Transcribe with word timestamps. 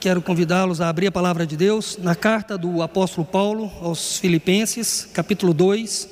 quero 0.00 0.22
convidá-los 0.22 0.80
a 0.80 0.88
abrir 0.88 1.08
a 1.08 1.12
palavra 1.12 1.44
de 1.44 1.56
Deus 1.56 1.98
na 1.98 2.14
carta 2.14 2.56
do 2.56 2.82
apóstolo 2.82 3.26
Paulo 3.26 3.70
aos 3.80 4.18
Filipenses, 4.18 5.08
capítulo 5.12 5.52
2, 5.52 6.08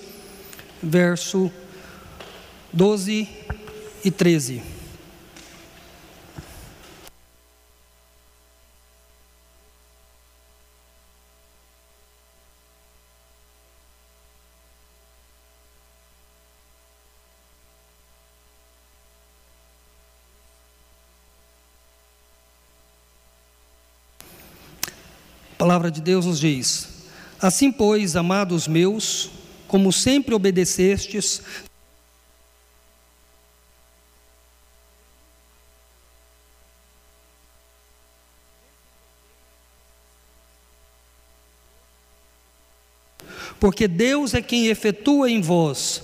verso 0.83 1.51
12 2.73 3.29
e 4.05 4.11
13. 4.11 4.76
Palavra 25.67 25.91
de 25.91 26.01
Deus 26.01 26.25
nos 26.25 26.39
diz: 26.39 27.09
Assim, 27.43 27.73
pois, 27.73 28.15
amados 28.15 28.69
meus, 28.69 29.31
como 29.67 29.93
sempre 29.93 30.33
obedecestes, 30.33 31.43
porque 43.59 43.89
Deus 43.89 44.35
é 44.35 44.41
quem 44.41 44.69
efetua 44.69 45.29
em 45.29 45.41
vós 45.41 46.01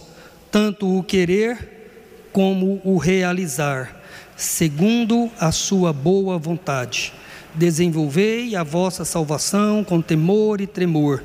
tanto 0.51 0.99
o 0.99 1.05
querer 1.05 2.29
como 2.33 2.81
o 2.85 2.99
realizar, 2.99 4.03
segundo 4.37 5.31
a 5.39 5.53
sua 5.53 5.93
boa 5.93 6.37
vontade. 6.37 7.22
Desenvolvei 7.55 8.57
a 8.57 8.63
vossa 8.63 9.05
salvação 9.05 9.85
com 9.85 10.01
temor 10.01 10.61
e 10.61 10.67
tremor, 10.67 11.23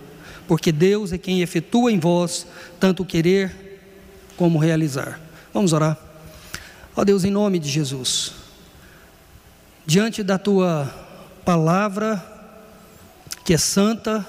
porque 0.47 0.71
Deus 0.71 1.13
é 1.13 1.17
quem 1.17 1.41
efetua 1.41 1.91
em 1.91 1.99
vós 1.99 2.45
tanto 2.79 3.05
querer 3.05 3.67
como 4.35 4.59
realizar. 4.59 5.19
Vamos 5.53 5.73
orar. 5.73 5.97
Ó 6.95 7.03
Deus, 7.03 7.23
em 7.23 7.31
nome 7.31 7.59
de 7.59 7.69
Jesus, 7.69 8.33
diante 9.85 10.21
da 10.21 10.37
tua 10.37 10.93
palavra, 11.45 12.23
que 13.45 13.53
é 13.53 13.57
santa, 13.57 14.25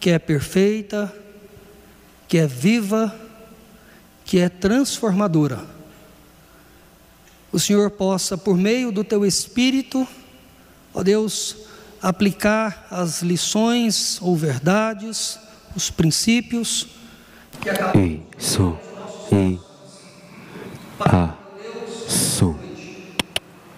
que 0.00 0.10
é 0.10 0.18
perfeita, 0.18 1.12
que 2.26 2.38
é 2.38 2.46
viva, 2.46 3.14
que 4.24 4.38
é 4.38 4.48
transformadora. 4.48 5.64
O 7.52 7.60
Senhor 7.60 7.90
possa, 7.92 8.36
por 8.36 8.56
meio 8.56 8.90
do 8.90 9.04
teu 9.04 9.24
Espírito, 9.24 10.06
ó 10.96 11.02
Deus, 11.02 11.54
aplicar 12.00 12.86
as 12.90 13.20
lições 13.20 14.18
ou 14.22 14.34
verdades, 14.34 15.38
os 15.76 15.90
princípios 15.90 16.86
que 17.60 17.68
acabam. 17.68 18.22
Isso. 18.38 18.78
E. 19.30 19.60
A. 21.00 21.34
Su. 22.08 22.56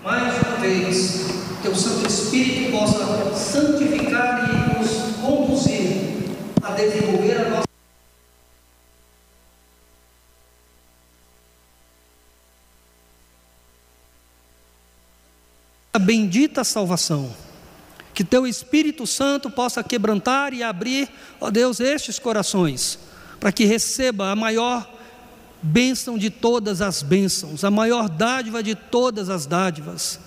Mais 0.05 0.41
uma 0.42 0.56
vez, 0.58 1.27
teu 1.60 1.75
Santo 1.75 2.08
Espírito 2.08 2.70
possa 2.70 3.34
santificar 3.34 4.48
e 4.48 4.78
nos 4.78 4.91
conduzir 5.20 6.36
a 6.62 6.70
desenvolver 6.70 7.41
a 7.41 7.50
nossa 7.50 7.69
bendita 15.98 16.64
salvação. 16.64 17.30
Que 18.14 18.25
teu 18.25 18.47
Espírito 18.47 19.06
Santo 19.06 19.48
possa 19.50 19.82
quebrantar 19.82 20.53
e 20.53 20.62
abrir, 20.62 21.09
ó 21.41 21.50
Deus, 21.50 21.78
estes 21.78 22.19
corações, 22.19 22.98
para 23.38 23.53
que 23.53 23.64
receba 23.64 24.31
a 24.31 24.36
maior 24.36 24.88
bênção 25.62 26.19
de 26.19 26.31
todas 26.31 26.81
as 26.81 27.03
bênçãos, 27.03 27.64
a 27.64 27.70
maior 27.70 28.09
dádiva 28.09 28.62
de 28.62 28.75
todas 28.75 29.28
as 29.28 29.47
dádivas, 29.47 30.19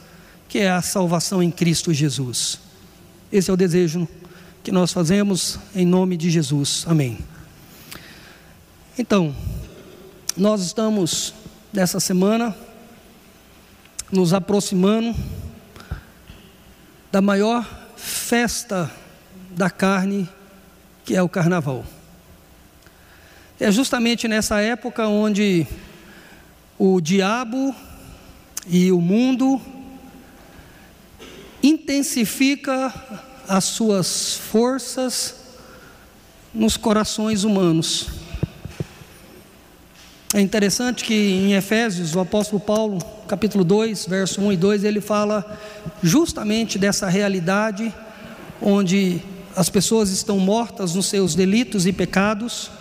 que 0.47 0.59
é 0.59 0.69
a 0.69 0.81
salvação 0.81 1.41
em 1.41 1.51
Cristo 1.51 1.93
Jesus. 1.93 2.59
Esse 3.31 3.49
é 3.49 3.53
o 3.53 3.57
desejo 3.57 4.07
que 4.63 4.71
nós 4.71 4.91
fazemos 4.91 5.57
em 5.73 5.85
nome 5.85 6.17
de 6.17 6.29
Jesus. 6.29 6.85
Amém. 6.87 7.17
Então, 8.97 9.35
nós 10.35 10.61
estamos 10.61 11.33
nessa 11.73 11.99
semana 11.99 12.55
nos 14.11 14.33
aproximando 14.33 15.15
da 17.11 17.21
maior 17.21 17.67
festa 17.97 18.89
da 19.49 19.69
carne, 19.69 20.29
que 21.03 21.15
é 21.15 21.21
o 21.21 21.27
carnaval. 21.27 21.85
É 23.59 23.71
justamente 23.71 24.27
nessa 24.27 24.59
época 24.61 25.07
onde 25.07 25.67
o 26.79 27.01
diabo 27.01 27.75
e 28.65 28.91
o 28.91 29.01
mundo 29.01 29.61
intensifica 31.61 32.93
as 33.47 33.65
suas 33.65 34.35
forças 34.35 35.35
nos 36.53 36.77
corações 36.77 37.43
humanos. 37.43 38.20
É 40.33 40.39
interessante 40.39 41.03
que 41.03 41.13
em 41.13 41.55
Efésios, 41.55 42.15
o 42.15 42.21
apóstolo 42.21 42.57
Paulo, 42.57 42.99
capítulo 43.27 43.65
2, 43.65 44.05
verso 44.05 44.39
1 44.39 44.53
e 44.53 44.57
2, 44.57 44.85
ele 44.85 45.01
fala 45.01 45.59
justamente 46.01 46.79
dessa 46.79 47.09
realidade 47.09 47.93
onde 48.61 49.21
as 49.57 49.69
pessoas 49.69 50.09
estão 50.09 50.39
mortas 50.39 50.95
nos 50.95 51.07
seus 51.07 51.35
delitos 51.35 51.85
e 51.85 51.91
pecados. 51.91 52.71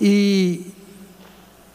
E 0.00 0.62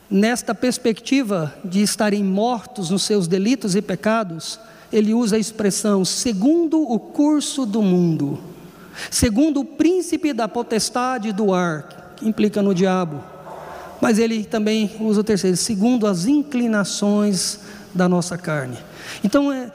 nesta 0.09 0.55
perspectiva 0.55 1.53
de 1.63 1.83
estarem 1.83 2.23
mortos 2.23 2.89
nos 2.89 3.03
seus 3.03 3.27
delitos 3.27 3.75
e 3.75 3.81
pecados, 3.81 4.59
ele 4.91 5.13
usa 5.13 5.35
a 5.35 5.39
expressão 5.39 6.03
segundo 6.03 6.81
o 6.81 6.97
curso 6.97 7.63
do 7.63 7.83
mundo, 7.83 8.39
segundo 9.11 9.59
o 9.59 9.65
príncipe 9.65 10.33
da 10.33 10.47
potestade 10.47 11.31
do 11.31 11.53
ar, 11.53 12.15
que 12.15 12.27
implica 12.27 12.63
no 12.63 12.73
diabo. 12.73 13.34
Mas 14.05 14.19
ele 14.19 14.43
também 14.43 14.91
usa 14.99 15.21
o 15.21 15.23
terceiro, 15.23 15.57
segundo 15.57 16.05
as 16.05 16.27
inclinações 16.27 17.61
da 17.91 18.07
nossa 18.07 18.37
carne. 18.37 18.77
Então, 19.23 19.51
é, 19.51 19.71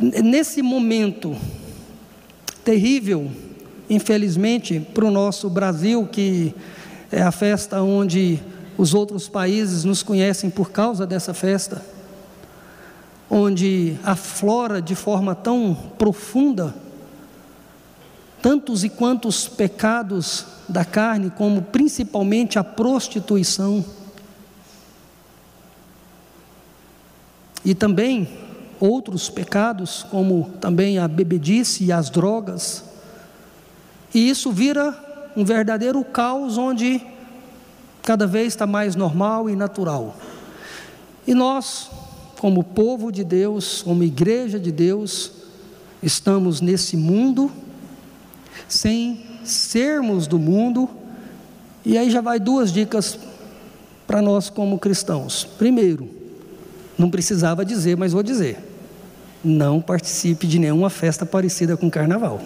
nesse 0.00 0.62
momento 0.62 1.36
terrível, 2.64 3.30
infelizmente, 3.88 4.80
para 4.80 5.04
o 5.04 5.12
nosso 5.12 5.48
Brasil, 5.48 6.08
que 6.08 6.52
é 7.12 7.22
a 7.22 7.30
festa 7.30 7.80
onde 7.80 8.42
os 8.76 8.94
outros 8.94 9.28
países 9.28 9.84
nos 9.84 10.02
conhecem 10.02 10.50
por 10.50 10.72
causa 10.72 11.06
dessa 11.06 11.32
festa, 11.32 11.80
onde 13.30 13.96
aflora 14.02 14.82
de 14.82 14.96
forma 14.96 15.36
tão 15.36 15.72
profunda 15.96 16.74
tantos 18.46 18.84
e 18.84 18.88
quantos 18.88 19.48
pecados 19.48 20.46
da 20.68 20.84
carne, 20.84 21.30
como 21.30 21.62
principalmente 21.62 22.60
a 22.60 22.62
prostituição. 22.62 23.84
E 27.64 27.74
também 27.74 28.28
outros 28.78 29.28
pecados, 29.28 30.04
como 30.04 30.48
também 30.60 30.96
a 30.96 31.08
bebedice 31.08 31.86
e 31.86 31.90
as 31.90 32.08
drogas. 32.08 32.84
E 34.14 34.30
isso 34.30 34.52
vira 34.52 34.96
um 35.36 35.44
verdadeiro 35.44 36.04
caos 36.04 36.56
onde 36.56 37.04
cada 38.00 38.28
vez 38.28 38.46
está 38.52 38.64
mais 38.64 38.94
normal 38.94 39.50
e 39.50 39.56
natural. 39.56 40.14
E 41.26 41.34
nós, 41.34 41.90
como 42.38 42.62
povo 42.62 43.10
de 43.10 43.24
Deus, 43.24 43.82
como 43.82 44.04
igreja 44.04 44.60
de 44.60 44.70
Deus, 44.70 45.32
estamos 46.00 46.60
nesse 46.60 46.96
mundo 46.96 47.50
sem 48.68 49.24
sermos 49.44 50.26
do 50.26 50.38
mundo. 50.38 50.88
E 51.84 51.96
aí 51.96 52.10
já 52.10 52.20
vai 52.20 52.38
duas 52.40 52.72
dicas 52.72 53.18
para 54.06 54.20
nós 54.20 54.50
como 54.50 54.78
cristãos. 54.78 55.44
Primeiro, 55.44 56.08
não 56.98 57.10
precisava 57.10 57.64
dizer, 57.64 57.96
mas 57.96 58.12
vou 58.12 58.22
dizer. 58.22 58.58
Não 59.44 59.80
participe 59.80 60.46
de 60.46 60.58
nenhuma 60.58 60.90
festa 60.90 61.24
parecida 61.24 61.76
com 61.76 61.90
carnaval. 61.90 62.42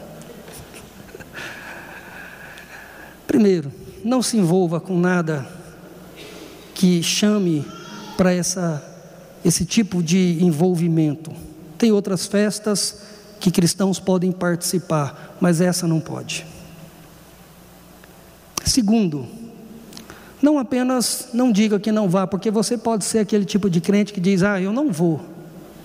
Primeiro, 3.26 3.72
não 4.04 4.22
se 4.22 4.36
envolva 4.36 4.80
com 4.80 4.98
nada 4.98 5.46
que 6.74 7.02
chame 7.02 7.64
para 8.16 8.34
esse 8.34 9.64
tipo 9.64 10.02
de 10.02 10.38
envolvimento. 10.40 11.32
Tem 11.78 11.92
outras 11.92 12.26
festas 12.26 13.02
que 13.40 13.50
cristãos 13.50 13.98
podem 13.98 14.30
participar, 14.30 15.36
mas 15.40 15.60
essa 15.60 15.88
não 15.88 15.98
pode. 15.98 16.46
Segundo, 18.64 19.26
não 20.40 20.58
apenas 20.58 21.30
não 21.32 21.50
diga 21.50 21.80
que 21.80 21.90
não 21.90 22.08
vá, 22.08 22.26
porque 22.26 22.50
você 22.50 22.78
pode 22.78 23.04
ser 23.04 23.18
aquele 23.18 23.44
tipo 23.44 23.68
de 23.68 23.80
crente 23.80 24.12
que 24.12 24.20
diz: 24.20 24.42
"Ah, 24.42 24.60
eu 24.60 24.72
não 24.72 24.92
vou". 24.92 25.20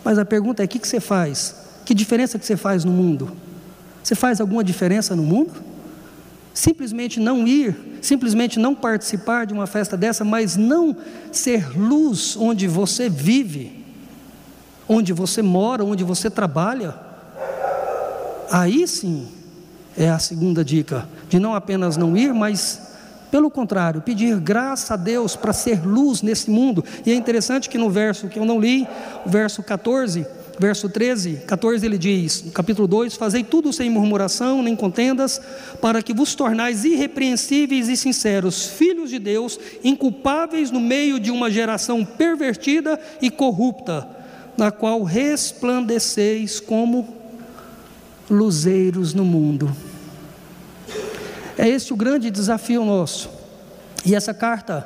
Mas 0.03 0.19
a 0.19 0.25
pergunta 0.25 0.61
é: 0.61 0.65
o 0.65 0.67
que, 0.67 0.85
você 0.85 0.99
faz? 0.99 1.55
Que 1.83 1.93
diferença 1.93 2.37
que 2.37 2.45
você 2.45 2.55
faz 2.55 2.85
no 2.85 2.91
mundo? 2.91 3.31
Você 4.03 4.13
faz 4.13 4.39
alguma 4.39 4.63
diferença 4.63 5.15
no 5.15 5.23
mundo? 5.23 5.51
Simplesmente 6.53 7.19
não 7.19 7.47
ir, 7.47 7.75
simplesmente 8.01 8.59
não 8.59 8.75
participar 8.75 9.45
de 9.45 9.53
uma 9.53 9.65
festa 9.65 9.97
dessa, 9.97 10.23
mas 10.23 10.55
não 10.55 10.95
ser 11.31 11.77
luz 11.77 12.37
onde 12.37 12.67
você 12.67 13.09
vive, 13.09 13.83
onde 14.87 15.11
você 15.11 15.41
mora, 15.41 15.83
onde 15.83 16.03
você 16.03 16.29
trabalha. 16.29 17.04
Aí 18.51 18.87
sim 18.87 19.27
é 19.97 20.09
a 20.09 20.19
segunda 20.19 20.63
dica, 20.63 21.07
de 21.29 21.39
não 21.39 21.55
apenas 21.55 21.97
não 21.97 22.15
ir, 22.15 22.33
mas 22.33 22.81
pelo 23.31 23.49
contrário, 23.49 24.01
pedir 24.01 24.39
graça 24.39 24.93
a 24.93 24.97
Deus 24.97 25.35
para 25.35 25.51
ser 25.51 25.85
luz 25.85 26.21
nesse 26.21 26.49
mundo. 26.49 26.83
E 27.05 27.11
é 27.11 27.15
interessante 27.15 27.67
que 27.69 27.77
no 27.77 27.89
verso 27.89 28.29
que 28.29 28.39
eu 28.39 28.45
não 28.45 28.59
li, 28.59 28.87
o 29.25 29.29
verso 29.29 29.61
14, 29.61 30.25
verso 30.59 30.87
13, 30.87 31.41
14 31.45 31.85
ele 31.85 31.97
diz, 31.97 32.43
no 32.43 32.51
capítulo 32.51 32.87
2: 32.87 33.15
Fazei 33.15 33.43
tudo 33.43 33.73
sem 33.73 33.89
murmuração 33.89 34.61
nem 34.61 34.75
contendas, 34.75 35.41
para 35.81 36.01
que 36.01 36.13
vos 36.13 36.33
tornais 36.35 36.85
irrepreensíveis 36.85 37.89
e 37.89 37.97
sinceros, 37.97 38.67
filhos 38.67 39.09
de 39.09 39.19
Deus, 39.19 39.59
inculpáveis 39.83 40.71
no 40.71 40.79
meio 40.79 41.19
de 41.19 41.31
uma 41.31 41.51
geração 41.51 42.05
pervertida 42.05 42.99
e 43.21 43.29
corrupta, 43.29 44.07
na 44.55 44.71
qual 44.71 45.03
resplandeceis 45.03 46.59
como 46.59 47.24
luzeiros 48.29 49.13
no 49.13 49.23
mundo. 49.23 49.75
É 51.57 51.67
esse 51.67 51.93
o 51.93 51.95
grande 51.95 52.29
desafio 52.29 52.83
nosso. 52.83 53.29
E 54.05 54.13
essa 54.13 54.33
carta, 54.33 54.81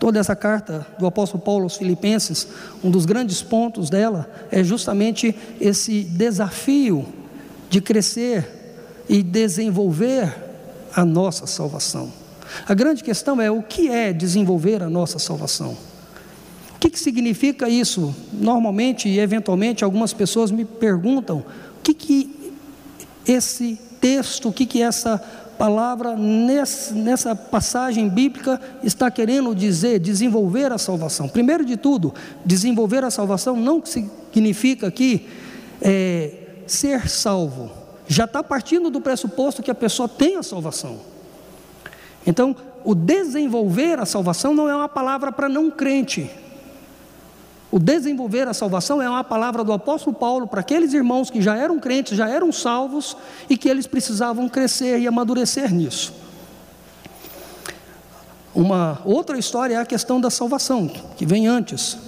toda 0.00 0.18
essa 0.18 0.34
carta 0.34 0.86
do 0.98 1.06
apóstolo 1.06 1.42
Paulo 1.42 1.64
aos 1.64 1.76
Filipenses, 1.76 2.48
um 2.82 2.90
dos 2.90 3.04
grandes 3.04 3.42
pontos 3.42 3.90
dela 3.90 4.28
é 4.50 4.64
justamente 4.64 5.34
esse 5.60 6.02
desafio 6.02 7.06
de 7.68 7.80
crescer 7.80 8.48
e 9.08 9.22
desenvolver 9.22 10.34
a 10.94 11.04
nossa 11.04 11.46
salvação. 11.46 12.10
A 12.66 12.74
grande 12.74 13.02
questão 13.02 13.40
é 13.40 13.50
o 13.50 13.62
que 13.62 13.88
é 13.88 14.12
desenvolver 14.12 14.82
a 14.82 14.88
nossa 14.88 15.18
salvação. 15.18 15.76
O 16.76 16.78
que, 16.78 16.90
que 16.90 16.98
significa 16.98 17.68
isso? 17.68 18.14
Normalmente 18.32 19.08
e 19.08 19.18
eventualmente 19.18 19.84
algumas 19.84 20.12
pessoas 20.12 20.50
me 20.50 20.64
perguntam 20.64 21.38
o 21.38 21.82
que, 21.82 21.94
que 21.94 22.43
esse 23.26 23.78
texto, 24.00 24.48
o 24.48 24.52
que, 24.52 24.66
que 24.66 24.82
essa 24.82 25.18
palavra 25.58 26.16
nessa 26.16 27.34
passagem 27.34 28.08
bíblica 28.08 28.60
está 28.82 29.10
querendo 29.10 29.54
dizer 29.54 29.98
desenvolver 29.98 30.72
a 30.72 30.78
salvação. 30.78 31.28
Primeiro 31.28 31.64
de 31.64 31.76
tudo, 31.76 32.12
desenvolver 32.44 33.04
a 33.04 33.10
salvação 33.10 33.56
não 33.56 33.82
significa 33.84 34.88
aqui 34.88 35.26
é, 35.80 36.32
ser 36.66 37.08
salvo. 37.08 37.70
Já 38.06 38.24
está 38.24 38.42
partindo 38.42 38.90
do 38.90 39.00
pressuposto 39.00 39.62
que 39.62 39.70
a 39.70 39.74
pessoa 39.74 40.08
tem 40.08 40.36
a 40.36 40.42
salvação. 40.42 40.98
Então, 42.26 42.54
o 42.84 42.94
desenvolver 42.94 43.98
a 43.98 44.04
salvação 44.04 44.54
não 44.54 44.68
é 44.68 44.74
uma 44.74 44.88
palavra 44.88 45.32
para 45.32 45.48
não 45.48 45.70
crente. 45.70 46.30
O 47.74 47.78
desenvolver 47.80 48.46
a 48.46 48.54
salvação 48.54 49.02
é 49.02 49.10
uma 49.10 49.24
palavra 49.24 49.64
do 49.64 49.72
apóstolo 49.72 50.14
Paulo 50.14 50.46
para 50.46 50.60
aqueles 50.60 50.94
irmãos 50.94 51.28
que 51.28 51.42
já 51.42 51.56
eram 51.56 51.80
crentes, 51.80 52.16
já 52.16 52.28
eram 52.28 52.52
salvos 52.52 53.16
e 53.50 53.56
que 53.56 53.68
eles 53.68 53.84
precisavam 53.84 54.48
crescer 54.48 55.00
e 55.00 55.08
amadurecer 55.08 55.74
nisso. 55.74 56.14
Uma 58.54 59.02
outra 59.04 59.36
história 59.36 59.74
é 59.74 59.78
a 59.78 59.84
questão 59.84 60.20
da 60.20 60.30
salvação, 60.30 60.86
que 61.16 61.26
vem 61.26 61.48
antes, 61.48 61.98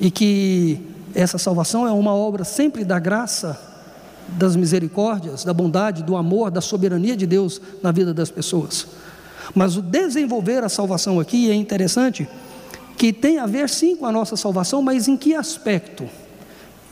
e 0.00 0.10
que 0.10 0.80
essa 1.14 1.36
salvação 1.36 1.86
é 1.86 1.92
uma 1.92 2.14
obra 2.14 2.42
sempre 2.42 2.86
da 2.86 2.98
graça, 2.98 3.60
das 4.28 4.56
misericórdias, 4.56 5.44
da 5.44 5.52
bondade, 5.52 6.02
do 6.02 6.16
amor, 6.16 6.50
da 6.50 6.62
soberania 6.62 7.14
de 7.14 7.26
Deus 7.26 7.60
na 7.82 7.92
vida 7.92 8.14
das 8.14 8.30
pessoas. 8.30 8.86
Mas 9.54 9.76
o 9.76 9.82
desenvolver 9.82 10.64
a 10.64 10.70
salvação 10.70 11.20
aqui 11.20 11.50
é 11.50 11.54
interessante 11.54 12.26
que 12.96 13.12
tem 13.12 13.38
a 13.38 13.46
ver 13.46 13.68
sim 13.68 13.96
com 13.96 14.06
a 14.06 14.12
nossa 14.12 14.36
salvação, 14.36 14.82
mas 14.82 15.08
em 15.08 15.16
que 15.16 15.34
aspecto? 15.34 16.08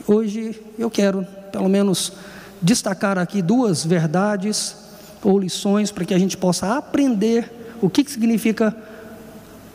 Hoje 0.05 0.59
eu 0.77 0.89
quero, 0.89 1.25
pelo 1.51 1.69
menos, 1.69 2.13
destacar 2.61 3.17
aqui 3.17 3.41
duas 3.41 3.85
verdades 3.85 4.75
ou 5.23 5.39
lições 5.39 5.91
para 5.91 6.05
que 6.05 6.13
a 6.13 6.19
gente 6.19 6.35
possa 6.35 6.77
aprender 6.77 7.77
o 7.81 7.89
que, 7.89 8.03
que 8.03 8.11
significa 8.11 8.75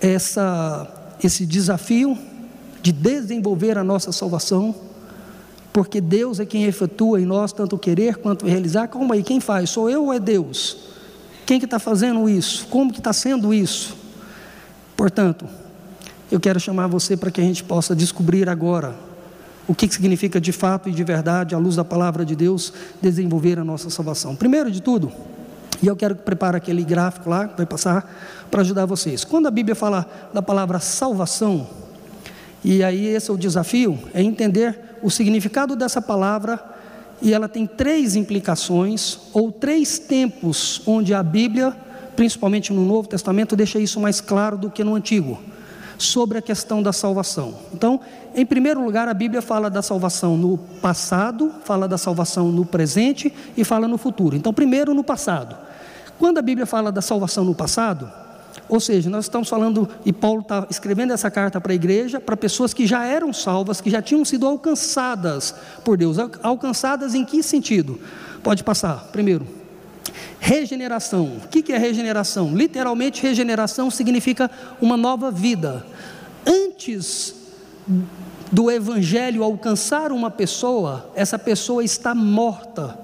essa, 0.01 0.87
esse 1.23 1.47
desafio 1.47 2.17
de 2.83 2.93
desenvolver 2.93 3.77
a 3.77 3.85
nossa 3.85 4.13
salvação, 4.13 4.75
porque 5.73 6.01
Deus 6.01 6.41
é 6.41 6.47
quem 6.47 6.65
efetua 6.65 7.21
em 7.21 7.25
nós 7.25 7.53
tanto 7.53 7.79
querer 7.79 8.17
quanto 8.17 8.47
realizar. 8.47 8.89
Calma 8.89 9.15
aí, 9.15 9.23
quem 9.23 9.41
faz? 9.41 9.71
Sou 9.71 9.89
eu 9.91 10.07
ou 10.07 10.13
é 10.13 10.19
Deus? 10.19 10.77
Quem 11.45 11.59
que 11.59 11.65
está 11.65 11.79
fazendo 11.79 12.29
isso? 12.29 12.67
Como 12.67 12.93
que 12.93 12.99
está 12.99 13.13
sendo 13.13 13.53
isso? 13.55 13.97
Portanto, 14.97 15.47
eu 16.31 16.39
quero 16.39 16.61
chamar 16.61 16.87
você 16.87 17.17
para 17.17 17.31
que 17.31 17.41
a 17.41 17.45
gente 17.45 17.65
possa 17.65 17.97
descobrir 17.97 18.49
agora 18.49 18.95
o 19.67 19.75
que 19.75 19.89
significa 19.89 20.41
de 20.41 20.53
fato 20.53 20.89
e 20.89 20.93
de 20.93 21.05
verdade, 21.05 21.55
à 21.55 21.59
luz 21.59 21.77
da 21.77 21.85
palavra 21.85 22.25
de 22.25 22.35
Deus, 22.35 22.73
desenvolver 23.03 23.59
a 23.59 23.65
nossa 23.65 23.91
salvação. 23.91 24.35
Primeiro 24.35 24.71
de 24.71 24.81
tudo, 24.81 25.13
e 25.83 25.87
eu 25.87 25.95
quero 25.95 26.15
que 26.15 26.23
prepare 26.23 26.57
aquele 26.57 26.83
gráfico 26.83 27.29
lá, 27.29 27.47
que 27.47 27.57
vai 27.57 27.67
passar, 27.67 28.47
para 28.51 28.63
ajudar 28.63 28.87
vocês. 28.87 29.25
Quando 29.25 29.47
a 29.47 29.51
Bíblia 29.51 29.75
fala 29.75 30.07
da 30.33 30.41
palavra 30.41 30.81
salvação, 30.81 31.67
e 32.65 32.83
aí 32.83 33.07
esse 33.07 33.31
é 33.31 33.35
o 33.35 33.37
desafio, 33.37 33.99
é 34.15 34.23
entender 34.23 34.79
o 35.03 35.11
significado 35.11 35.77
dessa 35.77 36.01
palavra, 36.01 36.59
e 37.21 37.35
ela 37.35 37.49
tem 37.49 37.67
três 37.67 38.17
implicações, 38.17 39.19
ou 39.35 39.53
três 39.53 39.99
tempos, 39.99 40.81
onde 40.87 41.13
a 41.13 41.23
Bíblia, 41.23 41.77
principalmente 42.17 42.73
no 42.73 42.85
Novo 42.87 43.07
Testamento, 43.07 43.55
deixa 43.55 43.79
isso 43.79 44.01
mais 44.01 44.21
claro 44.21 44.57
do 44.57 44.71
que 44.71 44.83
no 44.83 44.95
Antigo 44.95 45.39
sobre 45.99 46.39
a 46.39 46.43
questão 46.43 46.83
da 46.83 46.93
salvação. 46.93 47.55
Então, 47.75 48.01
em 48.35 48.47
primeiro 48.47 48.83
lugar, 48.83 49.09
a 49.09 49.15
Bíblia 49.15 49.43
fala 49.43 49.69
da 49.69 49.83
salvação 49.83 50.37
no 50.37 50.57
passado, 50.57 51.53
fala 51.65 51.89
da 51.89 51.99
salvação 51.99 52.51
no 52.53 52.65
presente 52.65 53.35
e 53.57 53.65
fala 53.65 53.89
no 53.89 53.99
futuro. 53.99 54.37
Então, 54.37 54.53
primeiro 54.55 54.95
no 54.95 55.03
passado. 55.03 55.57
Quando 56.19 56.39
a 56.39 56.43
Bíblia 56.43 56.67
fala 56.67 56.91
da 56.91 57.03
salvação 57.03 57.45
no 57.45 57.55
passado, 57.55 58.11
ou 58.69 58.81
seja, 58.81 59.09
nós 59.09 59.25
estamos 59.25 59.49
falando, 59.49 59.89
e 60.05 60.13
Paulo 60.13 60.41
está 60.41 60.67
escrevendo 60.71 61.13
essa 61.13 61.31
carta 61.31 61.61
para 61.61 61.73
a 61.73 61.75
igreja, 61.75 62.21
para 62.21 62.37
pessoas 62.37 62.75
que 62.75 62.87
já 62.87 63.05
eram 63.05 63.33
salvas, 63.33 63.81
que 63.81 63.91
já 63.91 64.03
tinham 64.03 64.25
sido 64.25 64.47
alcançadas 64.47 65.55
por 65.85 65.97
Deus. 65.97 66.17
Alcançadas 66.43 67.15
em 67.15 67.25
que 67.25 67.43
sentido? 67.43 67.99
Pode 68.43 68.63
passar. 68.63 69.09
Primeiro, 69.11 69.47
Regeneração. 70.41 71.41
O 71.45 71.49
que 71.49 71.73
é 71.73 71.79
regeneração? 71.79 72.55
Literalmente, 72.55 73.23
regeneração 73.23 73.91
significa 73.91 74.51
uma 74.81 74.97
nova 74.97 75.31
vida. 75.31 75.85
Antes 76.47 77.35
do 78.51 78.71
Evangelho 78.71 79.43
alcançar 79.43 80.13
uma 80.13 80.31
pessoa, 80.31 81.11
essa 81.15 81.39
pessoa 81.39 81.85
está 81.85 82.15
morta 82.15 82.99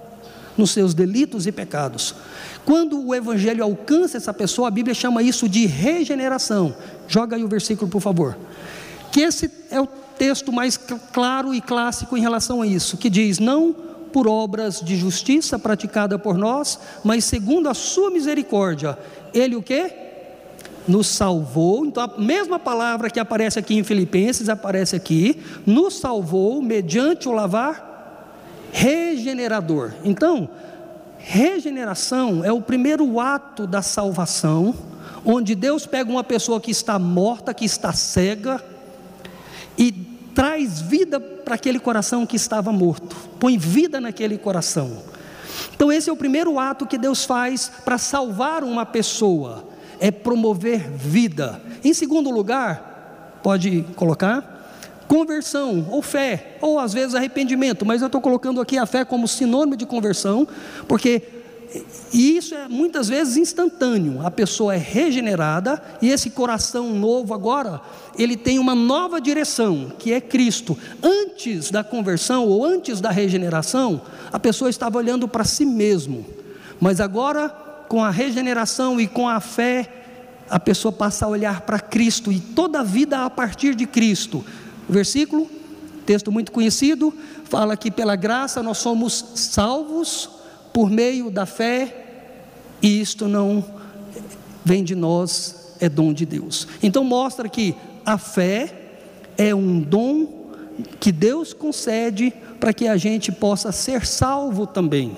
nos 0.56 0.70
seus 0.70 0.94
delitos 0.94 1.46
e 1.46 1.52
pecados. 1.52 2.14
Quando 2.64 3.06
o 3.06 3.14
Evangelho 3.14 3.62
alcança 3.62 4.16
essa 4.16 4.32
pessoa, 4.32 4.68
a 4.68 4.70
Bíblia 4.70 4.94
chama 4.94 5.22
isso 5.22 5.48
de 5.48 5.66
regeneração. 5.66 6.74
Joga 7.06 7.36
aí 7.36 7.44
o 7.44 7.48
versículo, 7.48 7.90
por 7.90 8.00
favor. 8.00 8.36
Que 9.12 9.20
esse 9.20 9.50
é 9.70 9.80
o 9.80 9.86
texto 9.86 10.52
mais 10.52 10.78
claro 11.12 11.52
e 11.52 11.60
clássico 11.60 12.16
em 12.16 12.20
relação 12.20 12.62
a 12.62 12.66
isso, 12.66 12.96
que 12.96 13.10
diz: 13.10 13.38
Não 13.38 13.74
por 14.14 14.28
obras 14.28 14.80
de 14.80 14.94
justiça 14.94 15.58
praticada 15.58 16.16
por 16.16 16.38
nós, 16.38 16.78
mas 17.02 17.24
segundo 17.24 17.68
a 17.68 17.74
sua 17.74 18.12
misericórdia, 18.12 18.96
ele 19.34 19.56
o 19.56 19.62
que? 19.62 19.90
Nos 20.86 21.08
salvou, 21.08 21.84
então 21.84 22.00
a 22.00 22.16
mesma 22.16 22.56
palavra 22.56 23.10
que 23.10 23.18
aparece 23.18 23.58
aqui 23.58 23.74
em 23.74 23.82
Filipenses 23.82 24.48
aparece 24.48 24.94
aqui, 24.94 25.42
nos 25.66 25.98
salvou 25.98 26.62
mediante 26.62 27.28
o 27.28 27.32
lavar 27.32 28.30
regenerador. 28.70 29.90
Então, 30.04 30.48
regeneração 31.18 32.44
é 32.44 32.52
o 32.52 32.60
primeiro 32.60 33.18
ato 33.18 33.66
da 33.66 33.82
salvação, 33.82 34.76
onde 35.24 35.56
Deus 35.56 35.86
pega 35.86 36.08
uma 36.08 36.22
pessoa 36.22 36.60
que 36.60 36.70
está 36.70 37.00
morta, 37.00 37.52
que 37.52 37.64
está 37.64 37.92
cega, 37.92 38.62
e 39.76 40.13
traz 40.34 40.80
vida 40.80 41.20
para 41.20 41.54
aquele 41.54 41.78
coração 41.78 42.26
que 42.26 42.36
estava 42.36 42.72
morto, 42.72 43.16
põe 43.38 43.56
vida 43.56 44.00
naquele 44.00 44.36
coração. 44.36 45.02
Então, 45.74 45.90
esse 45.90 46.10
é 46.10 46.12
o 46.12 46.16
primeiro 46.16 46.58
ato 46.58 46.86
que 46.86 46.98
Deus 46.98 47.24
faz 47.24 47.70
para 47.84 47.98
salvar 47.98 48.64
uma 48.64 48.84
pessoa, 48.84 49.64
é 50.00 50.10
promover 50.10 50.90
vida. 50.90 51.60
Em 51.82 51.94
segundo 51.94 52.30
lugar, 52.30 53.38
pode 53.42 53.84
colocar, 53.94 54.54
conversão 55.06 55.86
ou 55.90 56.02
fé, 56.02 56.56
ou 56.60 56.78
às 56.78 56.92
vezes 56.92 57.14
arrependimento, 57.14 57.84
mas 57.86 58.00
eu 58.00 58.06
estou 58.06 58.20
colocando 58.20 58.60
aqui 58.60 58.76
a 58.76 58.86
fé 58.86 59.04
como 59.04 59.28
sinônimo 59.28 59.76
de 59.76 59.86
conversão, 59.86 60.48
porque 60.88 61.22
E 62.12 62.36
isso 62.36 62.54
é 62.54 62.68
muitas 62.68 63.08
vezes 63.08 63.36
instantâneo. 63.36 64.24
A 64.24 64.30
pessoa 64.30 64.74
é 64.74 64.78
regenerada 64.78 65.82
e 66.00 66.10
esse 66.10 66.30
coração 66.30 66.90
novo 66.90 67.34
agora, 67.34 67.80
ele 68.16 68.36
tem 68.36 68.58
uma 68.58 68.74
nova 68.74 69.20
direção, 69.20 69.92
que 69.98 70.12
é 70.12 70.20
Cristo. 70.20 70.78
Antes 71.02 71.70
da 71.70 71.82
conversão 71.82 72.46
ou 72.46 72.64
antes 72.64 73.00
da 73.00 73.10
regeneração, 73.10 74.02
a 74.32 74.38
pessoa 74.38 74.70
estava 74.70 74.98
olhando 74.98 75.26
para 75.26 75.44
si 75.44 75.66
mesmo. 75.66 76.24
Mas 76.80 77.00
agora, 77.00 77.48
com 77.88 78.02
a 78.04 78.10
regeneração 78.10 79.00
e 79.00 79.08
com 79.08 79.28
a 79.28 79.40
fé, 79.40 79.90
a 80.48 80.60
pessoa 80.60 80.92
passa 80.92 81.26
a 81.26 81.28
olhar 81.28 81.62
para 81.62 81.80
Cristo 81.80 82.30
e 82.30 82.38
toda 82.38 82.80
a 82.80 82.84
vida 82.84 83.24
a 83.24 83.30
partir 83.30 83.74
de 83.74 83.86
Cristo. 83.86 84.44
Versículo, 84.88 85.50
texto 86.06 86.30
muito 86.30 86.52
conhecido, 86.52 87.12
fala 87.44 87.76
que 87.76 87.90
pela 87.90 88.14
graça 88.14 88.62
nós 88.62 88.78
somos 88.78 89.24
salvos 89.34 90.43
por 90.74 90.90
meio 90.90 91.30
da 91.30 91.46
fé, 91.46 92.04
e 92.82 93.00
isto 93.00 93.28
não 93.28 93.64
vem 94.64 94.82
de 94.82 94.96
nós, 94.96 95.76
é 95.78 95.88
dom 95.88 96.12
de 96.12 96.26
Deus. 96.26 96.66
Então 96.82 97.04
mostra 97.04 97.48
que 97.48 97.76
a 98.04 98.18
fé 98.18 98.74
é 99.38 99.54
um 99.54 99.80
dom 99.80 100.50
que 100.98 101.12
Deus 101.12 101.52
concede 101.52 102.32
para 102.58 102.74
que 102.74 102.88
a 102.88 102.96
gente 102.96 103.30
possa 103.30 103.70
ser 103.70 104.04
salvo 104.04 104.66
também. 104.66 105.16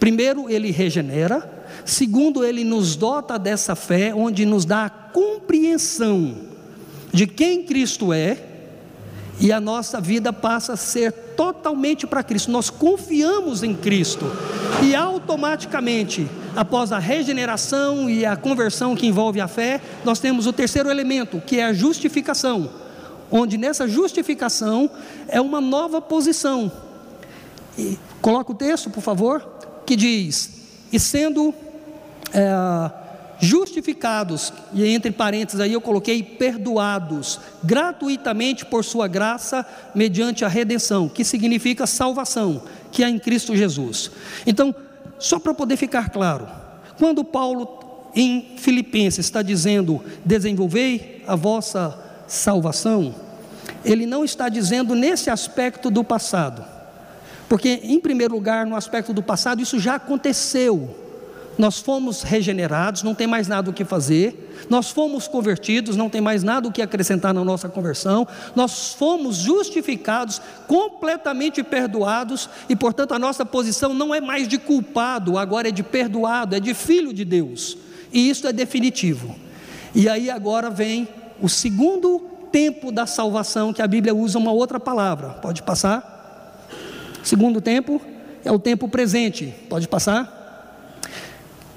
Primeiro, 0.00 0.48
ele 0.48 0.70
regenera, 0.70 1.66
segundo, 1.84 2.42
ele 2.42 2.64
nos 2.64 2.96
dota 2.96 3.38
dessa 3.38 3.74
fé, 3.74 4.14
onde 4.14 4.46
nos 4.46 4.64
dá 4.64 4.86
a 4.86 4.90
compreensão 4.90 6.34
de 7.12 7.26
quem 7.26 7.62
Cristo 7.64 8.10
é, 8.10 8.38
e 9.40 9.52
a 9.52 9.60
nossa 9.60 10.00
vida 10.00 10.32
passa 10.32 10.74
a 10.74 10.76
ser 10.76 11.12
totalmente 11.12 12.06
para 12.06 12.22
Cristo. 12.22 12.50
Nós 12.50 12.70
confiamos 12.70 13.62
em 13.62 13.74
Cristo 13.74 14.24
e 14.82 14.94
automaticamente, 14.94 16.28
após 16.54 16.92
a 16.92 16.98
regeneração 16.98 18.08
e 18.08 18.24
a 18.24 18.36
conversão 18.36 18.94
que 18.94 19.06
envolve 19.06 19.40
a 19.40 19.48
fé, 19.48 19.80
nós 20.04 20.18
temos 20.20 20.46
o 20.46 20.52
terceiro 20.52 20.90
elemento, 20.90 21.42
que 21.44 21.58
é 21.58 21.64
a 21.64 21.72
justificação. 21.72 22.70
Onde 23.30 23.58
nessa 23.58 23.88
justificação 23.88 24.88
é 25.28 25.40
uma 25.40 25.60
nova 25.60 26.00
posição. 26.00 26.70
E, 27.76 27.98
coloca 28.20 28.52
o 28.52 28.54
texto, 28.54 28.90
por 28.90 29.02
favor, 29.02 29.44
que 29.84 29.96
diz: 29.96 30.50
E 30.92 31.00
sendo 31.00 31.52
é, 32.32 32.94
justificados, 33.44 34.52
e 34.72 34.86
entre 34.86 35.10
parênteses 35.10 35.60
aí 35.60 35.72
eu 35.72 35.80
coloquei 35.80 36.22
perdoados 36.22 37.38
gratuitamente 37.62 38.64
por 38.64 38.84
sua 38.84 39.06
graça, 39.06 39.66
mediante 39.94 40.44
a 40.44 40.48
redenção, 40.48 41.08
que 41.08 41.24
significa 41.24 41.86
salvação, 41.86 42.62
que 42.90 43.04
é 43.04 43.08
em 43.08 43.18
Cristo 43.18 43.54
Jesus. 43.54 44.10
Então, 44.46 44.74
só 45.18 45.38
para 45.38 45.54
poder 45.54 45.76
ficar 45.76 46.08
claro, 46.08 46.48
quando 46.98 47.22
Paulo 47.22 48.10
em 48.14 48.56
Filipenses 48.56 49.26
está 49.26 49.42
dizendo: 49.42 50.02
desenvolvei 50.24 51.22
a 51.26 51.36
vossa 51.36 51.98
salvação, 52.26 53.14
ele 53.84 54.06
não 54.06 54.24
está 54.24 54.48
dizendo 54.48 54.94
nesse 54.94 55.28
aspecto 55.28 55.90
do 55.90 56.02
passado, 56.02 56.64
porque, 57.48 57.80
em 57.82 58.00
primeiro 58.00 58.34
lugar, 58.34 58.64
no 58.64 58.74
aspecto 58.74 59.12
do 59.12 59.22
passado, 59.22 59.60
isso 59.60 59.78
já 59.78 59.96
aconteceu 59.96 61.03
nós 61.58 61.78
fomos 61.78 62.22
regenerados, 62.22 63.02
não 63.02 63.14
tem 63.14 63.26
mais 63.26 63.46
nada 63.48 63.70
o 63.70 63.72
que 63.72 63.84
fazer, 63.84 64.66
nós 64.68 64.90
fomos 64.90 65.28
convertidos, 65.28 65.96
não 65.96 66.10
tem 66.10 66.20
mais 66.20 66.42
nada 66.42 66.68
o 66.68 66.72
que 66.72 66.82
acrescentar 66.82 67.32
na 67.32 67.44
nossa 67.44 67.68
conversão, 67.68 68.26
nós 68.54 68.92
fomos 68.94 69.36
justificados, 69.36 70.40
completamente 70.66 71.62
perdoados, 71.62 72.48
e 72.68 72.74
portanto 72.74 73.12
a 73.12 73.18
nossa 73.18 73.44
posição 73.44 73.94
não 73.94 74.14
é 74.14 74.20
mais 74.20 74.48
de 74.48 74.58
culpado, 74.58 75.38
agora 75.38 75.68
é 75.68 75.72
de 75.72 75.82
perdoado, 75.82 76.56
é 76.56 76.60
de 76.60 76.74
filho 76.74 77.12
de 77.12 77.24
Deus, 77.24 77.76
e 78.12 78.28
isso 78.28 78.46
é 78.46 78.52
definitivo. 78.52 79.34
E 79.94 80.08
aí 80.08 80.30
agora 80.30 80.70
vem 80.70 81.08
o 81.40 81.48
segundo 81.48 82.20
tempo 82.50 82.90
da 82.90 83.06
salvação, 83.06 83.72
que 83.72 83.82
a 83.82 83.86
Bíblia 83.86 84.14
usa 84.14 84.38
uma 84.38 84.52
outra 84.52 84.80
palavra, 84.80 85.30
pode 85.30 85.62
passar? 85.62 86.12
Segundo 87.22 87.60
tempo 87.60 88.00
é 88.44 88.52
o 88.52 88.58
tempo 88.58 88.88
presente, 88.88 89.54
pode 89.68 89.88
passar? 89.88 90.43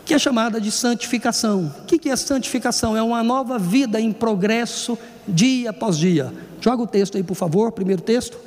Que 0.07 0.13
é 0.13 0.19
chamada 0.19 0.61
de 0.61 0.71
santificação. 0.71 1.75
O 1.83 1.85
que 1.85 2.09
é 2.09 2.15
santificação? 2.15 2.95
É 2.95 3.03
uma 3.03 3.21
nova 3.21 3.59
vida 3.59 3.99
em 3.99 4.13
progresso 4.13 4.97
dia 5.27 5.71
após 5.71 5.97
dia. 5.97 6.33
Joga 6.61 6.83
o 6.83 6.87
texto 6.87 7.17
aí, 7.17 7.23
por 7.23 7.35
favor, 7.35 7.73
primeiro 7.73 8.01
texto, 8.01 8.39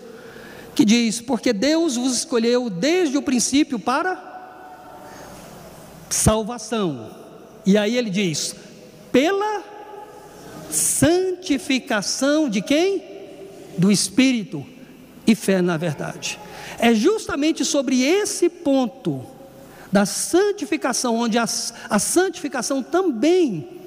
que 0.75 0.87
diz: 0.87 1.21
Porque 1.21 1.53
Deus 1.53 1.97
vos 1.97 2.17
escolheu 2.17 2.71
desde 2.71 3.19
o 3.19 3.23
princípio 3.23 3.79
para 3.79 4.31
salvação. 6.09 7.11
E 7.67 7.77
aí 7.77 7.95
ele 7.95 8.09
diz: 8.09 8.57
pela 9.13 9.63
santificação 10.71 12.49
de 12.49 12.63
quem? 12.63 13.05
Do 13.77 13.93
Espírito 13.93 14.65
e 15.27 15.35
fé 15.35 15.61
na 15.61 15.77
verdade. 15.77 16.41
É 16.79 16.95
justamente 16.95 17.67
sobre 17.67 18.03
esse 18.03 18.49
ponto 18.49 19.40
da 19.91 20.07
santificação, 20.07 21.17
onde 21.17 21.39
a, 21.39 21.45
a 21.45 21.99
santificação 21.99 22.83
também 22.83 23.81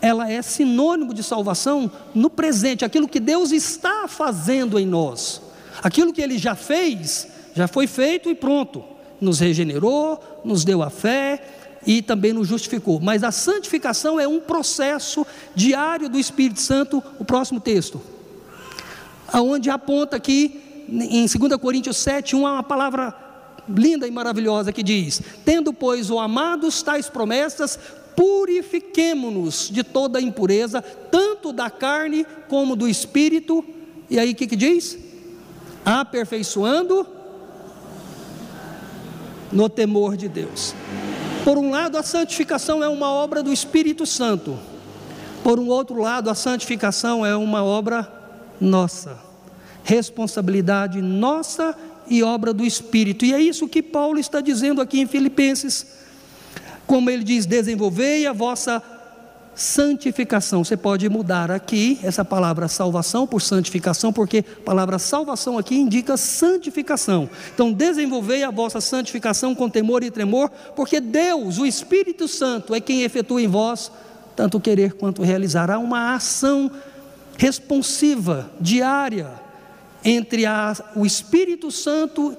ela 0.00 0.30
é 0.30 0.40
sinônimo 0.40 1.12
de 1.12 1.22
salvação 1.22 1.90
no 2.14 2.30
presente, 2.30 2.84
aquilo 2.84 3.08
que 3.08 3.20
Deus 3.20 3.52
está 3.52 4.08
fazendo 4.08 4.78
em 4.78 4.86
nós. 4.86 5.42
Aquilo 5.82 6.12
que 6.12 6.22
ele 6.22 6.38
já 6.38 6.54
fez, 6.54 7.28
já 7.54 7.68
foi 7.68 7.86
feito 7.86 8.30
e 8.30 8.34
pronto. 8.34 8.82
Nos 9.20 9.38
regenerou, 9.40 10.18
nos 10.44 10.64
deu 10.64 10.82
a 10.82 10.88
fé 10.88 11.42
e 11.86 12.00
também 12.00 12.32
nos 12.32 12.48
justificou. 12.48 12.98
Mas 13.00 13.22
a 13.22 13.30
santificação 13.30 14.18
é 14.18 14.26
um 14.26 14.40
processo 14.40 15.26
diário 15.54 16.08
do 16.08 16.18
Espírito 16.18 16.60
Santo, 16.60 17.02
o 17.18 17.24
próximo 17.24 17.60
texto. 17.60 18.00
Aonde 19.28 19.68
aponta 19.68 20.16
aqui 20.16 20.84
em 20.88 21.26
2 21.26 21.56
Coríntios 21.60 21.98
7, 21.98 22.34
uma 22.34 22.62
palavra 22.62 23.14
linda 23.76 24.06
e 24.06 24.10
maravilhosa 24.10 24.72
que 24.72 24.82
diz: 24.82 25.22
Tendo, 25.44 25.72
pois, 25.72 26.10
o 26.10 26.18
amados 26.18 26.82
tais 26.82 27.08
promessas, 27.08 27.78
purifiquemo-nos 28.16 29.70
de 29.70 29.82
toda 29.82 30.20
impureza, 30.20 30.82
tanto 30.82 31.52
da 31.52 31.70
carne 31.70 32.26
como 32.48 32.76
do 32.76 32.88
espírito. 32.88 33.64
E 34.08 34.18
aí 34.18 34.32
o 34.32 34.34
que, 34.34 34.46
que 34.46 34.56
diz? 34.56 34.98
Aperfeiçoando 35.84 37.06
no 39.50 39.68
temor 39.68 40.16
de 40.16 40.28
Deus. 40.28 40.74
Por 41.44 41.56
um 41.56 41.70
lado, 41.70 41.96
a 41.96 42.02
santificação 42.02 42.84
é 42.84 42.88
uma 42.88 43.10
obra 43.10 43.42
do 43.42 43.52
Espírito 43.52 44.04
Santo. 44.04 44.58
Por 45.42 45.58
um 45.58 45.68
outro 45.68 46.00
lado, 46.00 46.28
a 46.28 46.34
santificação 46.34 47.24
é 47.24 47.34
uma 47.34 47.64
obra 47.64 48.06
nossa. 48.60 49.18
Responsabilidade 49.82 51.00
nossa 51.00 51.74
e 52.10 52.22
obra 52.22 52.52
do 52.52 52.64
Espírito. 52.64 53.24
E 53.24 53.32
é 53.32 53.40
isso 53.40 53.68
que 53.68 53.82
Paulo 53.82 54.18
está 54.18 54.40
dizendo 54.40 54.80
aqui 54.80 55.00
em 55.00 55.06
Filipenses. 55.06 55.86
Como 56.86 57.08
ele 57.08 57.24
diz: 57.24 57.46
desenvolvei 57.46 58.26
a 58.26 58.32
vossa 58.32 58.82
santificação. 59.54 60.64
Você 60.64 60.76
pode 60.76 61.08
mudar 61.08 61.50
aqui 61.50 61.98
essa 62.02 62.24
palavra 62.24 62.66
salvação 62.66 63.26
por 63.26 63.40
santificação, 63.40 64.12
porque 64.12 64.38
a 64.38 64.64
palavra 64.64 64.98
salvação 64.98 65.56
aqui 65.56 65.76
indica 65.76 66.16
santificação. 66.16 67.28
Então, 67.54 67.72
desenvolvei 67.72 68.42
a 68.42 68.50
vossa 68.50 68.80
santificação 68.80 69.54
com 69.54 69.68
temor 69.68 70.02
e 70.02 70.10
tremor, 70.10 70.50
porque 70.74 71.00
Deus, 71.00 71.58
o 71.58 71.66
Espírito 71.66 72.26
Santo, 72.26 72.74
é 72.74 72.80
quem 72.80 73.02
efetua 73.02 73.40
em 73.40 73.48
vós 73.48 73.92
tanto 74.34 74.58
querer 74.58 74.94
quanto 74.94 75.22
realizar. 75.22 75.70
Há 75.70 75.78
uma 75.78 76.14
ação 76.14 76.70
responsiva, 77.36 78.50
diária, 78.58 79.28
entre 80.04 80.46
a, 80.46 80.74
o 80.96 81.04
Espírito 81.04 81.70
Santo 81.70 82.36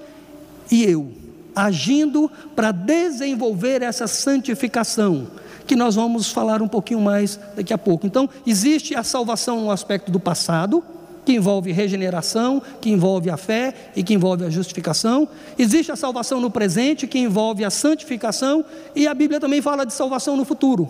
e 0.70 0.84
eu, 0.84 1.12
agindo 1.54 2.30
para 2.56 2.72
desenvolver 2.72 3.82
essa 3.82 4.06
santificação, 4.06 5.28
que 5.66 5.76
nós 5.76 5.94
vamos 5.94 6.30
falar 6.30 6.62
um 6.62 6.68
pouquinho 6.68 7.00
mais 7.00 7.38
daqui 7.54 7.72
a 7.72 7.78
pouco. 7.78 8.06
Então, 8.06 8.28
existe 8.46 8.94
a 8.94 9.02
salvação 9.02 9.60
no 9.60 9.70
aspecto 9.70 10.10
do 10.10 10.18
passado, 10.18 10.82
que 11.24 11.32
envolve 11.34 11.70
regeneração, 11.70 12.60
que 12.80 12.90
envolve 12.90 13.30
a 13.30 13.36
fé 13.36 13.72
e 13.94 14.02
que 14.02 14.12
envolve 14.12 14.44
a 14.44 14.50
justificação. 14.50 15.28
Existe 15.56 15.92
a 15.92 15.96
salvação 15.96 16.40
no 16.40 16.50
presente, 16.50 17.06
que 17.06 17.18
envolve 17.18 17.64
a 17.64 17.70
santificação, 17.70 18.64
e 18.94 19.06
a 19.06 19.14
Bíblia 19.14 19.38
também 19.38 19.62
fala 19.62 19.86
de 19.86 19.92
salvação 19.92 20.36
no 20.36 20.44
futuro. 20.44 20.88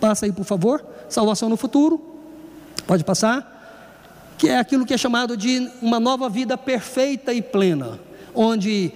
Passa 0.00 0.26
aí, 0.26 0.32
por 0.32 0.44
favor. 0.44 0.84
Salvação 1.08 1.48
no 1.48 1.56
futuro. 1.56 2.00
Pode 2.86 3.02
passar 3.02 3.53
que 4.38 4.48
é 4.48 4.58
aquilo 4.58 4.84
que 4.84 4.94
é 4.94 4.98
chamado 4.98 5.36
de 5.36 5.70
uma 5.80 6.00
nova 6.00 6.28
vida 6.28 6.56
perfeita 6.56 7.32
e 7.32 7.40
plena, 7.40 7.98
onde 8.34 8.92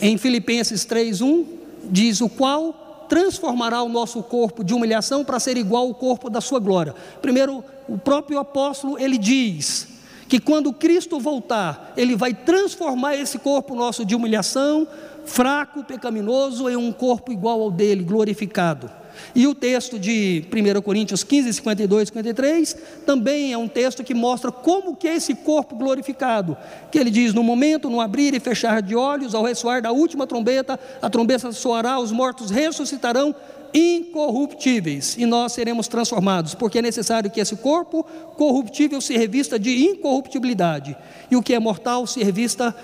em 0.00 0.16
Filipenses 0.16 0.84
3:1 0.84 1.44
diz 1.84 2.20
o 2.20 2.28
qual 2.28 3.06
transformará 3.08 3.82
o 3.82 3.88
nosso 3.88 4.22
corpo 4.22 4.64
de 4.64 4.74
humilhação 4.74 5.24
para 5.24 5.40
ser 5.40 5.56
igual 5.56 5.86
ao 5.86 5.94
corpo 5.94 6.28
da 6.28 6.40
sua 6.40 6.58
glória. 6.58 6.94
Primeiro, 7.22 7.62
o 7.88 7.96
próprio 7.96 8.38
apóstolo 8.38 8.98
ele 8.98 9.16
diz 9.16 9.88
que 10.28 10.40
quando 10.40 10.72
Cristo 10.72 11.20
voltar, 11.20 11.92
ele 11.96 12.16
vai 12.16 12.34
transformar 12.34 13.14
esse 13.14 13.38
corpo 13.38 13.76
nosso 13.76 14.04
de 14.04 14.14
humilhação, 14.14 14.86
fraco, 15.24 15.84
pecaminoso, 15.84 16.68
em 16.68 16.76
um 16.76 16.92
corpo 16.92 17.32
igual 17.32 17.62
ao 17.62 17.70
dele, 17.70 18.02
glorificado. 18.02 18.90
E 19.34 19.46
o 19.46 19.54
texto 19.54 19.98
de 19.98 20.44
1 20.52 20.80
Coríntios 20.82 21.22
15, 21.22 21.52
52 21.52 22.08
53 22.08 22.76
também 23.04 23.52
é 23.52 23.58
um 23.58 23.68
texto 23.68 24.02
que 24.04 24.14
mostra 24.14 24.50
como 24.50 24.96
que 24.96 25.08
é 25.08 25.16
esse 25.16 25.34
corpo 25.34 25.76
glorificado. 25.76 26.56
Que 26.90 26.98
ele 26.98 27.10
diz: 27.10 27.34
No 27.34 27.42
momento, 27.42 27.90
no 27.90 28.00
abrir 28.00 28.34
e 28.34 28.40
fechar 28.40 28.82
de 28.82 28.94
olhos, 28.94 29.34
ao 29.34 29.44
ressoar 29.44 29.82
da 29.82 29.92
última 29.92 30.26
trombeta, 30.26 30.78
a 31.00 31.10
trombeta 31.10 31.52
soará, 31.52 31.98
os 31.98 32.12
mortos 32.12 32.50
ressuscitarão 32.50 33.34
incorruptíveis 33.74 35.16
e 35.18 35.26
nós 35.26 35.52
seremos 35.52 35.86
transformados, 35.86 36.54
porque 36.54 36.78
é 36.78 36.82
necessário 36.82 37.30
que 37.30 37.40
esse 37.40 37.56
corpo 37.56 38.04
corruptível 38.36 39.00
se 39.00 39.16
revista 39.16 39.58
de 39.58 39.84
incorruptibilidade 39.84 40.96
e 41.30 41.36
o 41.36 41.42
que 41.42 41.54
é 41.54 41.58
mortal 41.58 42.06
se 42.06 42.22
revista 42.22 42.74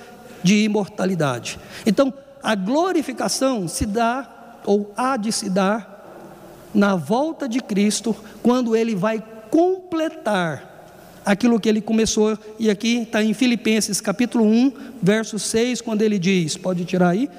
de 0.42 0.64
imortalidade. 0.64 1.58
Então, 1.86 2.12
a 2.42 2.54
glorificação 2.54 3.68
se 3.68 3.86
dá 3.86 4.28
ou 4.66 4.92
há 4.96 5.16
de 5.16 5.32
se 5.32 5.48
dar 5.48 5.91
na 6.74 6.96
volta 6.96 7.48
de 7.48 7.60
Cristo, 7.60 8.14
quando 8.42 8.74
ele 8.74 8.94
vai 8.94 9.22
completar 9.50 10.70
aquilo 11.24 11.60
que 11.60 11.68
ele 11.68 11.80
começou, 11.80 12.36
e 12.58 12.68
aqui 12.68 13.02
está 13.02 13.22
em 13.22 13.32
Filipenses 13.32 14.00
capítulo 14.00 14.44
1, 14.44 14.72
verso 15.00 15.38
6, 15.38 15.80
quando 15.80 16.02
ele 16.02 16.18
diz, 16.18 16.56
pode 16.56 16.84
tirar 16.84 17.10
aí, 17.10 17.30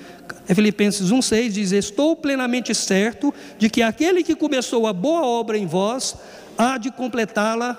é 0.48 0.54
Filipenses 0.54 1.12
1, 1.12 1.22
6, 1.22 1.54
diz: 1.54 1.72
Estou 1.72 2.16
plenamente 2.16 2.76
certo 2.76 3.34
de 3.58 3.70
que 3.70 3.82
aquele 3.82 4.24
que 4.24 4.36
começou 4.36 4.86
a 4.88 4.94
boa 4.94 5.26
obra 5.26 5.58
em 5.58 5.66
vós 5.66 6.16
há 6.58 6.78
de 6.78 6.92
completá-la 6.92 7.78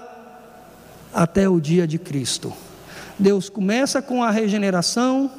até 1.13 1.49
o 1.49 1.61
dia 1.61 1.87
de 1.87 1.99
Cristo. 1.99 2.53
Deus 3.19 3.49
começa 3.49 4.01
com 4.01 4.23
a 4.23 4.31
regeneração, 4.31 5.31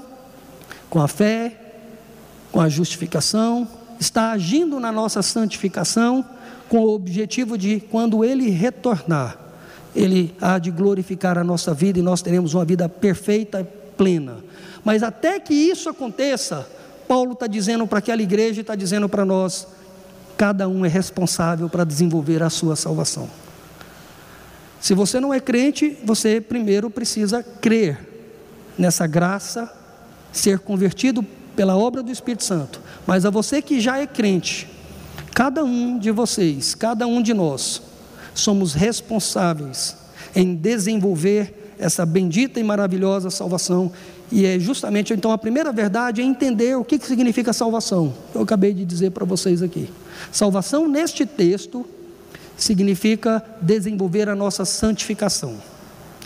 com 0.89 1.01
a 1.01 1.07
fé, 1.07 1.59
com 2.51 2.61
a 2.61 2.69
justificação, 2.69 3.67
está 3.99 4.31
agindo 4.31 4.79
na 4.79 4.91
nossa 4.91 5.21
santificação 5.21 6.25
com 6.67 6.79
o 6.79 6.93
objetivo 6.93 7.57
de, 7.57 7.79
quando 7.79 8.23
Ele 8.23 8.49
retornar, 8.49 9.37
Ele 9.95 10.35
há 10.41 10.57
de 10.57 10.71
glorificar 10.71 11.37
a 11.37 11.43
nossa 11.43 11.73
vida 11.73 11.99
e 11.99 12.01
nós 12.01 12.21
teremos 12.21 12.53
uma 12.53 12.65
vida 12.65 12.89
perfeita 12.89 13.61
e 13.61 13.63
plena. 13.95 14.37
Mas 14.83 15.03
até 15.03 15.39
que 15.39 15.53
isso 15.53 15.89
aconteça, 15.89 16.67
Paulo 17.07 17.33
está 17.33 17.47
dizendo 17.47 17.87
para 17.87 17.99
aquela 17.99 18.21
igreja 18.21 18.59
e 18.59 18.61
está 18.61 18.75
dizendo 18.75 19.07
para 19.07 19.25
nós: 19.25 19.67
cada 20.37 20.67
um 20.67 20.85
é 20.85 20.89
responsável 20.89 21.69
para 21.69 21.83
desenvolver 21.83 22.43
a 22.43 22.49
sua 22.49 22.75
salvação. 22.75 23.29
Se 24.79 24.93
você 24.93 25.19
não 25.19 25.33
é 25.33 25.39
crente, 25.39 25.97
você 26.03 26.39
primeiro 26.39 26.89
precisa 26.89 27.41
crer 27.41 27.97
nessa 28.77 29.07
graça, 29.07 29.71
ser 30.31 30.59
convertido 30.59 31.25
pela 31.55 31.77
obra 31.77 32.03
do 32.03 32.11
Espírito 32.11 32.43
Santo. 32.43 32.81
Mas 33.07 33.25
a 33.25 33.29
você 33.29 33.61
que 33.61 33.79
já 33.79 33.97
é 33.97 34.05
crente, 34.05 34.67
cada 35.33 35.63
um 35.63 35.97
de 35.97 36.11
vocês, 36.11 36.75
cada 36.75 37.07
um 37.07 37.21
de 37.21 37.33
nós, 37.33 37.81
somos 38.33 38.73
responsáveis 38.73 39.95
em 40.35 40.53
desenvolver 40.53 41.75
essa 41.79 42.05
bendita 42.05 42.59
e 42.59 42.63
maravilhosa 42.63 43.29
salvação. 43.29 43.91
E 44.31 44.45
é 44.45 44.59
justamente 44.59 45.13
então 45.13 45.31
a 45.31 45.37
primeira 45.37 45.71
verdade 45.71 46.21
é 46.21 46.25
entender 46.25 46.75
o 46.77 46.83
que, 46.83 46.99
significa 46.99 47.53
salvação. 47.53 48.13
Eu 48.33 48.41
acabei 48.41 48.73
de 48.73 48.83
dizer 48.83 49.11
para 49.11 49.25
vocês 49.25 49.61
aqui. 49.61 49.89
Salvação 50.31 50.87
neste 50.87 51.25
texto 51.25 51.85
significa 52.57 53.43
desenvolver 53.61 54.29
a 54.29 54.35
nossa 54.35 54.65
santificação. 54.65 55.57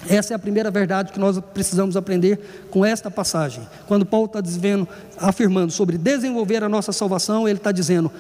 Essa 0.10 0.34
é 0.34 0.36
a 0.36 0.40
primeira 0.40 0.72
verdade 0.72 1.14
que 1.14 1.20
nós 1.20 1.40
precisamos 1.54 1.96
aprender 1.96 2.68
com 2.72 2.84
esta 2.84 3.12
passagem. 3.12 3.62
Quando 3.88 4.08
Paulo 4.08 4.26
está 4.26 4.42
dizendo, 4.42 4.88
afirmando 5.16 5.72
sobre 5.72 6.00
desenvolver 6.00 6.64
a 6.64 6.68
nossa 6.68 6.92
salvação, 6.92 7.48
ele 7.48 7.60
está 7.60 7.72
dizendo: 7.72 8.12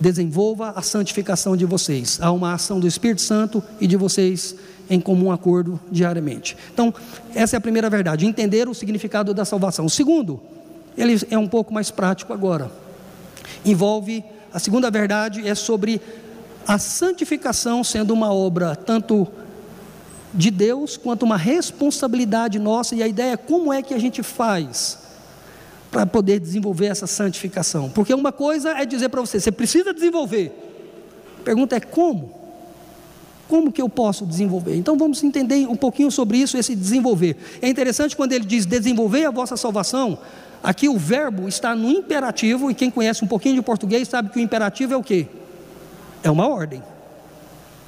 desenvolva 0.00 0.72
a 0.74 0.80
santificação 0.80 1.54
de 1.54 1.66
vocês. 1.66 2.18
Há 2.22 2.32
uma 2.32 2.54
ação 2.54 2.80
do 2.80 2.86
Espírito 2.86 3.20
Santo 3.20 3.62
e 3.78 3.86
de 3.86 3.94
vocês 3.94 4.54
em 4.88 4.98
comum 4.98 5.30
acordo 5.30 5.78
diariamente. 5.92 6.56
Então, 6.72 6.94
essa 7.34 7.56
é 7.56 7.58
a 7.58 7.60
primeira 7.60 7.90
verdade, 7.90 8.24
entender 8.24 8.66
o 8.66 8.72
significado 8.72 9.34
da 9.34 9.44
salvação. 9.44 9.84
O 9.84 9.90
segundo, 9.90 10.40
ele 10.96 11.20
é 11.30 11.36
um 11.36 11.46
pouco 11.46 11.74
mais 11.74 11.90
prático 11.90 12.32
agora. 12.32 12.70
Envolve, 13.66 14.24
a 14.50 14.58
segunda 14.58 14.90
verdade 14.90 15.46
é 15.46 15.54
sobre 15.54 16.00
a 16.66 16.78
santificação 16.78 17.84
sendo 17.84 18.14
uma 18.14 18.32
obra 18.32 18.74
tanto 18.74 19.28
de 20.32 20.50
Deus 20.50 20.96
quanto 20.96 21.24
uma 21.24 21.36
responsabilidade 21.36 22.58
nossa, 22.58 22.94
e 22.94 23.02
a 23.02 23.08
ideia 23.08 23.32
é 23.32 23.36
como 23.36 23.72
é 23.72 23.82
que 23.82 23.94
a 23.94 23.98
gente 23.98 24.22
faz 24.22 24.98
para 25.90 26.06
poder 26.06 26.38
desenvolver 26.38 26.86
essa 26.86 27.06
santificação. 27.06 27.88
Porque 27.90 28.12
uma 28.12 28.32
coisa 28.32 28.70
é 28.70 28.84
dizer 28.84 29.08
para 29.08 29.20
você, 29.20 29.40
você 29.40 29.50
precisa 29.50 29.92
desenvolver. 29.94 30.52
A 31.40 31.42
pergunta 31.42 31.76
é 31.76 31.80
como? 31.80 32.36
Como 33.48 33.72
que 33.72 33.80
eu 33.80 33.88
posso 33.88 34.26
desenvolver? 34.26 34.76
Então 34.76 34.98
vamos 34.98 35.24
entender 35.24 35.66
um 35.66 35.76
pouquinho 35.76 36.10
sobre 36.10 36.36
isso, 36.36 36.58
esse 36.58 36.76
desenvolver. 36.76 37.36
É 37.62 37.68
interessante 37.68 38.14
quando 38.14 38.32
ele 38.32 38.44
diz 38.44 38.66
desenvolver 38.66 39.24
a 39.24 39.30
vossa 39.30 39.56
salvação, 39.56 40.18
aqui 40.62 40.88
o 40.88 40.98
verbo 40.98 41.48
está 41.48 41.74
no 41.74 41.88
imperativo, 41.90 42.70
e 42.70 42.74
quem 42.74 42.90
conhece 42.90 43.24
um 43.24 43.28
pouquinho 43.28 43.54
de 43.54 43.62
português 43.62 44.06
sabe 44.08 44.28
que 44.28 44.38
o 44.38 44.42
imperativo 44.42 44.92
é 44.92 44.96
o 44.96 45.02
quê? 45.02 45.26
É 46.22 46.30
uma 46.30 46.46
ordem. 46.46 46.82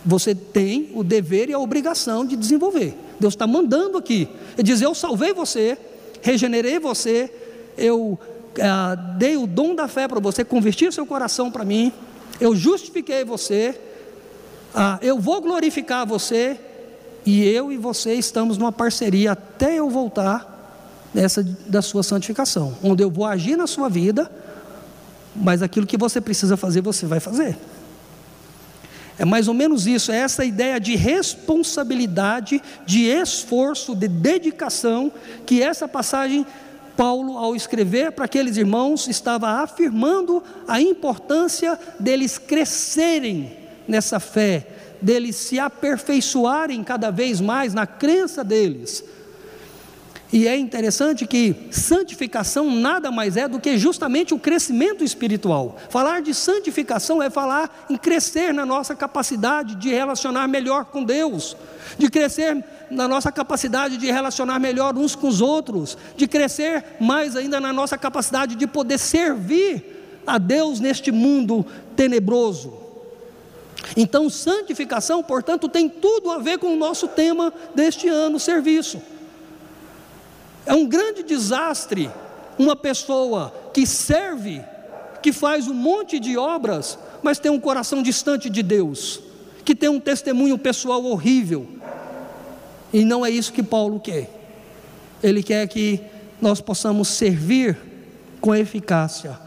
Você 0.04 0.34
tem 0.34 0.90
o 0.94 1.04
dever 1.04 1.50
e 1.50 1.52
a 1.52 1.58
obrigação 1.58 2.24
de 2.24 2.36
desenvolver. 2.36 2.96
Deus 3.18 3.34
está 3.34 3.46
mandando 3.46 3.98
aqui. 3.98 4.28
Ele 4.54 4.62
diz: 4.62 4.80
Eu 4.80 4.94
salvei 4.94 5.34
você, 5.34 5.76
regenerei 6.22 6.78
você, 6.78 7.30
eu 7.76 8.18
ah, 8.60 8.94
dei 8.94 9.36
o 9.36 9.46
dom 9.46 9.74
da 9.74 9.86
fé 9.86 10.08
para 10.08 10.18
você, 10.18 10.44
converti 10.44 10.90
seu 10.90 11.06
coração 11.06 11.50
para 11.50 11.64
mim, 11.64 11.92
eu 12.40 12.56
justifiquei 12.56 13.24
você, 13.24 13.78
ah, 14.74 14.98
eu 15.02 15.18
vou 15.18 15.40
glorificar 15.40 16.06
você, 16.06 16.58
e 17.24 17.46
eu 17.46 17.70
e 17.70 17.76
você 17.76 18.14
estamos 18.14 18.56
numa 18.56 18.72
parceria 18.72 19.32
até 19.32 19.78
eu 19.78 19.90
voltar 19.90 20.58
dessa 21.12 21.42
da 21.42 21.82
sua 21.82 22.02
santificação, 22.02 22.74
onde 22.82 23.02
eu 23.02 23.10
vou 23.10 23.26
agir 23.26 23.56
na 23.56 23.66
sua 23.66 23.88
vida, 23.88 24.30
mas 25.36 25.62
aquilo 25.62 25.86
que 25.86 25.96
você 25.96 26.20
precisa 26.20 26.56
fazer, 26.56 26.80
você 26.80 27.06
vai 27.06 27.20
fazer. 27.20 27.56
É 29.20 29.24
mais 29.26 29.48
ou 29.48 29.52
menos 29.52 29.86
isso, 29.86 30.10
é 30.10 30.16
essa 30.16 30.46
ideia 30.46 30.80
de 30.80 30.96
responsabilidade, 30.96 32.62
de 32.86 33.04
esforço, 33.04 33.94
de 33.94 34.08
dedicação, 34.08 35.12
que 35.44 35.62
essa 35.62 35.86
passagem, 35.86 36.46
Paulo, 36.96 37.36
ao 37.36 37.54
escrever 37.54 38.12
para 38.12 38.24
aqueles 38.24 38.56
irmãos, 38.56 39.08
estava 39.08 39.62
afirmando 39.62 40.42
a 40.66 40.80
importância 40.80 41.78
deles 41.98 42.38
crescerem 42.38 43.58
nessa 43.86 44.18
fé, 44.18 44.66
deles 45.02 45.36
se 45.36 45.58
aperfeiçoarem 45.58 46.82
cada 46.82 47.10
vez 47.10 47.42
mais 47.42 47.74
na 47.74 47.86
crença 47.86 48.42
deles 48.42 49.04
e 50.32 50.46
é 50.46 50.56
interessante 50.56 51.26
que 51.26 51.56
santificação 51.72 52.70
nada 52.70 53.10
mais 53.10 53.36
é 53.36 53.48
do 53.48 53.58
que 53.58 53.76
justamente 53.76 54.32
o 54.32 54.38
crescimento 54.38 55.02
espiritual. 55.02 55.76
Falar 55.88 56.22
de 56.22 56.32
santificação 56.32 57.20
é 57.20 57.28
falar 57.28 57.86
em 57.90 57.96
crescer 57.96 58.54
na 58.54 58.64
nossa 58.64 58.94
capacidade 58.94 59.74
de 59.74 59.88
relacionar 59.88 60.46
melhor 60.46 60.84
com 60.84 61.02
Deus, 61.02 61.56
de 61.98 62.08
crescer 62.08 62.64
na 62.88 63.08
nossa 63.08 63.32
capacidade 63.32 63.96
de 63.96 64.06
relacionar 64.06 64.60
melhor 64.60 64.96
uns 64.96 65.16
com 65.16 65.26
os 65.26 65.40
outros, 65.40 65.98
de 66.16 66.28
crescer 66.28 66.84
mais 67.00 67.34
ainda 67.34 67.60
na 67.60 67.72
nossa 67.72 67.98
capacidade 67.98 68.54
de 68.54 68.66
poder 68.68 68.98
servir 68.98 70.22
a 70.24 70.38
Deus 70.38 70.78
neste 70.78 71.10
mundo 71.10 71.66
tenebroso. 71.96 72.78
Então, 73.96 74.30
santificação, 74.30 75.24
portanto, 75.24 75.68
tem 75.68 75.88
tudo 75.88 76.30
a 76.30 76.38
ver 76.38 76.58
com 76.58 76.72
o 76.72 76.76
nosso 76.76 77.08
tema 77.08 77.52
deste 77.74 78.08
ano, 78.08 78.38
serviço. 78.38 79.00
É 80.66 80.74
um 80.74 80.86
grande 80.86 81.22
desastre 81.22 82.10
uma 82.58 82.76
pessoa 82.76 83.52
que 83.72 83.86
serve, 83.86 84.62
que 85.22 85.32
faz 85.32 85.66
um 85.66 85.74
monte 85.74 86.20
de 86.20 86.36
obras, 86.36 86.98
mas 87.22 87.38
tem 87.38 87.50
um 87.50 87.60
coração 87.60 88.02
distante 88.02 88.50
de 88.50 88.62
Deus, 88.62 89.20
que 89.64 89.74
tem 89.74 89.88
um 89.88 90.00
testemunho 90.00 90.58
pessoal 90.58 91.04
horrível. 91.04 91.66
E 92.92 93.04
não 93.04 93.24
é 93.24 93.30
isso 93.30 93.52
que 93.52 93.62
Paulo 93.62 93.98
quer. 93.98 94.28
Ele 95.22 95.42
quer 95.42 95.66
que 95.68 96.00
nós 96.40 96.60
possamos 96.60 97.08
servir 97.08 97.78
com 98.40 98.54
eficácia, 98.54 99.38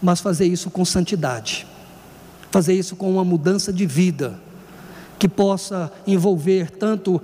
mas 0.00 0.20
fazer 0.20 0.46
isso 0.46 0.70
com 0.70 0.84
santidade, 0.84 1.66
fazer 2.50 2.74
isso 2.74 2.96
com 2.96 3.10
uma 3.10 3.24
mudança 3.24 3.72
de 3.72 3.86
vida, 3.86 4.38
que 5.18 5.28
possa 5.28 5.90
envolver 6.06 6.70
tanto 6.70 7.20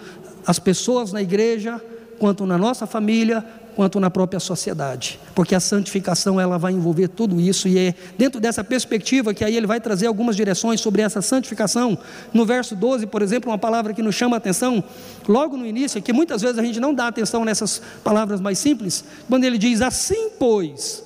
as 0.47 0.59
pessoas 0.59 1.13
na 1.13 1.21
igreja, 1.21 1.81
quanto 2.23 2.47
na 2.47 2.57
nossa 2.57 2.87
família, 2.87 3.45
quanto 3.75 3.99
na 3.99 4.09
própria 4.09 4.39
sociedade, 4.39 5.19
porque 5.35 5.57
a 5.57 5.59
santificação 5.59 6.41
ela 6.41 6.57
vai 6.57 6.73
envolver 6.73 7.09
tudo 7.09 7.41
isso 7.41 7.67
e 7.67 7.77
é 7.77 7.95
dentro 8.17 8.41
dessa 8.41 8.63
perspectiva 8.63 9.35
que 9.35 9.45
aí 9.45 9.57
ele 9.57 9.67
vai 9.67 9.81
trazer 9.81 10.07
algumas 10.07 10.37
direções 10.37 10.81
sobre 10.81 11.03
essa 11.03 11.21
santificação. 11.21 11.99
No 12.33 12.47
verso 12.47 12.77
12, 12.77 13.09
por 13.09 13.23
exemplo, 13.23 13.51
uma 13.51 13.59
palavra 13.59 13.93
que 13.93 14.05
nos 14.05 14.15
chama 14.15 14.37
a 14.37 14.39
atenção, 14.39 14.85
logo 15.27 15.57
no 15.57 15.67
início, 15.67 16.01
que 16.01 16.13
muitas 16.13 16.41
vezes 16.43 16.61
a 16.61 16.63
gente 16.63 16.79
não 16.79 16.95
dá 16.95 17.09
atenção 17.09 17.45
nessas 17.45 17.83
palavras 18.05 18.41
mais 18.41 18.57
simples, 18.57 19.05
quando 19.29 19.43
ele 19.43 19.59
diz 19.59 19.83
assim, 19.83 20.31
pois, 20.39 21.03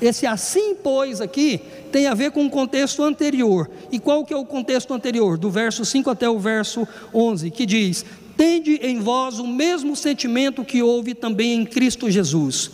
Esse 0.00 0.26
assim, 0.26 0.76
pois, 0.76 1.20
aqui 1.20 1.60
tem 1.90 2.06
a 2.06 2.14
ver 2.14 2.30
com 2.30 2.46
o 2.46 2.50
contexto 2.50 3.02
anterior. 3.02 3.68
E 3.90 3.98
qual 3.98 4.24
que 4.24 4.32
é 4.32 4.36
o 4.36 4.44
contexto 4.44 4.94
anterior? 4.94 5.36
Do 5.36 5.50
verso 5.50 5.84
5 5.84 6.08
até 6.08 6.28
o 6.28 6.38
verso 6.38 6.86
11, 7.12 7.50
que 7.50 7.66
diz: 7.66 8.04
Tende 8.38 8.76
em 8.76 9.00
vós 9.00 9.40
o 9.40 9.46
mesmo 9.48 9.96
sentimento 9.96 10.64
que 10.64 10.80
houve 10.80 11.12
também 11.12 11.54
em 11.54 11.66
Cristo 11.66 12.08
Jesus. 12.08 12.70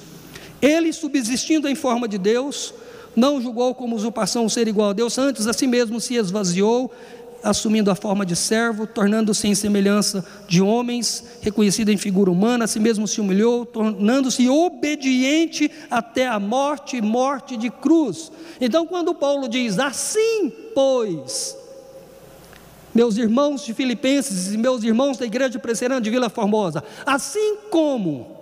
Ele, 0.60 0.92
subsistindo 0.92 1.66
em 1.66 1.74
forma 1.74 2.06
de 2.06 2.18
Deus, 2.18 2.74
não 3.16 3.40
julgou 3.40 3.74
como 3.74 3.96
usurpação 3.96 4.46
ser 4.46 4.68
igual 4.68 4.90
a 4.90 4.92
Deus, 4.92 5.16
antes 5.16 5.46
a 5.46 5.54
si 5.54 5.66
mesmo 5.66 6.02
se 6.02 6.16
esvaziou, 6.16 6.92
assumindo 7.42 7.90
a 7.90 7.94
forma 7.94 8.26
de 8.26 8.36
servo, 8.36 8.86
tornando-se 8.86 9.48
em 9.48 9.54
semelhança 9.54 10.22
de 10.46 10.60
homens, 10.60 11.24
reconhecido 11.40 11.88
em 11.88 11.96
figura 11.96 12.30
humana, 12.30 12.66
a 12.66 12.68
si 12.68 12.78
mesmo 12.78 13.08
se 13.08 13.22
humilhou, 13.22 13.64
tornando-se 13.64 14.46
obediente 14.46 15.70
até 15.90 16.26
a 16.26 16.38
morte, 16.38 17.00
morte 17.00 17.56
de 17.56 17.70
cruz. 17.70 18.30
Então, 18.60 18.86
quando 18.86 19.14
Paulo 19.14 19.48
diz 19.48 19.78
assim, 19.78 20.52
pois, 20.74 21.63
meus 22.94 23.16
irmãos 23.16 23.64
de 23.64 23.74
Filipenses 23.74 24.52
e 24.52 24.58
meus 24.58 24.84
irmãos 24.84 25.16
da 25.16 25.26
igreja 25.26 25.58
presbiteriana 25.58 26.00
de 26.00 26.10
Vila 26.10 26.30
Formosa, 26.30 26.84
assim 27.04 27.56
como 27.70 28.34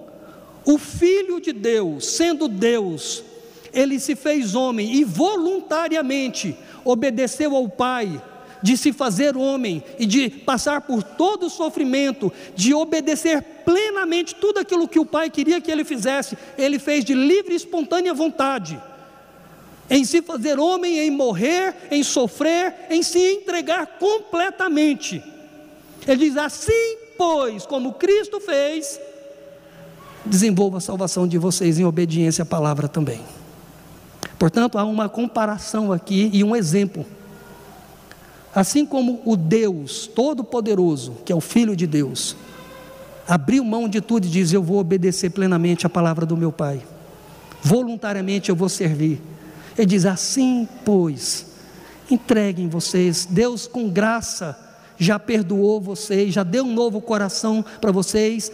o 0.64 0.78
Filho 0.78 1.40
de 1.40 1.52
Deus, 1.52 2.06
sendo 2.06 2.46
Deus, 2.46 3.24
ele 3.72 3.98
se 3.98 4.14
fez 4.14 4.54
homem 4.54 4.94
e 4.94 5.04
voluntariamente 5.04 6.56
obedeceu 6.84 7.56
ao 7.56 7.68
Pai, 7.68 8.22
de 8.62 8.76
se 8.76 8.92
fazer 8.92 9.36
homem 9.36 9.82
e 9.98 10.06
de 10.06 10.30
passar 10.30 10.82
por 10.82 11.02
todo 11.02 11.46
o 11.46 11.50
sofrimento, 11.50 12.32
de 12.54 12.72
obedecer 12.72 13.42
plenamente 13.64 14.36
tudo 14.36 14.58
aquilo 14.58 14.86
que 14.86 15.00
o 15.00 15.06
Pai 15.06 15.30
queria 15.30 15.60
que 15.60 15.70
ele 15.70 15.84
fizesse, 15.84 16.38
ele 16.56 16.78
fez 16.78 17.04
de 17.04 17.14
livre 17.14 17.54
e 17.54 17.56
espontânea 17.56 18.14
vontade. 18.14 18.80
Em 19.92 20.06
se 20.06 20.22
fazer 20.22 20.58
homem, 20.58 21.00
em 21.00 21.10
morrer, 21.10 21.74
em 21.90 22.02
sofrer, 22.02 22.74
em 22.88 23.02
se 23.02 23.18
entregar 23.18 23.98
completamente. 23.98 25.22
Ele 26.08 26.30
diz: 26.30 26.36
assim, 26.38 26.96
pois, 27.18 27.66
como 27.66 27.92
Cristo 27.92 28.40
fez, 28.40 28.98
desenvolva 30.24 30.78
a 30.78 30.80
salvação 30.80 31.28
de 31.28 31.36
vocês 31.36 31.78
em 31.78 31.84
obediência 31.84 32.40
à 32.40 32.46
palavra 32.46 32.88
também. 32.88 33.20
Portanto, 34.38 34.78
há 34.78 34.84
uma 34.84 35.10
comparação 35.10 35.92
aqui 35.92 36.30
e 36.32 36.42
um 36.42 36.56
exemplo. 36.56 37.04
Assim 38.54 38.86
como 38.86 39.20
o 39.26 39.36
Deus 39.36 40.06
Todo-Poderoso, 40.06 41.18
que 41.22 41.34
é 41.34 41.36
o 41.36 41.40
Filho 41.40 41.76
de 41.76 41.86
Deus, 41.86 42.34
abriu 43.28 43.62
mão 43.62 43.86
de 43.86 44.00
tudo 44.00 44.26
e 44.26 44.30
diz: 44.30 44.54
Eu 44.54 44.62
vou 44.62 44.78
obedecer 44.78 45.28
plenamente 45.28 45.84
a 45.84 45.90
palavra 45.90 46.24
do 46.24 46.34
meu 46.34 46.50
Pai, 46.50 46.82
voluntariamente 47.62 48.48
eu 48.48 48.56
vou 48.56 48.70
servir. 48.70 49.20
Ele 49.76 49.86
diz: 49.86 50.04
Assim, 50.06 50.68
pois, 50.84 51.46
entreguem 52.10 52.68
vocês, 52.68 53.26
Deus 53.26 53.66
com 53.66 53.88
graça 53.88 54.58
já 55.02 55.18
perdoou 55.18 55.80
vocês, 55.80 56.32
já 56.32 56.42
deu 56.42 56.64
um 56.64 56.72
novo 56.72 57.00
coração 57.00 57.64
para 57.80 57.90
vocês, 57.90 58.52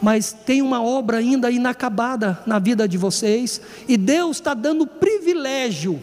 mas 0.00 0.32
tem 0.32 0.62
uma 0.62 0.82
obra 0.82 1.18
ainda 1.18 1.50
inacabada 1.50 2.38
na 2.46 2.58
vida 2.58 2.88
de 2.88 2.96
vocês, 2.96 3.60
e 3.86 3.96
Deus 3.96 4.38
está 4.38 4.54
dando 4.54 4.86
privilégio 4.86 6.02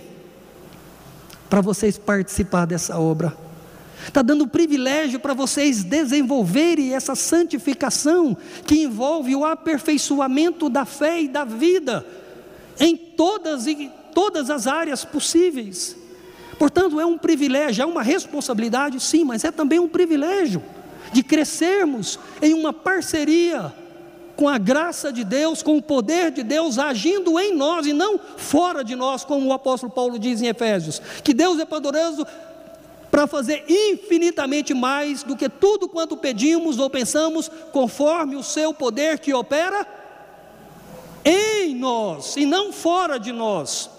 para 1.49 1.61
vocês 1.61 1.97
participar 1.97 2.65
dessa 2.65 2.99
obra. 2.99 3.35
Está 4.07 4.21
dando 4.21 4.47
privilégio 4.47 5.19
para 5.19 5.33
vocês 5.33 5.83
desenvolverem 5.83 6.93
essa 6.93 7.15
santificação 7.15 8.35
que 8.65 8.83
envolve 8.83 9.35
o 9.35 9.45
aperfeiçoamento 9.45 10.69
da 10.69 10.83
fé 10.83 11.21
e 11.21 11.27
da 11.27 11.45
vida 11.45 12.05
em 12.79 12.97
todas 12.97 13.65
e 13.65 13.89
todas 14.13 14.49
as 14.49 14.67
áreas 14.67 15.03
possíveis. 15.03 15.95
Portanto, 16.57 16.99
é 16.99 17.05
um 17.05 17.17
privilégio, 17.17 17.81
é 17.81 17.85
uma 17.85 18.03
responsabilidade, 18.03 18.99
sim, 18.99 19.23
mas 19.23 19.43
é 19.43 19.51
também 19.51 19.79
um 19.79 19.87
privilégio 19.87 20.63
de 21.11 21.23
crescermos 21.23 22.19
em 22.41 22.53
uma 22.53 22.71
parceria 22.71 23.73
com 24.35 24.49
a 24.49 24.57
graça 24.57 25.11
de 25.11 25.23
Deus, 25.23 25.61
com 25.61 25.77
o 25.77 25.81
poder 25.81 26.31
de 26.31 26.43
Deus 26.43 26.79
agindo 26.79 27.39
em 27.39 27.55
nós 27.55 27.85
e 27.85 27.93
não 27.93 28.19
fora 28.37 28.83
de 28.83 28.95
nós, 28.95 29.23
como 29.23 29.47
o 29.47 29.53
apóstolo 29.53 29.91
Paulo 29.91 30.17
diz 30.17 30.41
em 30.41 30.47
Efésios, 30.47 31.01
que 31.23 31.33
Deus 31.33 31.59
é 31.59 31.65
poderoso 31.65 32.25
para 33.11 33.27
fazer 33.27 33.63
infinitamente 33.69 34.73
mais 34.73 35.21
do 35.21 35.35
que 35.35 35.47
tudo 35.47 35.87
quanto 35.87 36.17
pedimos 36.17 36.79
ou 36.79 36.89
pensamos, 36.89 37.49
conforme 37.71 38.35
o 38.35 38.41
seu 38.41 38.73
poder 38.73 39.19
que 39.19 39.33
opera 39.33 39.85
em 41.23 41.75
nós 41.75 42.35
e 42.35 42.45
não 42.45 42.73
fora 42.73 43.19
de 43.19 43.31
nós. 43.31 43.92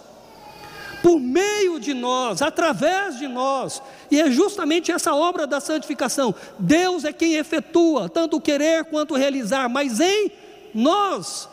Por 1.05 1.21
meio 1.21 1.79
de 1.79 1.93
nós, 1.93 2.41
através 2.41 3.19
de 3.19 3.29
nós, 3.29 3.83
e 4.11 4.19
é 4.19 4.31
justamente 4.31 4.91
essa 4.91 5.15
obra 5.15 5.47
da 5.47 5.61
santificação. 5.61 6.35
Deus 6.59 7.05
é 7.05 7.13
quem 7.13 7.35
efetua 7.35 8.09
tanto 8.09 8.39
o 8.39 8.41
querer 8.41 8.87
quanto 8.87 9.13
o 9.13 9.17
realizar, 9.19 9.69
mas 9.69 10.01
em 10.01 10.33
nós, 10.73 11.47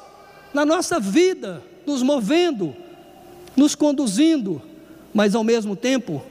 na 0.53 0.63
nossa 0.65 1.01
vida, 1.01 1.61
nos 1.85 2.01
movendo, 2.01 2.73
nos 3.53 3.75
conduzindo, 3.75 4.61
mas 5.13 5.35
ao 5.35 5.43
mesmo 5.43 5.75
tempo 5.75 6.23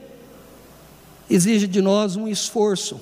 exige 1.29 1.67
de 1.67 1.79
nós 1.79 2.15
um 2.15 2.27
esforço 2.27 2.99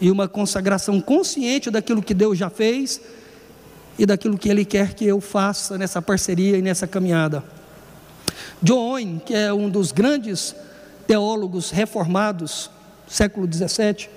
e 0.00 0.10
uma 0.10 0.26
consagração 0.26 0.98
consciente 0.98 1.70
daquilo 1.70 2.02
que 2.02 2.14
Deus 2.14 2.38
já 2.38 2.48
fez 2.48 3.02
e 3.98 4.06
daquilo 4.06 4.38
que 4.38 4.48
Ele 4.48 4.64
quer 4.64 4.94
que 4.94 5.04
eu 5.04 5.20
faça 5.20 5.76
nessa 5.76 6.00
parceria 6.00 6.56
e 6.56 6.62
nessa 6.62 6.86
caminhada. 6.86 7.44
John 8.62 8.92
Owen, 8.92 9.20
que 9.24 9.34
é 9.34 9.52
um 9.52 9.68
dos 9.68 9.90
grandes 9.90 10.54
teólogos 11.04 11.70
reformados, 11.70 12.70
século 13.08 13.44
17, 13.44 14.08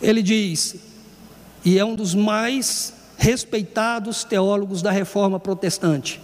ele 0.00 0.22
diz, 0.22 0.76
e 1.62 1.78
é 1.78 1.84
um 1.84 1.94
dos 1.94 2.14
mais 2.14 2.94
respeitados 3.18 4.24
teólogos 4.24 4.80
da 4.80 4.90
reforma 4.90 5.38
protestante. 5.38 6.20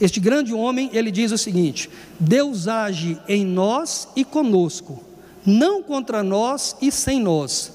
Este 0.00 0.20
grande 0.20 0.54
homem, 0.54 0.88
ele 0.92 1.10
diz 1.10 1.32
o 1.32 1.38
seguinte: 1.38 1.90
Deus 2.18 2.68
age 2.68 3.18
em 3.28 3.44
nós 3.44 4.08
e 4.14 4.24
conosco, 4.24 5.02
não 5.44 5.82
contra 5.82 6.22
nós 6.22 6.76
e 6.80 6.92
sem 6.92 7.20
nós. 7.20 7.72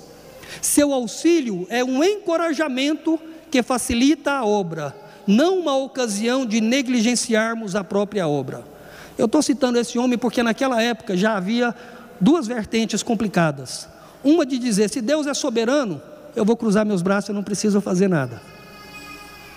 Seu 0.62 0.94
auxílio 0.94 1.68
é 1.70 1.84
um 1.84 2.02
encorajamento 2.02 3.20
que 3.52 3.62
facilita 3.62 4.32
a 4.32 4.46
obra, 4.46 4.96
não 5.26 5.60
uma 5.60 5.76
ocasião 5.76 6.46
de 6.46 6.62
negligenciarmos 6.62 7.76
a 7.76 7.84
própria 7.84 8.28
obra. 8.28 8.77
Eu 9.18 9.26
estou 9.26 9.42
citando 9.42 9.80
esse 9.80 9.98
homem 9.98 10.18
porque 10.18 10.44
naquela 10.44 10.82
época 10.82 11.18
já 11.18 11.36
havia 11.36 11.74
duas 12.20 12.48
vertentes 12.48 13.02
complicadas. 13.02 13.88
Uma 14.24 14.46
de 14.46 14.60
dizer: 14.60 14.90
se 14.90 15.02
Deus 15.02 15.26
é 15.28 15.34
soberano, 15.34 16.02
eu 16.36 16.46
vou 16.46 16.56
cruzar 16.56 16.86
meus 16.86 17.02
braços, 17.02 17.30
eu 17.30 17.36
não 17.36 17.44
preciso 17.44 17.82
fazer 17.82 18.08
nada. 18.08 18.42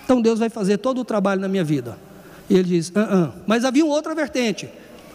Então 0.04 0.20
Deus 0.20 0.38
vai 0.38 0.48
fazer 0.48 0.78
todo 0.78 1.00
o 1.00 1.04
trabalho 1.04 1.40
na 1.40 1.48
minha 1.48 1.64
vida. 1.64 1.98
E 2.48 2.54
ele 2.54 2.64
diz: 2.64 2.92
ah, 2.94 3.08
ah. 3.10 3.38
mas 3.46 3.64
havia 3.64 3.84
uma 3.84 3.94
outra 3.94 4.14
vertente. 4.14 4.68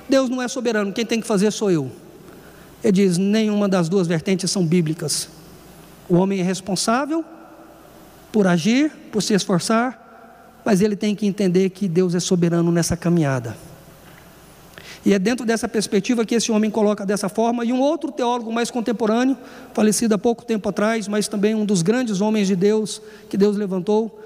Deus 0.07 0.29
não 0.29 0.41
é 0.41 0.47
soberano, 0.47 0.93
quem 0.93 1.05
tem 1.05 1.19
que 1.19 1.27
fazer 1.27 1.51
sou 1.51 1.71
eu. 1.71 1.91
Ele 2.83 2.91
diz: 2.91 3.17
nenhuma 3.17 3.67
das 3.67 3.89
duas 3.89 4.07
vertentes 4.07 4.49
são 4.51 4.65
bíblicas. 4.65 5.29
O 6.07 6.15
homem 6.15 6.39
é 6.39 6.43
responsável 6.43 7.25
por 8.31 8.45
agir, 8.45 8.91
por 9.11 9.23
se 9.23 9.33
esforçar, 9.33 10.61
mas 10.63 10.81
ele 10.81 10.95
tem 10.95 11.15
que 11.15 11.25
entender 11.25 11.69
que 11.71 11.87
Deus 11.87 12.13
é 12.13 12.19
soberano 12.19 12.71
nessa 12.71 12.95
caminhada. 12.95 13.57
E 15.05 15.13
é 15.13 15.19
dentro 15.19 15.45
dessa 15.45 15.67
perspectiva 15.67 16.25
que 16.25 16.33
esse 16.33 16.51
homem 16.51 16.71
coloca 16.71 17.05
dessa 17.05 17.29
forma. 17.29 17.63
E 17.63 17.71
um 17.71 17.79
outro 17.79 18.11
teólogo 18.11 18.51
mais 18.51 18.71
contemporâneo, 18.71 19.37
falecido 19.71 20.15
há 20.15 20.17
pouco 20.17 20.43
tempo 20.43 20.67
atrás, 20.67 21.07
mas 21.07 21.27
também 21.27 21.53
um 21.53 21.63
dos 21.63 21.83
grandes 21.83 22.21
homens 22.21 22.47
de 22.47 22.55
Deus 22.55 22.99
que 23.29 23.37
Deus 23.37 23.55
levantou, 23.55 24.19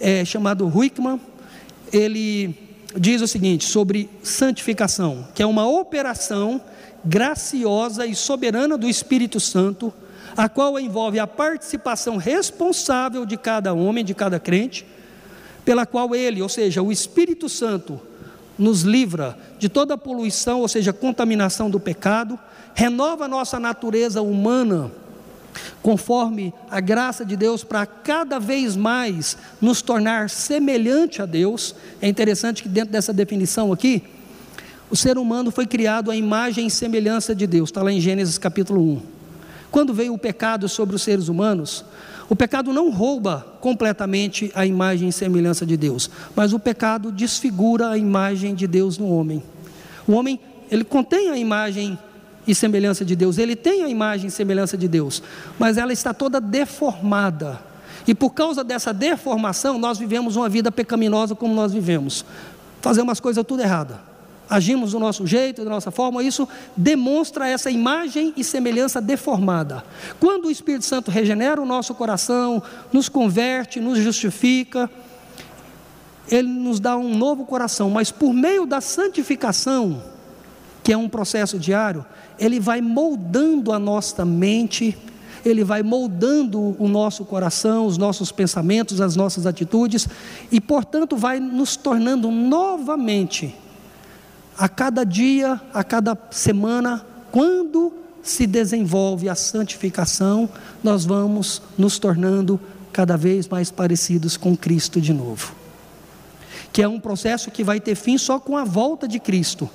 é, 0.00 0.24
chamado 0.24 0.66
Huickman, 0.66 1.20
ele 1.92 2.52
diz 2.96 3.22
o 3.22 3.28
seguinte 3.28 3.64
sobre 3.64 4.10
santificação, 4.24 5.28
que 5.34 5.42
é 5.42 5.46
uma 5.46 5.68
operação 5.68 6.60
graciosa 7.04 8.04
e 8.04 8.14
soberana 8.14 8.76
do 8.76 8.88
Espírito 8.88 9.38
Santo, 9.38 9.92
a 10.36 10.48
qual 10.48 10.80
envolve 10.80 11.20
a 11.20 11.28
participação 11.28 12.16
responsável 12.16 13.24
de 13.24 13.36
cada 13.36 13.72
homem, 13.72 14.04
de 14.04 14.14
cada 14.14 14.40
crente, 14.40 14.84
pela 15.64 15.86
qual 15.86 16.14
ele, 16.14 16.42
ou 16.42 16.48
seja, 16.48 16.82
o 16.82 16.90
Espírito 16.90 17.48
Santo, 17.48 18.00
nos 18.58 18.82
livra 18.82 19.36
de 19.58 19.68
toda 19.68 19.98
poluição, 19.98 20.60
ou 20.60 20.68
seja, 20.68 20.92
contaminação 20.92 21.68
do 21.68 21.80
pecado, 21.80 22.38
renova 22.74 23.24
a 23.24 23.28
nossa 23.28 23.58
natureza 23.58 24.22
humana, 24.22 24.90
conforme 25.82 26.52
a 26.70 26.80
graça 26.80 27.24
de 27.24 27.36
Deus, 27.36 27.62
para 27.62 27.86
cada 27.86 28.38
vez 28.38 28.76
mais 28.76 29.36
nos 29.60 29.82
tornar 29.82 30.28
semelhante 30.30 31.22
a 31.22 31.26
Deus. 31.26 31.74
É 32.00 32.08
interessante 32.08 32.62
que 32.62 32.68
dentro 32.68 32.92
dessa 32.92 33.12
definição 33.12 33.72
aqui, 33.72 34.02
o 34.90 34.96
ser 34.96 35.18
humano 35.18 35.50
foi 35.50 35.66
criado 35.66 36.10
à 36.10 36.16
imagem 36.16 36.66
e 36.66 36.70
semelhança 36.70 37.34
de 37.34 37.46
Deus, 37.46 37.70
está 37.70 37.82
lá 37.82 37.90
em 37.90 38.00
Gênesis 38.00 38.38
capítulo 38.38 38.80
1. 38.80 39.02
Quando 39.70 39.92
veio 39.92 40.14
o 40.14 40.18
pecado 40.18 40.68
sobre 40.68 40.94
os 40.94 41.02
seres 41.02 41.28
humanos, 41.28 41.84
O 42.28 42.34
pecado 42.34 42.72
não 42.72 42.90
rouba 42.90 43.46
completamente 43.60 44.50
a 44.54 44.64
imagem 44.64 45.08
e 45.08 45.12
semelhança 45.12 45.66
de 45.66 45.76
Deus, 45.76 46.10
mas 46.34 46.52
o 46.52 46.58
pecado 46.58 47.12
desfigura 47.12 47.90
a 47.90 47.98
imagem 47.98 48.54
de 48.54 48.66
Deus 48.66 48.96
no 48.98 49.08
homem. 49.08 49.42
O 50.06 50.12
homem, 50.12 50.40
ele 50.70 50.84
contém 50.84 51.30
a 51.30 51.36
imagem 51.36 51.98
e 52.46 52.54
semelhança 52.54 53.04
de 53.04 53.14
Deus, 53.16 53.38
ele 53.38 53.56
tem 53.56 53.84
a 53.84 53.88
imagem 53.88 54.28
e 54.28 54.30
semelhança 54.30 54.76
de 54.76 54.88
Deus, 54.88 55.22
mas 55.58 55.76
ela 55.76 55.92
está 55.92 56.12
toda 56.14 56.40
deformada. 56.40 57.60
E 58.06 58.14
por 58.14 58.30
causa 58.30 58.62
dessa 58.62 58.92
deformação, 58.92 59.78
nós 59.78 59.98
vivemos 59.98 60.36
uma 60.36 60.48
vida 60.48 60.70
pecaminosa 60.70 61.34
como 61.34 61.54
nós 61.54 61.72
vivemos. 61.72 62.24
Fazemos 62.82 63.12
as 63.12 63.20
coisas 63.20 63.44
tudo 63.46 63.62
errada. 63.62 64.13
Agimos 64.48 64.92
do 64.92 64.98
nosso 64.98 65.26
jeito, 65.26 65.64
da 65.64 65.70
nossa 65.70 65.90
forma, 65.90 66.22
isso 66.22 66.46
demonstra 66.76 67.48
essa 67.48 67.70
imagem 67.70 68.32
e 68.36 68.44
semelhança 68.44 69.00
deformada. 69.00 69.82
Quando 70.20 70.46
o 70.46 70.50
Espírito 70.50 70.84
Santo 70.84 71.10
regenera 71.10 71.60
o 71.60 71.66
nosso 71.66 71.94
coração, 71.94 72.62
nos 72.92 73.08
converte, 73.08 73.80
nos 73.80 73.98
justifica, 73.98 74.90
ele 76.28 76.48
nos 76.48 76.78
dá 76.78 76.96
um 76.96 77.16
novo 77.16 77.44
coração, 77.44 77.90
mas 77.90 78.10
por 78.10 78.32
meio 78.32 78.66
da 78.66 78.80
santificação, 78.80 80.02
que 80.82 80.92
é 80.92 80.96
um 80.96 81.08
processo 81.08 81.58
diário, 81.58 82.04
ele 82.38 82.60
vai 82.60 82.80
moldando 82.80 83.72
a 83.72 83.78
nossa 83.78 84.24
mente, 84.24 84.96
ele 85.44 85.64
vai 85.64 85.82
moldando 85.82 86.76
o 86.78 86.88
nosso 86.88 87.24
coração, 87.24 87.86
os 87.86 87.98
nossos 87.98 88.32
pensamentos, 88.32 89.00
as 89.00 89.16
nossas 89.16 89.46
atitudes, 89.46 90.06
e 90.50 90.60
portanto 90.60 91.16
vai 91.16 91.40
nos 91.40 91.76
tornando 91.76 92.30
novamente, 92.30 93.54
a 94.56 94.68
cada 94.68 95.04
dia, 95.04 95.60
a 95.72 95.82
cada 95.82 96.16
semana, 96.30 97.04
quando 97.30 97.92
se 98.22 98.46
desenvolve 98.46 99.28
a 99.28 99.34
santificação, 99.34 100.48
nós 100.82 101.04
vamos 101.04 101.60
nos 101.76 101.98
tornando 101.98 102.60
cada 102.92 103.16
vez 103.16 103.48
mais 103.48 103.70
parecidos 103.70 104.36
com 104.36 104.56
Cristo 104.56 105.00
de 105.00 105.12
novo. 105.12 105.54
Que 106.72 106.82
é 106.82 106.88
um 106.88 107.00
processo 107.00 107.50
que 107.50 107.64
vai 107.64 107.80
ter 107.80 107.94
fim 107.94 108.16
só 108.16 108.38
com 108.38 108.56
a 108.56 108.64
volta 108.64 109.06
de 109.06 109.18
Cristo 109.18 109.68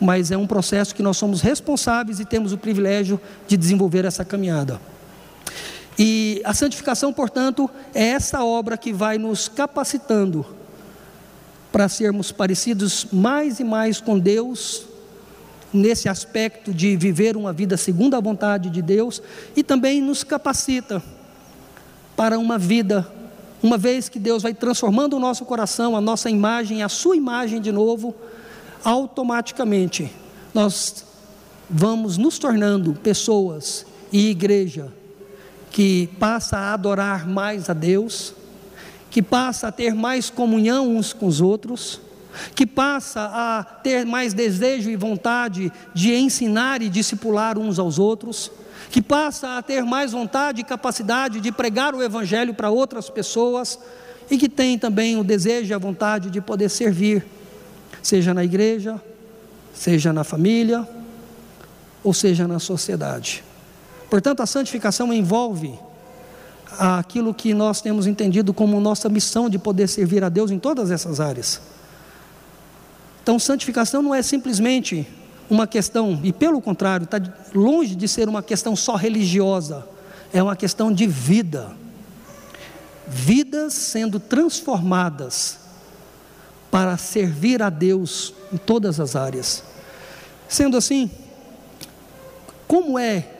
mas 0.00 0.30
é 0.30 0.36
um 0.36 0.46
processo 0.46 0.94
que 0.94 1.02
nós 1.02 1.16
somos 1.16 1.40
responsáveis 1.40 2.20
e 2.20 2.24
temos 2.24 2.52
o 2.52 2.58
privilégio 2.58 3.20
de 3.46 3.56
desenvolver 3.56 4.04
essa 4.04 4.24
caminhada. 4.24 4.80
E 5.98 6.42
a 6.44 6.52
santificação, 6.52 7.12
portanto, 7.12 7.70
é 7.94 8.08
essa 8.08 8.44
obra 8.44 8.76
que 8.76 8.92
vai 8.92 9.16
nos 9.16 9.48
capacitando 9.48 10.44
para 11.74 11.88
sermos 11.88 12.30
parecidos 12.30 13.08
mais 13.12 13.58
e 13.58 13.64
mais 13.64 14.00
com 14.00 14.16
Deus, 14.16 14.86
nesse 15.72 16.08
aspecto 16.08 16.72
de 16.72 16.96
viver 16.96 17.36
uma 17.36 17.52
vida 17.52 17.76
segundo 17.76 18.14
a 18.14 18.20
vontade 18.20 18.70
de 18.70 18.80
Deus, 18.80 19.20
e 19.56 19.64
também 19.64 20.00
nos 20.00 20.22
capacita 20.22 21.02
para 22.14 22.38
uma 22.38 22.56
vida, 22.56 23.04
uma 23.60 23.76
vez 23.76 24.08
que 24.08 24.20
Deus 24.20 24.44
vai 24.44 24.54
transformando 24.54 25.16
o 25.16 25.18
nosso 25.18 25.44
coração, 25.44 25.96
a 25.96 26.00
nossa 26.00 26.30
imagem, 26.30 26.84
a 26.84 26.88
sua 26.88 27.16
imagem 27.16 27.60
de 27.60 27.72
novo 27.72 28.14
automaticamente 28.84 30.12
nós 30.54 31.04
vamos 31.68 32.16
nos 32.16 32.38
tornando 32.38 32.94
pessoas 32.94 33.84
e 34.12 34.30
igreja 34.30 34.92
que 35.72 36.08
passa 36.20 36.56
a 36.56 36.72
adorar 36.74 37.26
mais 37.26 37.68
a 37.68 37.72
Deus, 37.72 38.32
que 39.14 39.22
passa 39.22 39.68
a 39.68 39.70
ter 39.70 39.94
mais 39.94 40.28
comunhão 40.28 40.96
uns 40.96 41.12
com 41.12 41.28
os 41.28 41.40
outros, 41.40 42.00
que 42.52 42.66
passa 42.66 43.30
a 43.32 43.62
ter 43.62 44.04
mais 44.04 44.34
desejo 44.34 44.90
e 44.90 44.96
vontade 44.96 45.72
de 45.94 46.12
ensinar 46.16 46.82
e 46.82 46.88
discipular 46.88 47.56
uns 47.56 47.78
aos 47.78 47.96
outros, 47.96 48.50
que 48.90 49.00
passa 49.00 49.56
a 49.56 49.62
ter 49.62 49.84
mais 49.84 50.10
vontade 50.10 50.62
e 50.62 50.64
capacidade 50.64 51.40
de 51.40 51.52
pregar 51.52 51.94
o 51.94 52.02
Evangelho 52.02 52.54
para 52.54 52.70
outras 52.70 53.08
pessoas 53.08 53.78
e 54.28 54.36
que 54.36 54.48
tem 54.48 54.76
também 54.76 55.16
o 55.16 55.22
desejo 55.22 55.70
e 55.70 55.74
a 55.74 55.78
vontade 55.78 56.28
de 56.28 56.40
poder 56.40 56.68
servir 56.68 57.24
seja 58.02 58.34
na 58.34 58.42
igreja, 58.42 59.00
seja 59.72 60.12
na 60.12 60.24
família, 60.24 60.88
ou 62.02 62.12
seja 62.12 62.48
na 62.48 62.58
sociedade. 62.58 63.44
Portanto, 64.10 64.40
a 64.40 64.46
santificação 64.46 65.12
envolve 65.12 65.78
aquilo 66.78 67.34
que 67.34 67.54
nós 67.54 67.80
temos 67.80 68.06
entendido 68.06 68.52
como 68.52 68.80
nossa 68.80 69.08
missão 69.08 69.48
de 69.48 69.58
poder 69.58 69.88
servir 69.88 70.22
a 70.24 70.28
Deus 70.28 70.50
em 70.50 70.58
todas 70.58 70.90
essas 70.90 71.20
áreas. 71.20 71.60
Então, 73.22 73.38
santificação 73.38 74.02
não 74.02 74.14
é 74.14 74.22
simplesmente 74.22 75.08
uma 75.48 75.66
questão, 75.66 76.20
e 76.22 76.32
pelo 76.32 76.60
contrário, 76.60 77.04
está 77.04 77.20
longe 77.54 77.94
de 77.94 78.06
ser 78.08 78.28
uma 78.28 78.42
questão 78.42 78.74
só 78.74 78.96
religiosa, 78.96 79.86
é 80.32 80.42
uma 80.42 80.56
questão 80.56 80.92
de 80.92 81.06
vida. 81.06 81.72
Vidas 83.06 83.74
sendo 83.74 84.18
transformadas 84.18 85.58
para 86.70 86.96
servir 86.96 87.62
a 87.62 87.70
Deus 87.70 88.34
em 88.52 88.56
todas 88.56 88.98
as 88.98 89.14
áreas. 89.14 89.62
Sendo 90.48 90.76
assim, 90.76 91.10
como 92.66 92.98
é 92.98 93.33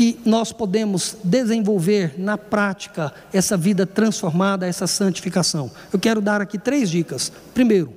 que 0.00 0.18
nós 0.24 0.50
podemos 0.50 1.14
desenvolver 1.22 2.14
na 2.16 2.38
prática 2.38 3.12
essa 3.34 3.54
vida 3.54 3.84
transformada, 3.84 4.66
essa 4.66 4.86
santificação? 4.86 5.70
Eu 5.92 5.98
quero 5.98 6.22
dar 6.22 6.40
aqui 6.40 6.58
três 6.58 6.88
dicas. 6.88 7.30
Primeiro, 7.52 7.92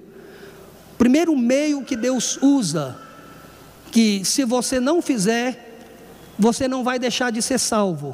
primeiro 0.98 1.34
meio 1.38 1.82
que 1.82 1.96
Deus 1.96 2.38
usa, 2.42 2.98
que 3.90 4.26
se 4.26 4.44
você 4.44 4.82
não 4.82 5.02
fizer, 5.02 5.80
você 6.38 6.68
não 6.68 6.84
vai 6.84 7.00
deixar 7.00 7.32
de 7.32 7.42
ser 7.42 7.58
salvo. 7.58 8.14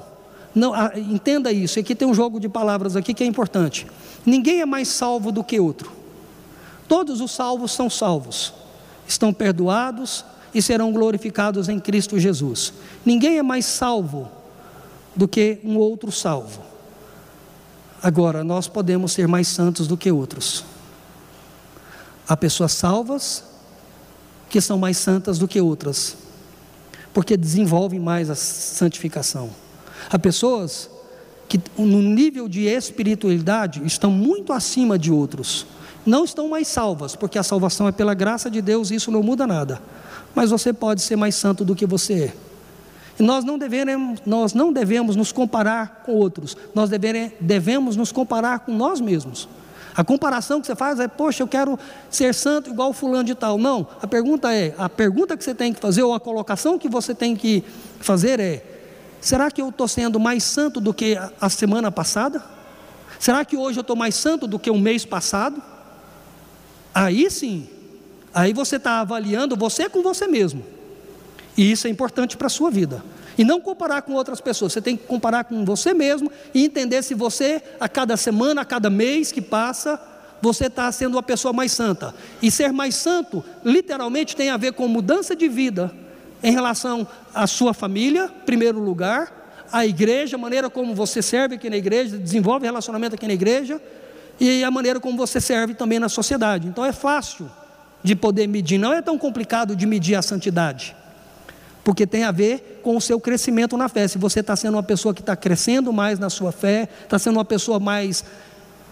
Não, 0.54 0.71
entenda 0.95 1.52
isso. 1.52 1.80
Aqui 1.80 1.95
tem 1.95 2.08
um 2.08 2.13
jogo 2.13 2.39
de 2.39 2.47
palavras 2.47 2.95
aqui 2.95 3.12
que 3.12 3.23
é 3.23 3.25
importante. 3.25 3.88
Ninguém 4.23 4.62
é 4.62 4.67
mais 4.67 4.88
salvo 4.89 5.32
do 5.32 5.43
que 5.43 5.60
outro. 5.60 5.91
Todos 6.88 7.21
os 7.21 7.32
salvos 7.32 7.71
são 7.71 7.89
salvos, 7.89 8.54
estão 9.08 9.34
perdoados 9.34 10.23
e 10.53 10.62
serão 10.62 10.91
glorificados 10.91 11.69
em 11.69 11.79
Cristo 11.79 12.19
Jesus. 12.19 12.73
Ninguém 13.05 13.38
é 13.38 13.43
mais 13.43 13.65
salvo 13.65 14.29
do 15.15 15.27
que 15.27 15.59
um 15.63 15.77
outro 15.77 16.12
salvo. 16.12 16.62
Agora, 18.01 18.43
nós 18.43 18.67
podemos 18.67 19.12
ser 19.12 19.27
mais 19.27 19.47
santos 19.47 19.88
do 19.88 19.97
que 19.97 20.12
outros. 20.12 20.63
Há 22.27 22.38
pessoas 22.38 22.71
salvas 22.71 23.43
que 24.49 24.62
são 24.62 24.77
mais 24.77 24.97
santas 24.97 25.38
do 25.38 25.47
que 25.47 25.59
outras, 25.59 26.15
porque 27.13 27.35
desenvolvem 27.35 27.99
mais 27.99 28.29
a 28.29 28.35
santificação. 28.35 29.49
Há 30.09 30.17
pessoas 30.17 30.89
que, 31.47 31.59
no 31.77 32.01
nível 32.01 32.47
de 32.47 32.65
espiritualidade, 32.65 33.85
estão 33.85 34.09
muito 34.09 34.53
acima 34.53 34.97
de 34.97 35.12
outros 35.12 35.65
não 36.05 36.23
estão 36.23 36.49
mais 36.49 36.67
salvas, 36.67 37.15
porque 37.15 37.38
a 37.38 37.43
salvação 37.43 37.88
é 37.88 37.91
pela 37.91 38.13
graça 38.13 38.49
de 38.49 38.62
Deus 38.62 38.91
e 38.91 38.95
isso 38.95 39.12
não 39.12 39.21
muda 39.21 39.45
nada. 39.45 39.81
Mas 40.33 40.51
você 40.51 40.71
pode 40.71 41.01
ser 41.01 41.15
mais 41.15 41.35
santo 41.35 41.65
do 41.65 41.75
que 41.75 41.85
você 41.85 42.13
é. 42.25 42.33
E 43.19 43.23
nós 43.23 43.43
não 43.43 43.57
devemos, 43.57 44.21
nós 44.25 44.53
não 44.53 44.71
devemos 44.71 45.15
nos 45.15 45.31
comparar 45.31 46.03
com 46.05 46.13
outros, 46.13 46.55
nós 46.73 46.89
devemos 46.89 47.97
nos 47.97 48.11
comparar 48.13 48.59
com 48.59 48.71
nós 48.71 49.01
mesmos. 49.01 49.49
A 49.93 50.03
comparação 50.03 50.61
que 50.61 50.67
você 50.67 50.75
faz 50.75 50.97
é, 50.99 51.07
poxa, 51.09 51.43
eu 51.43 51.47
quero 51.47 51.77
ser 52.09 52.33
santo 52.33 52.69
igual 52.69 52.93
fulano 52.93 53.25
de 53.25 53.35
tal. 53.35 53.57
Não, 53.57 53.85
a 54.01 54.07
pergunta 54.07 54.53
é, 54.53 54.73
a 54.77 54.87
pergunta 54.87 55.35
que 55.35 55.43
você 55.43 55.53
tem 55.53 55.73
que 55.73 55.81
fazer, 55.81 56.03
ou 56.03 56.13
a 56.13 56.19
colocação 56.19 56.79
que 56.79 56.87
você 56.87 57.13
tem 57.13 57.35
que 57.35 57.63
fazer 57.99 58.39
é: 58.39 58.63
será 59.19 59.51
que 59.51 59.61
eu 59.61 59.67
estou 59.67 59.89
sendo 59.89 60.17
mais 60.17 60.43
santo 60.43 60.79
do 60.79 60.93
que 60.93 61.17
a 61.41 61.49
semana 61.49 61.91
passada? 61.91 62.41
Será 63.19 63.43
que 63.43 63.57
hoje 63.57 63.79
eu 63.79 63.81
estou 63.81 63.97
mais 63.97 64.15
santo 64.15 64.47
do 64.47 64.57
que 64.57 64.71
o 64.71 64.77
mês 64.77 65.03
passado? 65.03 65.61
Aí 66.93 67.29
sim, 67.29 67.67
aí 68.33 68.53
você 68.53 68.75
está 68.75 68.99
avaliando 68.99 69.55
você 69.55 69.89
com 69.89 70.01
você 70.01 70.27
mesmo. 70.27 70.63
E 71.57 71.71
isso 71.71 71.87
é 71.87 71.89
importante 71.89 72.37
para 72.37 72.47
a 72.47 72.49
sua 72.49 72.71
vida. 72.71 73.03
E 73.37 73.43
não 73.43 73.61
comparar 73.61 74.01
com 74.01 74.13
outras 74.13 74.41
pessoas, 74.41 74.73
você 74.73 74.81
tem 74.81 74.97
que 74.97 75.05
comparar 75.05 75.45
com 75.45 75.63
você 75.63 75.93
mesmo 75.93 76.31
e 76.53 76.65
entender 76.65 77.03
se 77.03 77.13
você, 77.13 77.61
a 77.79 77.87
cada 77.87 78.17
semana, 78.17 78.61
a 78.61 78.65
cada 78.65 78.89
mês 78.89 79.31
que 79.31 79.41
passa, 79.41 79.99
você 80.41 80.65
está 80.65 80.91
sendo 80.91 81.15
uma 81.15 81.23
pessoa 81.23 81.53
mais 81.53 81.71
santa. 81.71 82.13
E 82.41 82.51
ser 82.51 82.71
mais 82.71 82.95
santo, 82.95 83.43
literalmente, 83.63 84.35
tem 84.35 84.49
a 84.49 84.57
ver 84.57 84.73
com 84.73 84.87
mudança 84.87 85.35
de 85.35 85.47
vida 85.47 85.91
em 86.41 86.51
relação 86.51 87.07
à 87.33 87.47
sua 87.47 87.73
família, 87.73 88.29
primeiro 88.45 88.79
lugar, 88.79 89.65
à 89.71 89.85
igreja, 89.85 90.35
a 90.35 90.39
maneira 90.39 90.69
como 90.69 90.95
você 90.95 91.21
serve 91.21 91.55
aqui 91.55 91.69
na 91.69 91.77
igreja, 91.77 92.17
desenvolve 92.17 92.65
relacionamento 92.65 93.15
aqui 93.15 93.27
na 93.27 93.33
igreja, 93.33 93.81
e 94.39 94.63
a 94.63 94.71
maneira 94.71 94.99
como 94.99 95.17
você 95.17 95.41
serve 95.41 95.73
também 95.73 95.99
na 95.99 96.09
sociedade. 96.09 96.67
Então 96.67 96.83
é 96.85 96.93
fácil 96.93 97.49
de 98.03 98.15
poder 98.15 98.47
medir, 98.47 98.77
não 98.77 98.93
é 98.93 99.01
tão 99.01 99.17
complicado 99.17 99.75
de 99.75 99.85
medir 99.85 100.15
a 100.15 100.21
santidade, 100.21 100.95
porque 101.83 102.07
tem 102.07 102.23
a 102.23 102.31
ver 102.31 102.81
com 102.83 102.95
o 102.95 103.01
seu 103.01 103.19
crescimento 103.19 103.75
na 103.75 103.89
fé. 103.89 104.07
Se 104.07 104.17
você 104.17 104.39
está 104.39 104.55
sendo 104.55 104.75
uma 104.75 104.83
pessoa 104.83 105.13
que 105.13 105.21
está 105.21 105.35
crescendo 105.35 105.91
mais 105.91 106.19
na 106.19 106.29
sua 106.29 106.51
fé, 106.51 106.88
está 107.03 107.17
sendo 107.19 107.38
uma 107.38 107.45
pessoa 107.45 107.79
mais 107.79 108.23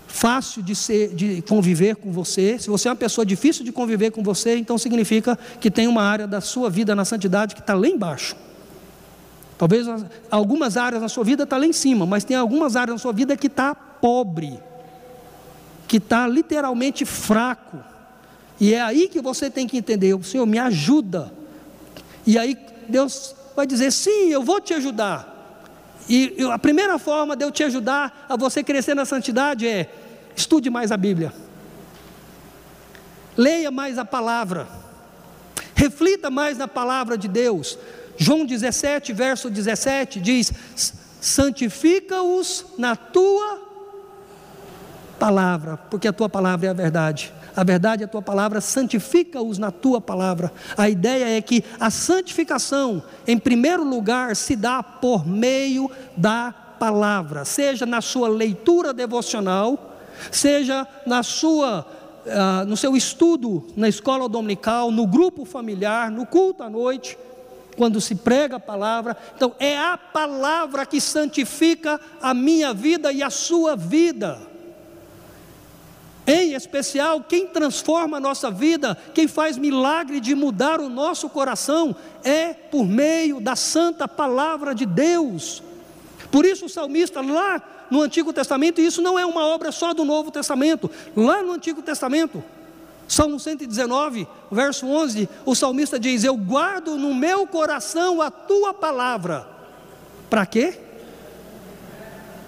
fácil 0.08 0.64
de, 0.64 0.74
ser, 0.74 1.14
de 1.14 1.42
conviver 1.42 1.96
com 1.98 2.12
você, 2.12 2.58
se 2.58 2.70
você 2.70 2.88
é 2.88 2.92
uma 2.92 2.96
pessoa 2.96 3.26
difícil 3.26 3.64
de 3.64 3.72
conviver 3.72 4.12
com 4.12 4.24
você, 4.24 4.58
então 4.58 4.78
significa 4.78 5.38
que 5.60 5.70
tem 5.70 5.88
uma 5.88 6.02
área 6.02 6.26
da 6.26 6.42
sua 6.42 6.70
vida 6.70 6.96
na 6.96 7.06
santidade 7.06 7.54
que 7.54 7.62
está 7.62 7.74
lá 7.74 7.88
embaixo. 7.88 8.36
Talvez 9.58 9.88
algumas 10.30 10.78
áreas 10.78 11.02
na 11.02 11.10
sua 11.10 11.24
vida 11.24 11.44
estão 11.44 11.58
tá 11.58 11.62
lá 11.62 11.68
em 11.68 11.74
cima, 11.74 12.06
mas 12.06 12.24
tem 12.24 12.38
algumas 12.38 12.76
áreas 12.76 12.96
na 12.96 13.00
sua 13.00 13.12
vida 13.12 13.36
que 13.36 13.48
está 13.48 13.74
pobre, 13.74 14.60
que 15.88 15.98
está 15.98 16.28
literalmente 16.28 17.06
fraco. 17.06 17.78
E 18.60 18.74
é 18.74 18.82
aí 18.82 19.08
que 19.08 19.22
você 19.22 19.50
tem 19.50 19.68
que 19.68 19.78
entender: 19.78 20.14
o 20.14 20.24
Senhor 20.24 20.46
me 20.46 20.58
ajuda. 20.58 21.32
E 22.26 22.38
aí 22.38 22.58
Deus 22.88 23.36
vai 23.56 23.68
dizer: 23.68 23.92
sim, 23.92 24.30
eu 24.30 24.44
vou 24.44 24.60
te 24.60 24.74
ajudar. 24.74 25.36
E 26.10 26.36
a 26.52 26.58
primeira 26.58 26.98
forma 26.98 27.36
de 27.36 27.44
eu 27.44 27.52
te 27.52 27.64
ajudar 27.64 28.26
a 28.30 28.38
você 28.38 28.64
crescer 28.64 28.94
na 28.94 29.06
santidade 29.06 29.68
é 29.68 29.92
estude 30.36 30.70
mais 30.70 30.92
a 30.92 30.98
Bíblia, 30.98 31.34
leia 33.36 33.70
mais 33.70 33.98
a 33.98 34.06
palavra, 34.06 34.68
reflita 35.76 36.30
mais 36.30 36.58
na 36.58 36.68
palavra 36.68 37.18
de 37.18 37.28
Deus. 37.28 37.78
João 38.18 38.46
17, 38.46 39.12
verso 39.14 39.50
17 39.50 40.20
diz: 40.20 40.54
santifica-os 41.20 42.66
na 42.78 42.96
tua 42.96 43.67
palavra, 45.18 45.78
porque 45.78 46.08
a 46.08 46.14
tua 46.14 46.30
palavra 46.30 46.68
é 46.68 46.70
a 46.70 46.74
verdade. 46.74 47.34
A 47.56 47.64
verdade 47.64 48.04
é 48.04 48.06
a 48.06 48.10
tua 48.10 48.22
palavra, 48.22 48.62
santifica-os 48.62 49.58
na 49.58 49.72
tua 49.72 50.00
palavra. 50.00 50.52
A 50.78 50.90
ideia 50.90 51.38
é 51.38 51.42
que 51.42 51.64
a 51.80 51.90
santificação, 51.90 53.04
em 53.28 53.38
primeiro 53.38 53.84
lugar, 53.84 54.36
se 54.36 54.56
dá 54.56 54.84
por 54.84 55.28
meio 55.28 55.90
da 56.16 56.54
palavra, 56.80 57.44
seja 57.46 57.86
na 57.86 58.00
sua 58.02 58.30
leitura 58.30 58.94
devocional, 58.94 59.98
seja 60.32 60.88
na 61.06 61.24
sua 61.24 61.86
Uh, 62.28 62.66
no 62.68 62.76
seu 62.76 62.98
estudo 62.98 63.66
na 63.74 63.88
escola 63.88 64.28
dominical, 64.28 64.92
no 64.92 65.08
grupo 65.08 65.46
familiar, 65.46 66.12
no 66.12 66.26
culto 66.26 66.62
à 66.62 66.70
noite, 66.70 67.18
quando 67.78 68.02
se 68.02 68.16
prega 68.16 68.58
a 68.58 68.60
palavra. 68.60 69.16
Então, 69.34 69.56
é 69.60 69.78
a 69.78 69.98
palavra 69.98 70.86
que 70.86 71.00
santifica 71.00 71.98
a 72.22 72.34
minha 72.34 72.74
vida 72.74 73.14
e 73.14 73.24
a 73.24 73.30
sua 73.30 73.78
vida. 73.78 74.40
Em 76.30 76.54
especial, 76.54 77.22
quem 77.22 77.48
transforma 77.48 78.18
a 78.18 78.20
nossa 78.20 78.52
vida, 78.52 78.98
quem 79.14 79.30
faz 79.30 79.58
milagre 79.58 80.20
de 80.20 80.36
mudar 80.36 80.82
o 80.82 80.90
nosso 80.90 81.30
coração, 81.30 81.96
é 82.22 82.54
por 82.54 82.86
meio 82.86 83.40
da 83.40 83.56
santa 83.56 84.10
palavra 84.10 84.76
de 84.76 84.86
Deus. 84.86 85.64
Por 86.30 86.46
isso, 86.46 86.66
o 86.66 86.70
salmista, 86.70 87.22
lá 87.22 87.88
no 87.90 88.02
Antigo 88.02 88.34
Testamento, 88.34 88.82
e 88.82 88.86
isso 88.86 89.02
não 89.02 89.18
é 89.18 89.26
uma 89.26 89.48
obra 89.48 89.72
só 89.72 89.94
do 89.94 90.04
Novo 90.04 90.30
Testamento, 90.30 90.92
lá 91.16 91.42
no 91.42 91.54
Antigo 91.54 91.82
Testamento, 91.82 92.44
Salmo 93.08 93.40
119, 93.40 94.28
verso 94.52 94.86
11, 94.86 95.30
o 95.46 95.56
salmista 95.56 95.98
diz: 95.98 96.26
Eu 96.26 96.36
guardo 96.36 96.98
no 96.98 97.16
meu 97.16 97.48
coração 97.48 98.22
a 98.22 98.30
tua 98.30 98.74
palavra. 98.74 99.48
Para 100.30 100.46
quê? 100.46 100.78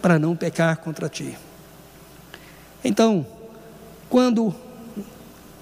Para 0.02 0.20
não 0.20 0.36
pecar 0.36 0.76
contra 0.80 1.08
ti. 1.08 1.38
Então, 2.84 3.26
quando 4.10 4.54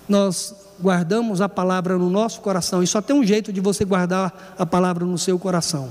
nós 0.07 0.55
guardamos 0.79 1.41
a 1.41 1.49
palavra 1.49 1.97
no 1.97 2.09
nosso 2.09 2.39
coração, 2.41 2.81
e 2.81 2.87
só 2.87 3.01
tem 3.01 3.15
um 3.15 3.23
jeito 3.23 3.51
de 3.51 3.59
você 3.59 3.83
guardar 3.83 4.55
a 4.57 4.65
palavra 4.65 5.05
no 5.05 5.17
seu 5.17 5.37
coração. 5.37 5.89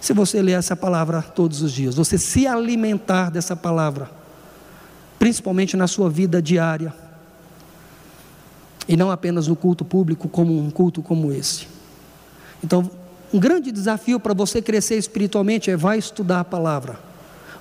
Se 0.00 0.12
você 0.12 0.40
ler 0.40 0.52
essa 0.52 0.76
palavra 0.76 1.22
todos 1.22 1.60
os 1.60 1.72
dias, 1.72 1.96
você 1.96 2.16
se 2.16 2.46
alimentar 2.46 3.30
dessa 3.30 3.56
palavra, 3.56 4.08
principalmente 5.18 5.76
na 5.76 5.88
sua 5.88 6.08
vida 6.08 6.40
diária, 6.40 6.94
e 8.86 8.96
não 8.96 9.10
apenas 9.10 9.48
no 9.48 9.56
culto 9.56 9.84
público, 9.84 10.28
como 10.28 10.58
um 10.58 10.70
culto 10.70 11.02
como 11.02 11.32
esse. 11.32 11.66
Então, 12.62 12.88
um 13.32 13.38
grande 13.38 13.72
desafio 13.72 14.20
para 14.20 14.32
você 14.32 14.62
crescer 14.62 14.96
espiritualmente 14.96 15.70
é 15.70 15.76
vai 15.76 15.98
estudar 15.98 16.40
a 16.40 16.44
palavra, 16.44 16.98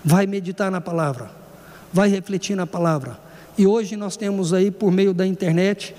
vai 0.05 0.27
meditar 0.27 0.69
na 0.69 0.79
palavra, 0.79 1.31
vai 1.91 2.07
refletir 2.07 2.55
na 2.55 2.67
palavra 2.67 3.26
e 3.57 3.65
hoje 3.65 3.95
nós 3.95 4.15
temos 4.15 4.53
aí, 4.53 4.69
por 4.69 4.91
meio 4.91 5.13
da 5.13 5.25
internet, 5.25 5.95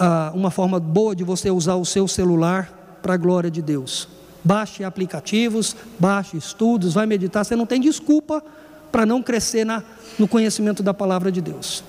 ah, 0.00 0.32
uma 0.34 0.50
forma 0.50 0.80
boa 0.80 1.14
de 1.14 1.22
você 1.22 1.50
usar 1.50 1.74
o 1.74 1.84
seu 1.84 2.08
celular 2.08 2.98
para 3.02 3.14
a 3.14 3.16
glória 3.16 3.50
de 3.50 3.60
Deus. 3.60 4.08
Baixe 4.42 4.82
aplicativos, 4.82 5.76
baixe 5.98 6.36
estudos, 6.36 6.94
vai 6.94 7.04
meditar. 7.04 7.44
Você 7.44 7.54
não 7.54 7.66
tem 7.66 7.80
desculpa 7.80 8.42
para 8.90 9.04
não 9.04 9.22
crescer 9.22 9.66
na, 9.66 9.82
no 10.18 10.26
conhecimento 10.26 10.82
da 10.82 10.94
palavra 10.94 11.30
de 11.30 11.42
Deus. 11.42 11.84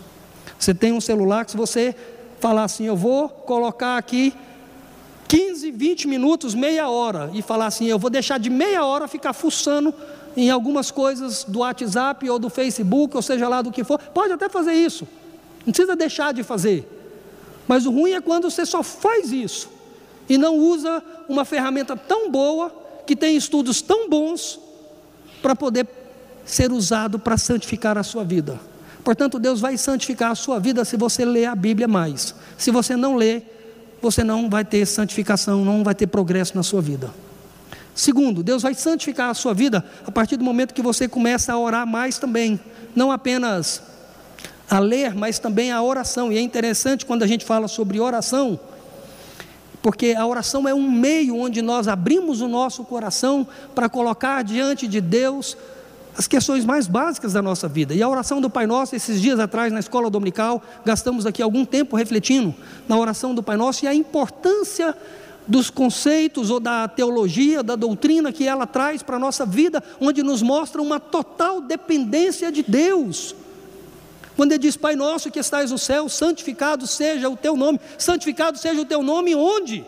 Você 0.60 0.73
tem 0.73 0.91
um 0.91 0.99
celular 0.99 1.45
que, 1.45 1.51
se 1.51 1.58
você 1.58 1.95
falar 2.39 2.65
assim, 2.65 2.86
eu 2.86 2.95
vou 2.95 3.30
colocar 3.30 3.97
aqui 3.97 4.34
15, 5.30 5.71
20 5.71 6.08
minutos, 6.08 6.53
meia 6.53 6.89
hora, 6.89 7.30
e 7.34 7.41
falar 7.41 7.67
assim, 7.67 7.86
eu 7.86 7.99
vou 7.99 8.10
deixar 8.10 8.38
de 8.38 8.49
meia 8.49 8.84
hora 8.84 9.08
ficar 9.08 9.34
fuçando 9.34 9.93
em 10.38 10.52
algumas 10.52 10.91
coisas 10.91 11.43
do 11.43 11.60
WhatsApp 11.60 12.30
ou 12.30 12.38
do 12.38 12.47
Facebook, 12.47 13.15
ou 13.15 13.23
seja 13.23 13.50
lá 13.50 13.63
do 13.63 13.71
que 13.71 13.84
for, 13.84 13.97
pode 13.97 14.32
até 14.32 14.47
fazer 14.47 14.73
isso, 14.73 15.08
não 15.65 15.73
precisa 15.73 15.95
deixar 15.95 16.32
de 16.32 16.43
fazer. 16.43 16.88
Mas 17.67 17.88
o 17.88 17.91
ruim 17.91 18.12
é 18.12 18.21
quando 18.21 18.50
você 18.50 18.63
só 18.65 18.84
faz 18.84 19.32
isso 19.32 19.67
e 20.30 20.38
não 20.38 20.56
usa 20.56 21.04
uma 21.28 21.43
ferramenta 21.43 21.97
tão 21.97 22.30
boa, 22.30 22.71
que 23.06 23.15
tem 23.15 23.36
estudos 23.36 23.82
tão 23.82 24.10
bons, 24.10 24.60
para 25.41 25.56
poder 25.56 25.88
ser 26.45 26.71
usado 26.71 27.17
para 27.17 27.38
santificar 27.38 27.97
a 27.97 28.04
sua 28.04 28.23
vida. 28.23 28.60
Portanto, 29.04 29.39
Deus 29.39 29.60
vai 29.60 29.78
santificar 29.78 30.32
a 30.32 30.36
sua 30.36 30.60
vida 30.60 30.86
se 30.86 30.97
você 30.97 31.26
ler 31.26 31.45
a 31.45 31.56
Bíblia 31.56 31.88
mais. 31.88 32.36
Se 32.58 32.69
você 32.69 32.95
não 32.95 33.15
ler, 33.15 33.97
você 34.02 34.23
não 34.23 34.50
vai 34.50 34.63
ter 34.65 34.86
santificação, 34.86 35.63
não 35.63 35.84
vai 35.84 35.95
ter 35.95 36.08
progresso 36.08 36.56
na 36.56 36.63
sua 36.63 36.82
vida. 36.82 37.12
Segundo, 37.97 38.43
Deus 38.43 38.62
vai 38.62 38.75
santificar 38.75 39.31
a 39.31 39.33
sua 39.33 39.55
vida 39.55 39.83
a 40.05 40.12
partir 40.12 40.38
do 40.38 40.43
momento 40.43 40.71
que 40.71 40.83
você 40.83 41.07
começa 41.07 41.51
a 41.51 41.57
orar 41.57 41.88
mais 41.88 42.19
também, 42.19 42.60
não 42.95 43.12
apenas 43.12 43.81
a 44.69 44.77
ler, 44.77 45.15
mas 45.15 45.39
também 45.39 45.71
a 45.71 45.81
oração. 45.81 46.31
E 46.31 46.38
é 46.38 46.41
interessante 46.41 47.07
quando 47.07 47.23
a 47.23 47.27
gente 47.27 47.43
fala 47.43 47.67
sobre 47.67 47.99
oração, 47.99 48.60
porque 49.81 50.13
a 50.15 50.27
oração 50.27 50.67
é 50.67 50.75
um 50.75 50.91
meio 50.91 51.38
onde 51.38 51.60
nós 51.63 51.88
abrimos 51.88 52.39
o 52.39 52.47
nosso 52.47 52.83
coração 52.83 53.47
para 53.73 53.89
colocar 53.89 54.43
diante 54.43 54.88
de 54.88 55.01
Deus 55.01 55.57
as 56.15 56.27
questões 56.27 56.65
mais 56.65 56.86
básicas 56.86 57.33
da 57.33 57.41
nossa 57.41 57.67
vida. 57.67 57.95
E 57.95 58.03
a 58.03 58.07
oração 58.07 58.39
do 58.39 58.49
Pai 58.49 58.67
Nosso, 58.67 58.95
esses 58.95 59.19
dias 59.19 59.39
atrás 59.39 59.73
na 59.73 59.79
escola 59.79 60.07
dominical, 60.07 60.62
gastamos 60.86 61.25
aqui 61.25 61.41
algum 61.41 61.65
tempo 61.65 61.95
refletindo 61.95 62.53
na 62.88 62.95
oração 62.95 63.33
do 63.33 63.41
Pai 63.41 63.57
Nosso 63.57 63.86
e 63.86 63.88
a 63.88 63.93
importância 63.95 64.95
dos 65.47 65.69
conceitos 65.69 66.49
ou 66.49 66.60
da 66.60 66.88
teologia, 66.88 67.63
da 67.63 67.75
doutrina 67.75 68.33
que 68.33 68.45
ela 68.45 68.67
traz 68.67 69.01
para 69.01 69.15
a 69.15 69.19
nossa 69.19 69.45
vida, 69.45 69.81
onde 69.99 70.21
nos 70.21 70.41
mostra 70.41 70.81
uma 70.81 70.99
total 70.99 71.62
dependência 71.62 72.51
de 72.51 72.62
Deus. 72.62 73.33
Quando 74.36 74.51
ele 74.51 74.60
diz, 74.60 74.75
Pai 74.75 74.95
nosso 74.95 75.31
que 75.31 75.39
estais 75.39 75.71
no 75.71 75.77
céu, 75.77 76.10
santificado 76.10 76.86
seja 76.86 77.29
o 77.29 77.38
teu 77.38 77.55
nome, 77.55 77.79
santificado 77.97 78.57
seja 78.57 78.81
o 78.81 78.86
teu 78.86 79.01
nome 79.01 79.33
onde? 79.33 79.86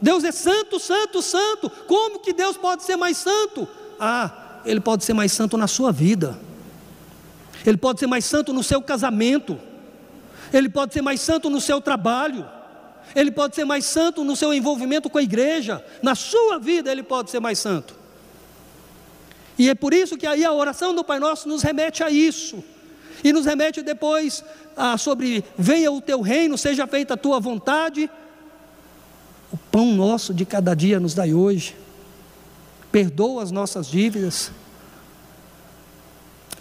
Deus 0.00 0.22
é 0.22 0.30
santo, 0.30 0.78
santo, 0.78 1.20
santo. 1.22 1.68
Como 1.88 2.20
que 2.20 2.32
Deus 2.32 2.56
pode 2.56 2.84
ser 2.84 2.96
mais 2.96 3.16
santo? 3.16 3.66
Ah, 3.98 4.60
ele 4.64 4.80
pode 4.80 5.04
ser 5.04 5.14
mais 5.14 5.32
santo 5.32 5.56
na 5.56 5.66
sua 5.66 5.90
vida. 5.90 6.38
Ele 7.66 7.76
pode 7.76 7.98
ser 7.98 8.06
mais 8.06 8.24
santo 8.24 8.52
no 8.52 8.62
seu 8.62 8.80
casamento. 8.80 9.58
Ele 10.52 10.68
pode 10.68 10.92
ser 10.92 11.02
mais 11.02 11.20
santo 11.20 11.50
no 11.50 11.60
seu 11.60 11.80
trabalho 11.80 12.46
ele 13.18 13.32
pode 13.32 13.56
ser 13.56 13.64
mais 13.64 13.84
santo 13.84 14.22
no 14.22 14.36
seu 14.36 14.54
envolvimento 14.54 15.10
com 15.10 15.18
a 15.18 15.22
igreja, 15.22 15.84
na 16.00 16.14
sua 16.14 16.56
vida 16.56 16.92
ele 16.92 17.02
pode 17.02 17.32
ser 17.32 17.40
mais 17.40 17.58
santo. 17.58 17.96
E 19.58 19.68
é 19.68 19.74
por 19.74 19.92
isso 19.92 20.16
que 20.16 20.24
aí 20.24 20.44
a 20.44 20.52
oração 20.52 20.94
do 20.94 21.02
Pai 21.02 21.18
Nosso 21.18 21.48
nos 21.48 21.62
remete 21.62 22.04
a 22.04 22.10
isso. 22.10 22.62
E 23.24 23.32
nos 23.32 23.44
remete 23.44 23.82
depois 23.82 24.44
a, 24.76 24.96
sobre 24.96 25.44
venha 25.58 25.90
o 25.90 26.00
teu 26.00 26.20
reino, 26.20 26.56
seja 26.56 26.86
feita 26.86 27.14
a 27.14 27.16
tua 27.16 27.40
vontade. 27.40 28.08
O 29.50 29.56
pão 29.56 29.86
nosso 29.86 30.32
de 30.32 30.46
cada 30.46 30.72
dia 30.74 31.00
nos 31.00 31.12
dai 31.12 31.34
hoje. 31.34 31.74
Perdoa 32.92 33.42
as 33.42 33.50
nossas 33.50 33.88
dívidas. 33.88 34.52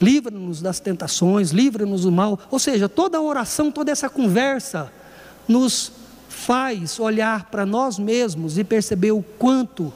Livra-nos 0.02 0.60
das 0.60 0.80
tentações, 0.80 1.52
livra-nos 1.52 2.02
do 2.02 2.12
mal. 2.12 2.40
Ou 2.50 2.58
seja, 2.58 2.90
toda 2.90 3.20
a 3.20 3.22
oração, 3.22 3.72
toda 3.72 3.92
essa 3.92 4.10
conversa 4.10 4.92
nos 5.48 6.07
faz 6.38 7.00
olhar 7.00 7.46
para 7.46 7.66
nós 7.66 7.98
mesmos 7.98 8.58
e 8.58 8.64
perceber 8.64 9.12
o 9.12 9.24
quanto 9.24 9.92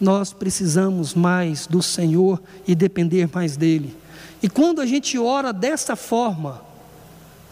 nós 0.00 0.32
precisamos 0.32 1.14
mais 1.14 1.66
do 1.66 1.82
Senhor 1.82 2.42
e 2.66 2.74
depender 2.74 3.28
mais 3.32 3.56
dEle. 3.56 3.94
E 4.42 4.48
quando 4.48 4.80
a 4.80 4.86
gente 4.86 5.18
ora 5.18 5.52
dessa 5.52 5.94
forma, 5.94 6.62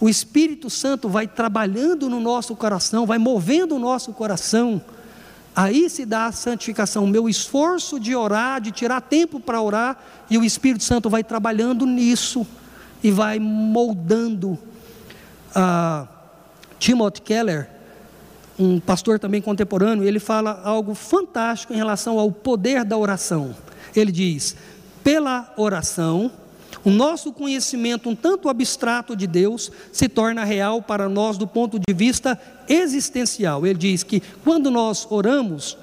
o 0.00 0.08
Espírito 0.08 0.70
Santo 0.70 1.08
vai 1.08 1.26
trabalhando 1.28 2.08
no 2.08 2.20
nosso 2.20 2.56
coração, 2.56 3.06
vai 3.06 3.18
movendo 3.18 3.76
o 3.76 3.78
nosso 3.78 4.12
coração, 4.12 4.82
aí 5.54 5.88
se 5.88 6.06
dá 6.06 6.26
a 6.26 6.32
santificação. 6.32 7.04
O 7.04 7.08
meu 7.08 7.28
esforço 7.28 8.00
de 8.00 8.16
orar, 8.16 8.60
de 8.60 8.72
tirar 8.72 9.02
tempo 9.02 9.38
para 9.38 9.60
orar, 9.60 10.02
e 10.30 10.38
o 10.38 10.44
Espírito 10.44 10.84
Santo 10.84 11.10
vai 11.10 11.22
trabalhando 11.22 11.86
nisso 11.86 12.46
e 13.02 13.10
vai 13.10 13.38
moldando. 13.38 14.58
Ah, 15.54 16.08
Timothy 16.78 17.22
Keller 17.22 17.73
um 18.58 18.78
pastor 18.78 19.18
também 19.18 19.40
contemporâneo, 19.40 20.04
ele 20.04 20.20
fala 20.20 20.60
algo 20.64 20.94
fantástico 20.94 21.72
em 21.72 21.76
relação 21.76 22.18
ao 22.18 22.30
poder 22.30 22.84
da 22.84 22.96
oração. 22.96 23.54
Ele 23.94 24.12
diz: 24.12 24.56
pela 25.02 25.52
oração, 25.56 26.30
o 26.84 26.90
nosso 26.90 27.32
conhecimento 27.32 28.08
um 28.08 28.14
tanto 28.14 28.48
abstrato 28.48 29.16
de 29.16 29.26
Deus 29.26 29.70
se 29.92 30.08
torna 30.08 30.44
real 30.44 30.82
para 30.82 31.08
nós 31.08 31.38
do 31.38 31.46
ponto 31.46 31.78
de 31.78 31.94
vista 31.94 32.40
existencial. 32.68 33.66
Ele 33.66 33.78
diz 33.78 34.02
que 34.02 34.22
quando 34.42 34.70
nós 34.70 35.06
oramos, 35.10 35.76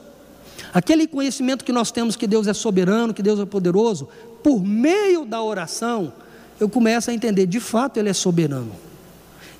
aquele 0.73 1.07
conhecimento 1.07 1.65
que 1.65 1.71
nós 1.71 1.91
temos 1.91 2.15
que 2.15 2.27
Deus 2.27 2.47
é 2.47 2.53
soberano, 2.53 3.13
que 3.13 3.23
Deus 3.23 3.39
é 3.39 3.45
poderoso, 3.45 4.07
por 4.43 4.63
meio 4.63 5.25
da 5.25 5.41
oração, 5.41 6.13
eu 6.59 6.69
começo 6.69 7.09
a 7.09 7.13
entender, 7.13 7.47
de 7.47 7.59
fato 7.59 7.97
Ele 7.97 8.09
é 8.09 8.13
soberano. 8.13 8.71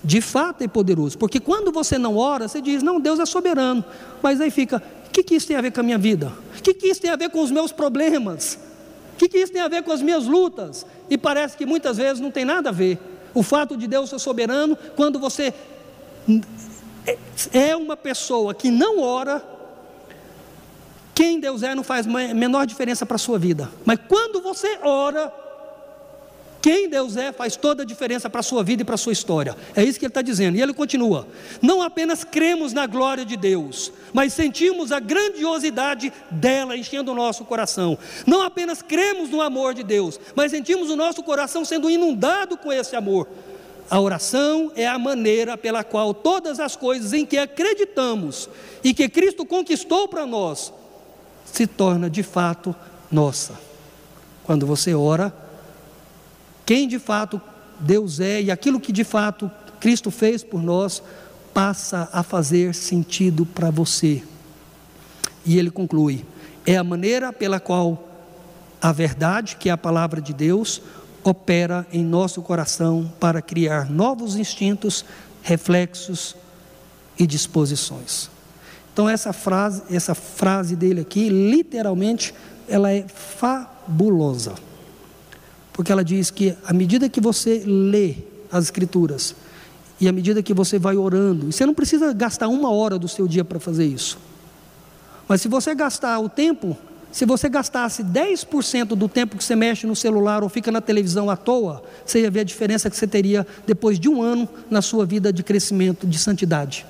De 0.04 0.20
fato 0.20 0.64
é 0.64 0.68
poderoso, 0.68 1.18
porque 1.18 1.40
quando 1.40 1.72
você 1.72 1.98
não 1.98 2.18
ora, 2.18 2.48
você 2.48 2.60
diz, 2.60 2.82
não, 2.82 3.00
Deus 3.00 3.20
é 3.20 3.26
soberano, 3.26 3.86
mas 4.22 4.42
aí 4.42 4.50
fica, 4.50 4.82
o 5.08 5.10
que, 5.12 5.24
que 5.24 5.36
isso 5.36 5.48
tem 5.48 5.56
a 5.56 5.62
ver 5.62 5.72
com 5.72 5.80
a 5.82 5.84
minha 5.84 5.98
vida? 5.98 6.34
O 6.58 6.62
que, 6.62 6.74
que 6.74 6.88
isso 6.88 7.02
tem 7.02 7.12
a 7.12 7.16
ver 7.16 7.30
com 7.30 7.42
os 7.42 7.52
meus 7.52 7.72
problemas? 7.72 8.58
O 9.14 9.18
que, 9.18 9.30
que 9.30 9.38
isso 9.38 9.54
tem 9.54 9.62
a 9.62 9.68
ver 9.68 9.84
com 9.84 9.92
as 9.92 10.02
minhas 10.02 10.26
lutas? 10.26 10.86
E 11.10 11.18
parece 11.18 11.56
que 11.56 11.66
muitas 11.66 11.98
vezes 11.98 12.20
não 12.20 12.32
tem 12.32 12.44
nada 12.44 12.70
a 12.70 12.72
ver. 12.72 12.98
O 13.34 13.44
fato 13.44 13.78
de 13.78 13.88
Deus 13.88 14.10
ser 14.10 14.20
soberano, 14.20 14.76
quando 14.96 15.20
você 15.20 15.54
é 17.54 17.76
uma 17.76 17.96
pessoa 17.96 18.54
que 18.54 18.72
não 18.72 19.00
ora, 19.00 19.44
quem 21.14 21.40
Deus 21.40 21.62
é 21.62 21.76
não 21.76 21.84
faz 21.84 22.06
menor 22.06 22.66
diferença 22.66 23.06
para 23.06 23.16
a 23.16 23.20
sua 23.20 23.38
vida. 23.38 23.72
Mas 23.86 24.00
quando 24.08 24.42
você 24.42 24.80
ora, 24.82 25.32
quem 26.62 26.88
Deus 26.88 27.18
é 27.18 27.32
faz 27.32 27.56
toda 27.56 27.82
a 27.82 27.86
diferença 27.86 28.30
para 28.30 28.42
a 28.42 28.44
sua 28.44 28.64
vida 28.64 28.84
e 28.84 28.86
para 28.86 28.96
a 28.96 28.98
sua 28.98 29.12
história. 29.12 29.56
É 29.76 29.84
isso 29.84 29.98
que 29.98 30.06
ele 30.06 30.12
está 30.12 30.22
dizendo. 30.22 30.58
E 30.58 30.62
ele 30.62 30.74
continua: 30.74 31.28
não 31.62 31.82
apenas 31.82 32.24
cremos 32.24 32.72
na 32.72 32.86
glória 32.86 33.26
de 33.26 33.36
Deus, 33.36 33.92
mas 34.14 34.34
sentimos 34.34 34.92
a 34.92 35.00
grandiosidade 35.00 36.14
dela 36.30 36.78
enchendo 36.78 37.12
o 37.12 37.16
nosso 37.16 37.44
coração. 37.46 37.98
Não 38.28 38.44
apenas 38.44 38.82
cremos 38.82 39.30
no 39.30 39.42
amor 39.42 39.74
de 39.74 39.82
Deus, 39.82 40.20
mas 40.36 40.52
sentimos 40.52 40.90
o 40.90 40.96
nosso 40.96 41.24
coração 41.24 41.66
sendo 41.66 41.90
inundado 41.90 42.56
com 42.56 42.72
esse 42.72 42.96
amor. 42.96 43.28
A 43.90 44.00
oração 44.00 44.72
é 44.76 44.88
a 44.88 44.98
maneira 44.98 45.58
pela 45.58 45.84
qual 45.84 46.14
todas 46.14 46.60
as 46.60 46.76
coisas 46.76 47.12
em 47.12 47.26
que 47.26 47.38
acreditamos 47.38 48.48
e 48.84 48.94
que 48.94 49.10
Cristo 49.10 49.46
conquistou 49.46 50.08
para 50.08 50.26
nós 50.26 50.72
se 51.44 51.68
torna 51.68 52.10
de 52.10 52.24
fato 52.24 52.74
nossa. 53.12 53.60
Quando 54.44 54.66
você 54.66 54.94
ora, 54.94 55.34
quem 56.72 56.88
de 56.88 57.00
fato 57.00 57.42
Deus 57.82 58.22
é 58.22 58.44
e 58.44 58.50
aquilo 58.50 58.80
que 58.80 58.94
de 58.94 59.04
fato 59.04 59.52
Cristo 59.82 60.10
fez 60.10 60.42
por 60.42 60.64
nós 60.64 61.04
passa 61.54 62.08
a 62.14 62.24
fazer 62.24 62.74
sentido 62.74 63.46
para 63.46 63.70
você. 63.70 64.24
E 65.46 65.60
ele 65.60 65.70
conclui: 65.70 66.26
é 66.66 66.78
a 66.78 66.84
maneira 66.86 67.34
pela 67.34 67.60
qual 67.60 68.08
a 68.82 68.94
verdade, 68.94 69.58
que 69.58 69.68
é 69.68 69.74
a 69.74 69.78
palavra 69.78 70.22
de 70.22 70.34
Deus, 70.34 70.82
opera 71.26 71.86
em 71.92 72.06
nosso 72.06 72.42
coração 72.42 73.12
para 73.20 73.42
criar 73.42 73.90
novos 73.90 74.38
instintos, 74.38 75.04
reflexos 75.42 76.38
e 77.20 77.28
disposições. 77.28 78.30
Então 78.94 79.10
essa 79.10 79.34
frase, 79.34 79.84
essa 79.94 80.16
frase 80.16 80.78
dele 80.78 81.02
aqui, 81.02 81.28
literalmente, 81.28 82.34
ela 82.70 82.94
é 82.94 83.06
fabulosa 83.10 84.71
porque 85.74 85.92
ela 85.92 86.04
diz 86.04 86.30
que 86.32 86.56
à 86.66 86.74
medida 86.74 87.10
que 87.10 87.22
você 87.22 87.64
lê 87.66 88.16
as 88.52 88.66
Escrituras, 88.66 89.36
e 90.00 90.08
à 90.08 90.12
medida 90.12 90.42
que 90.42 90.54
você 90.54 90.80
vai 90.80 90.98
orando, 90.98 91.50
e 91.50 91.54
você 91.54 91.66
não 91.66 91.74
precisa 91.74 92.12
gastar 92.12 92.48
uma 92.48 92.72
hora 92.72 92.98
do 92.98 93.08
seu 93.08 93.28
dia 93.28 93.46
para 93.46 93.60
fazer 93.60 93.86
isso, 93.86 94.18
mas 95.28 95.42
se 95.42 95.48
você 95.48 95.74
gastar 95.74 96.20
o 96.20 96.28
tempo, 96.28 96.76
se 97.12 97.26
você 97.26 97.48
gastasse 97.50 98.04
10% 98.04 98.88
do 98.96 99.08
tempo 99.08 99.38
que 99.38 99.44
você 99.44 99.56
mexe 99.56 99.86
no 99.86 99.96
celular 99.96 100.44
ou 100.44 100.50
fica 100.50 100.72
na 100.72 100.82
televisão 100.82 101.30
à 101.30 101.38
toa, 101.38 101.84
você 102.06 102.22
ia 102.22 102.32
ver 102.32 102.42
a 102.42 102.44
diferença 102.44 102.90
que 102.90 102.96
você 102.96 103.06
teria 103.06 103.46
depois 103.68 104.00
de 104.00 104.10
um 104.10 104.22
ano 104.22 104.48
na 104.70 104.82
sua 104.82 105.06
vida 105.06 105.32
de 105.32 105.44
crescimento, 105.44 106.08
de 106.08 106.18
santidade. 106.18 106.86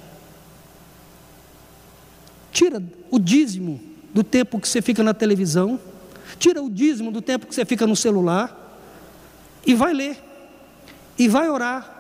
Tira 2.52 2.82
o 3.10 3.20
dízimo 3.20 3.80
do 4.14 4.24
tempo 4.24 4.60
que 4.60 4.68
você 4.68 4.82
fica 4.82 5.02
na 5.02 5.14
televisão, 5.14 5.80
tira 6.38 6.62
o 6.62 6.70
dízimo 6.70 7.12
do 7.12 7.22
tempo 7.22 7.48
que 7.48 7.56
você 7.56 7.66
fica 7.66 7.88
no 7.88 7.96
celular, 7.96 8.61
e 9.66 9.74
vai 9.74 9.94
ler, 9.94 10.18
e 11.18 11.28
vai 11.28 11.50
orar. 11.50 12.00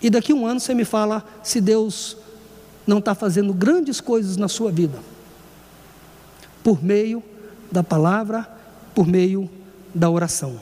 E 0.00 0.10
daqui 0.10 0.32
a 0.32 0.34
um 0.34 0.46
ano 0.46 0.60
você 0.60 0.74
me 0.74 0.84
fala 0.84 1.24
se 1.42 1.60
Deus 1.60 2.16
não 2.86 2.98
está 2.98 3.14
fazendo 3.14 3.52
grandes 3.52 4.00
coisas 4.00 4.36
na 4.36 4.48
sua 4.48 4.70
vida, 4.70 4.98
por 6.62 6.82
meio 6.82 7.22
da 7.70 7.82
palavra, 7.82 8.48
por 8.94 9.06
meio 9.06 9.50
da 9.94 10.10
oração. 10.10 10.60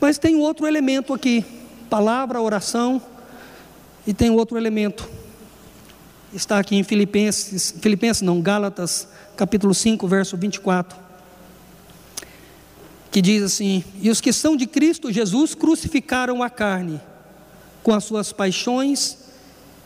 Mas 0.00 0.18
tem 0.18 0.36
outro 0.36 0.66
elemento 0.66 1.12
aqui: 1.12 1.44
palavra, 1.90 2.40
oração, 2.40 3.00
e 4.06 4.14
tem 4.14 4.30
outro 4.30 4.56
elemento. 4.56 5.08
Está 6.32 6.58
aqui 6.58 6.76
em 6.76 6.82
Filipenses, 6.82 7.74
Filipenses 7.80 8.22
não, 8.22 8.40
Gálatas, 8.40 9.08
capítulo 9.36 9.74
5, 9.74 10.06
verso 10.06 10.36
24 10.36 11.05
que 13.16 13.22
diz 13.22 13.42
assim: 13.42 13.82
E 14.02 14.10
os 14.10 14.20
que 14.20 14.30
são 14.30 14.54
de 14.54 14.66
Cristo 14.66 15.10
Jesus 15.10 15.54
crucificaram 15.54 16.42
a 16.42 16.50
carne 16.50 17.00
com 17.82 17.94
as 17.94 18.04
suas 18.04 18.30
paixões 18.30 19.16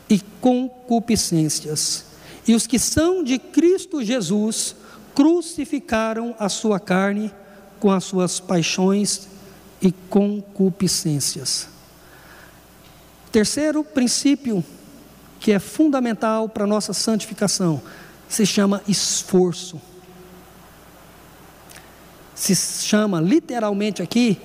e 0.08 0.20
concupiscências. 0.40 2.06
E 2.44 2.56
os 2.56 2.66
que 2.66 2.76
são 2.76 3.22
de 3.22 3.38
Cristo 3.38 4.02
Jesus 4.02 4.74
crucificaram 5.14 6.34
a 6.40 6.48
sua 6.48 6.80
carne 6.80 7.32
com 7.78 7.92
as 7.92 8.02
suas 8.02 8.40
paixões 8.40 9.28
e 9.80 9.92
concupiscências. 9.92 11.68
Terceiro 13.30 13.84
princípio 13.84 14.64
que 15.38 15.52
é 15.52 15.60
fundamental 15.60 16.48
para 16.48 16.64
a 16.64 16.66
nossa 16.66 16.92
santificação 16.92 17.80
se 18.28 18.44
chama 18.44 18.82
esforço 18.88 19.80
se 22.40 22.54
chama 22.86 23.20
literalmente 23.20 24.00
aqui 24.00 24.40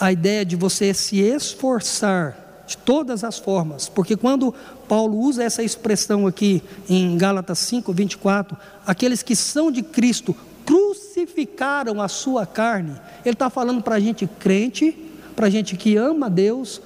a 0.00 0.10
ideia 0.10 0.44
de 0.44 0.56
você 0.56 0.92
se 0.92 1.20
esforçar 1.20 2.64
de 2.66 2.76
todas 2.76 3.22
as 3.22 3.38
formas, 3.38 3.88
porque 3.88 4.16
quando 4.16 4.52
Paulo 4.88 5.16
usa 5.18 5.44
essa 5.44 5.62
expressão 5.62 6.26
aqui 6.26 6.60
em 6.88 7.16
Gálatas 7.16 7.60
5, 7.60 7.92
24, 7.92 8.56
aqueles 8.84 9.22
que 9.22 9.36
são 9.36 9.70
de 9.70 9.82
Cristo 9.82 10.34
crucificaram 10.66 12.00
a 12.00 12.08
sua 12.08 12.46
carne, 12.46 13.00
ele 13.24 13.34
está 13.34 13.48
falando 13.48 13.80
para 13.80 13.96
a 13.96 14.00
gente 14.00 14.26
crente, 14.26 14.96
para 15.36 15.46
a 15.46 15.50
gente 15.50 15.76
que 15.76 15.96
ama 15.96 16.28
Deus 16.28 16.80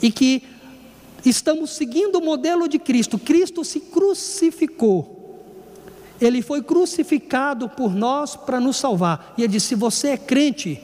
e 0.00 0.10
que 0.10 0.42
estamos 1.26 1.70
seguindo 1.72 2.16
o 2.16 2.24
modelo 2.24 2.66
de 2.66 2.78
Cristo, 2.78 3.18
Cristo 3.18 3.64
se 3.64 3.80
crucificou 3.80 5.21
ele 6.24 6.42
foi 6.42 6.62
crucificado 6.62 7.68
por 7.68 7.94
nós 7.94 8.36
para 8.36 8.60
nos 8.60 8.76
salvar. 8.76 9.34
E 9.36 9.42
ele 9.42 9.52
disse: 9.52 9.68
se 9.68 9.74
você 9.74 10.08
é 10.08 10.16
crente, 10.16 10.80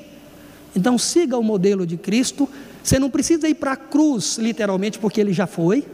então 0.74 0.98
siga 0.98 1.38
o 1.38 1.42
modelo 1.42 1.86
de 1.86 1.96
Cristo. 1.96 2.48
Você 2.82 2.98
não 2.98 3.10
precisa 3.10 3.48
ir 3.48 3.54
para 3.54 3.72
a 3.72 3.76
cruz, 3.76 4.38
literalmente, 4.38 4.98
porque 4.98 5.20
ele 5.20 5.32
já 5.32 5.46
foi, 5.46 5.86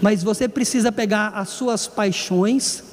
mas 0.00 0.22
você 0.22 0.48
precisa 0.48 0.92
pegar 0.92 1.28
as 1.30 1.48
suas 1.48 1.88
paixões, 1.88 2.84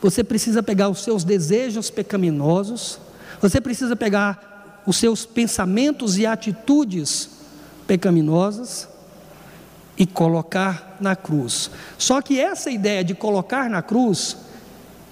você 0.00 0.24
precisa 0.24 0.62
pegar 0.62 0.88
os 0.88 1.02
seus 1.02 1.22
desejos 1.22 1.90
pecaminosos, 1.90 2.98
você 3.40 3.60
precisa 3.60 3.94
pegar 3.94 4.82
os 4.86 4.96
seus 4.96 5.26
pensamentos 5.26 6.16
e 6.16 6.24
atitudes 6.24 7.30
pecaminosas 7.86 8.88
e 9.96 10.06
colocar 10.06 10.96
na 11.00 11.14
cruz. 11.14 11.70
Só 11.98 12.20
que 12.20 12.40
essa 12.40 12.70
ideia 12.70 13.04
de 13.04 13.14
colocar 13.14 13.68
na 13.68 13.82
cruz 13.82 14.43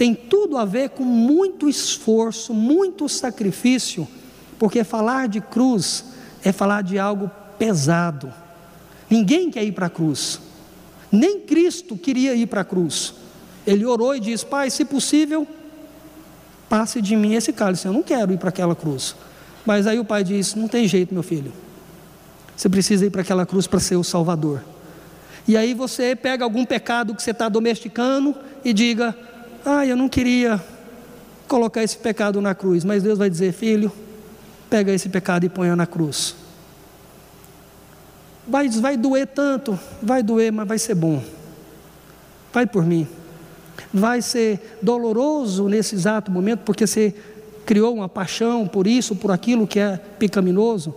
tem 0.02 0.16
tudo 0.16 0.58
a 0.58 0.64
ver 0.64 0.90
com 0.90 1.04
muito 1.04 1.68
esforço, 1.68 2.52
muito 2.52 3.08
sacrifício, 3.08 4.08
porque 4.58 4.82
falar 4.82 5.28
de 5.28 5.40
cruz 5.40 6.06
é 6.42 6.50
falar 6.50 6.82
de 6.82 6.98
algo 6.98 7.30
pesado. 7.56 8.34
Ninguém 9.08 9.48
quer 9.48 9.62
ir 9.62 9.70
para 9.70 9.86
a 9.86 9.88
cruz, 9.88 10.40
nem 11.12 11.38
Cristo 11.38 11.96
queria 11.96 12.34
ir 12.34 12.48
para 12.48 12.62
a 12.62 12.64
cruz. 12.64 13.14
Ele 13.64 13.86
orou 13.86 14.12
e 14.16 14.18
disse: 14.18 14.44
Pai, 14.44 14.70
se 14.70 14.84
possível, 14.84 15.46
passe 16.68 17.00
de 17.00 17.14
mim 17.14 17.34
esse 17.34 17.52
cálice. 17.52 17.86
Eu 17.86 17.92
não 17.92 18.02
quero 18.02 18.32
ir 18.32 18.38
para 18.38 18.48
aquela 18.48 18.74
cruz. 18.74 19.14
Mas 19.64 19.86
aí 19.86 20.00
o 20.00 20.04
pai 20.04 20.24
disse: 20.24 20.58
Não 20.58 20.66
tem 20.66 20.88
jeito, 20.88 21.14
meu 21.14 21.22
filho. 21.22 21.52
Você 22.56 22.68
precisa 22.68 23.06
ir 23.06 23.10
para 23.10 23.22
aquela 23.22 23.46
cruz 23.46 23.68
para 23.68 23.78
ser 23.78 23.94
o 23.94 24.02
Salvador. 24.02 24.64
E 25.46 25.56
aí 25.56 25.74
você 25.74 26.16
pega 26.16 26.42
algum 26.42 26.64
pecado 26.64 27.14
que 27.14 27.22
você 27.22 27.30
está 27.30 27.48
domesticando 27.48 28.34
e 28.64 28.72
diga: 28.72 29.16
ah, 29.64 29.86
eu 29.86 29.96
não 29.96 30.08
queria 30.08 30.62
colocar 31.46 31.82
esse 31.82 31.96
pecado 31.96 32.40
na 32.40 32.54
cruz, 32.54 32.84
mas 32.84 33.02
Deus 33.02 33.18
vai 33.18 33.30
dizer: 33.30 33.52
Filho, 33.52 33.92
pega 34.68 34.92
esse 34.92 35.08
pecado 35.08 35.44
e 35.44 35.48
ponha 35.48 35.76
na 35.76 35.86
cruz. 35.86 36.34
Vai, 38.46 38.68
vai 38.68 38.96
doer 38.96 39.26
tanto, 39.26 39.78
vai 40.02 40.22
doer, 40.22 40.50
mas 40.50 40.66
vai 40.66 40.78
ser 40.78 40.94
bom. 40.94 41.22
vai 42.52 42.66
por 42.66 42.84
mim. 42.84 43.06
Vai 43.92 44.20
ser 44.20 44.78
doloroso 44.82 45.68
nesse 45.68 45.94
exato 45.94 46.30
momento, 46.30 46.60
porque 46.60 46.86
você 46.86 47.14
criou 47.64 47.94
uma 47.94 48.08
paixão 48.08 48.66
por 48.66 48.86
isso, 48.86 49.14
por 49.14 49.30
aquilo 49.30 49.66
que 49.66 49.78
é 49.78 50.00
pecaminoso. 50.18 50.94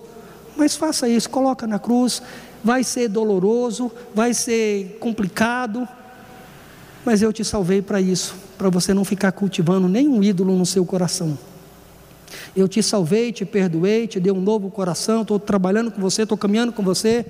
Mas 0.58 0.76
faça 0.76 1.08
isso, 1.08 1.30
coloca 1.30 1.68
na 1.68 1.78
cruz. 1.78 2.22
Vai 2.64 2.84
ser 2.84 3.10
doloroso, 3.10 3.92
vai 4.14 4.34
ser 4.34 4.98
complicado, 5.00 5.88
mas 7.06 7.22
eu 7.22 7.32
te 7.32 7.44
salvei 7.44 7.82
para 7.82 8.02
isso, 8.02 8.36
para 8.58 8.70
você 8.70 8.94
não 8.94 9.06
ficar 9.06 9.32
cultivando 9.32 9.88
nenhum 9.88 10.24
ídolo 10.24 10.56
no 10.58 10.66
seu 10.66 10.86
coração. 10.86 11.38
Eu 12.56 12.68
te 12.68 12.82
salvei, 12.82 13.32
te 13.32 13.46
perdoei, 13.46 14.08
te 14.08 14.20
dei 14.20 14.32
um 14.32 14.42
novo 14.42 14.70
coração, 14.70 15.22
estou 15.22 15.40
trabalhando 15.40 15.92
com 15.92 16.02
você, 16.02 16.24
estou 16.24 16.38
caminhando 16.38 16.72
com 16.72 16.84
você, 16.84 17.26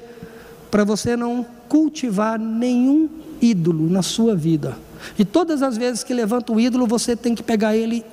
para 0.70 0.84
você 0.84 1.16
não 1.16 1.46
cultivar 1.68 2.40
nenhum 2.40 3.10
ídolo 3.42 3.90
na 3.90 4.02
sua 4.02 4.36
vida. 4.36 4.78
E 5.18 5.26
todas 5.26 5.62
as 5.62 5.78
vezes 5.78 6.04
que 6.04 6.14
levanta 6.14 6.52
o 6.54 6.60
ídolo, 6.60 6.88
você 6.88 7.16
tem 7.16 7.36
que 7.36 7.44
pegar 7.44 7.76
ele 7.76 8.04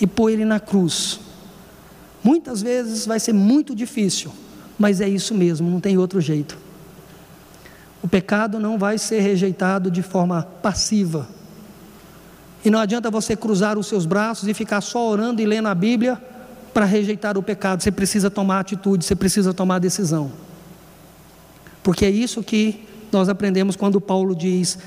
e 0.00 0.06
pôr 0.06 0.30
ele 0.30 0.44
na 0.44 0.58
cruz. 0.58 1.20
Muitas 2.22 2.62
vezes 2.62 3.06
vai 3.06 3.18
ser 3.18 3.32
muito 3.32 3.74
difícil, 3.74 4.30
mas 4.78 5.00
é 5.00 5.08
isso 5.08 5.34
mesmo, 5.34 5.70
não 5.70 5.80
tem 5.80 5.98
outro 5.98 6.20
jeito. 6.20 6.56
O 8.02 8.08
pecado 8.08 8.58
não 8.58 8.78
vai 8.78 8.98
ser 8.98 9.20
rejeitado 9.20 9.90
de 9.90 10.02
forma 10.02 10.42
passiva. 10.62 11.28
E 12.64 12.70
não 12.70 12.78
adianta 12.78 13.10
você 13.10 13.34
cruzar 13.36 13.78
os 13.78 13.86
seus 13.86 14.04
braços 14.04 14.48
e 14.48 14.54
ficar 14.54 14.80
só 14.80 15.08
orando 15.08 15.40
e 15.40 15.46
lendo 15.46 15.68
a 15.68 15.74
Bíblia 15.74 16.20
para 16.74 16.84
rejeitar 16.84 17.38
o 17.38 17.42
pecado. 17.42 17.82
Você 17.82 17.90
precisa 17.90 18.30
tomar 18.30 18.60
atitude, 18.60 19.04
você 19.04 19.14
precisa 19.14 19.54
tomar 19.54 19.78
decisão. 19.78 20.30
Porque 21.82 22.04
é 22.04 22.10
isso 22.10 22.42
que 22.42 22.86
nós 23.10 23.28
aprendemos 23.28 23.76
quando 23.76 24.00
Paulo 24.00 24.34
diz: 24.34 24.78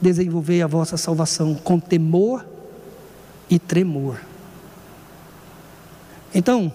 desenvolver 0.00 0.62
a 0.62 0.66
vossa 0.66 0.96
salvação 0.96 1.54
com 1.54 1.78
temor 1.78 2.44
e 3.48 3.58
tremor. 3.58 4.20
Então, 6.34 6.72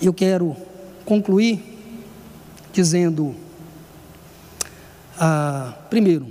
eu 0.00 0.14
quero 0.14 0.56
concluir 1.04 1.62
dizendo 2.72 3.34
ah, 5.22 5.74
primeiro, 5.90 6.28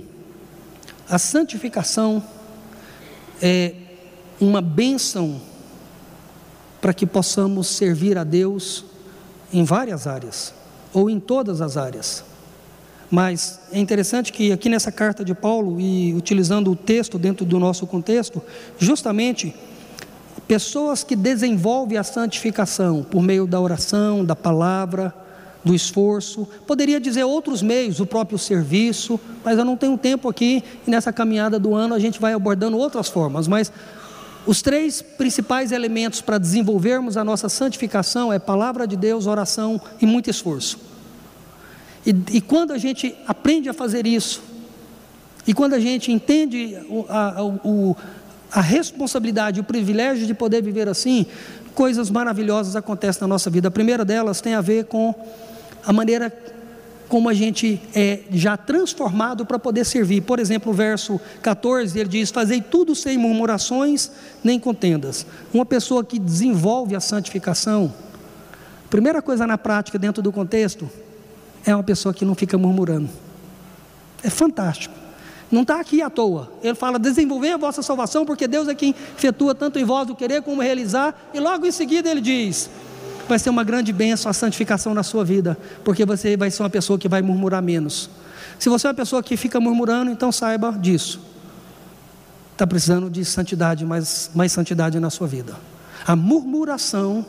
a 1.08 1.16
santificação 1.16 2.20
é 3.40 3.74
uma 4.40 4.60
bênção 4.60 5.40
para 6.80 6.94
que 6.94 7.06
possamos 7.06 7.66
servir 7.68 8.16
a 8.16 8.24
Deus 8.24 8.84
em 9.52 9.64
várias 9.64 10.06
áreas, 10.06 10.54
ou 10.92 11.10
em 11.10 11.20
todas 11.20 11.60
as 11.60 11.76
áreas. 11.76 12.24
Mas 13.10 13.60
é 13.72 13.78
interessante 13.78 14.32
que 14.32 14.52
aqui 14.52 14.68
nessa 14.68 14.92
carta 14.92 15.24
de 15.24 15.34
Paulo, 15.34 15.80
e 15.80 16.14
utilizando 16.14 16.70
o 16.70 16.76
texto 16.76 17.18
dentro 17.18 17.44
do 17.44 17.58
nosso 17.58 17.86
contexto, 17.86 18.40
justamente 18.78 19.54
pessoas 20.46 21.02
que 21.02 21.16
desenvolvem 21.16 21.98
a 21.98 22.04
santificação 22.04 23.02
por 23.02 23.22
meio 23.22 23.46
da 23.46 23.60
oração, 23.60 24.24
da 24.24 24.36
palavra, 24.36 25.14
do 25.64 25.74
esforço, 25.74 26.48
poderia 26.66 26.98
dizer 26.98 27.24
outros 27.24 27.62
meios, 27.62 28.00
o 28.00 28.06
próprio 28.06 28.38
serviço, 28.38 29.20
mas 29.44 29.58
eu 29.58 29.64
não 29.64 29.76
tenho 29.76 29.98
tempo 29.98 30.28
aqui 30.28 30.64
e 30.86 30.90
nessa 30.90 31.12
caminhada 31.12 31.58
do 31.58 31.74
ano 31.74 31.94
a 31.94 31.98
gente 31.98 32.20
vai 32.20 32.32
abordando 32.32 32.78
outras 32.78 33.08
formas, 33.08 33.46
mas 33.46 33.70
os 34.46 34.62
três 34.62 35.02
principais 35.02 35.70
elementos 35.70 36.20
para 36.20 36.38
desenvolvermos 36.38 37.16
a 37.16 37.24
nossa 37.24 37.48
santificação 37.48 38.32
é 38.32 38.38
palavra 38.38 38.86
de 38.86 38.96
Deus, 38.96 39.26
oração 39.26 39.80
e 40.00 40.06
muito 40.06 40.30
esforço. 40.30 40.78
E, 42.06 42.14
e 42.32 42.40
quando 42.40 42.72
a 42.72 42.78
gente 42.78 43.14
aprende 43.26 43.68
a 43.68 43.74
fazer 43.74 44.06
isso, 44.06 44.42
e 45.46 45.52
quando 45.52 45.74
a 45.74 45.80
gente 45.80 46.10
entende 46.10 46.76
a, 47.08 47.36
a, 48.52 48.60
responsabilidade, 48.60 49.60
o 49.60 49.64
privilégio 49.64 50.26
de 50.26 50.34
poder 50.34 50.62
viver 50.62 50.88
assim, 50.88 51.26
coisas 51.74 52.10
maravilhosas 52.10 52.76
acontecem 52.76 53.22
na 53.22 53.28
nossa 53.28 53.50
vida. 53.50 53.68
A 53.68 53.70
primeira 53.70 54.04
delas 54.04 54.40
tem 54.40 54.54
a 54.54 54.60
ver 54.60 54.84
com 54.84 55.14
a 55.84 55.92
maneira 55.92 56.32
como 57.10 57.28
a 57.28 57.34
gente 57.34 57.82
é 57.92 58.20
já 58.30 58.56
transformado 58.56 59.44
para 59.44 59.58
poder 59.58 59.84
servir. 59.84 60.20
Por 60.20 60.38
exemplo, 60.38 60.70
o 60.70 60.74
verso 60.74 61.20
14, 61.42 61.98
ele 61.98 62.08
diz: 62.08 62.30
Fazei 62.30 62.60
tudo 62.60 62.94
sem 62.94 63.18
murmurações 63.18 64.10
nem 64.44 64.60
contendas. 64.60 65.26
Uma 65.52 65.66
pessoa 65.66 66.04
que 66.04 66.20
desenvolve 66.20 66.94
a 66.94 67.00
santificação, 67.00 67.92
primeira 68.88 69.20
coisa 69.20 69.44
na 69.44 69.58
prática, 69.58 69.98
dentro 69.98 70.22
do 70.22 70.30
contexto, 70.30 70.88
é 71.66 71.74
uma 71.74 71.82
pessoa 71.82 72.14
que 72.14 72.24
não 72.24 72.36
fica 72.36 72.56
murmurando. 72.56 73.10
É 74.22 74.30
fantástico. 74.30 74.94
Não 75.50 75.62
está 75.62 75.80
aqui 75.80 76.00
à 76.00 76.08
toa. 76.08 76.48
Ele 76.62 76.76
fala: 76.76 76.96
desenvolver 76.96 77.50
a 77.50 77.56
vossa 77.56 77.82
salvação, 77.82 78.24
porque 78.24 78.46
Deus 78.46 78.68
é 78.68 78.74
quem 78.74 78.94
efetua 79.18 79.52
tanto 79.52 79.80
em 79.80 79.84
vós 79.84 80.08
o 80.08 80.14
querer 80.14 80.42
como 80.42 80.62
realizar. 80.62 81.12
E 81.34 81.40
logo 81.40 81.66
em 81.66 81.72
seguida 81.72 82.08
ele 82.08 82.20
diz: 82.20 82.70
vai 83.30 83.38
ser 83.38 83.48
uma 83.48 83.64
grande 83.64 83.92
bênção 83.92 84.28
a 84.28 84.34
santificação 84.34 84.92
na 84.92 85.02
sua 85.02 85.24
vida, 85.24 85.56
porque 85.84 86.04
você 86.04 86.36
vai 86.36 86.50
ser 86.50 86.62
uma 86.62 86.70
pessoa 86.70 86.98
que 86.98 87.08
vai 87.08 87.22
murmurar 87.22 87.62
menos. 87.62 88.10
Se 88.58 88.68
você 88.68 88.86
é 88.86 88.90
uma 88.90 88.94
pessoa 88.94 89.22
que 89.22 89.36
fica 89.36 89.60
murmurando, 89.60 90.10
então 90.10 90.30
saiba 90.30 90.72
disso. 90.72 91.20
Está 92.52 92.66
precisando 92.66 93.08
de 93.08 93.24
santidade, 93.24 93.86
mais, 93.86 94.30
mais 94.34 94.52
santidade 94.52 94.98
na 95.00 95.10
sua 95.10 95.26
vida. 95.26 95.54
A 96.06 96.14
murmuração 96.16 97.24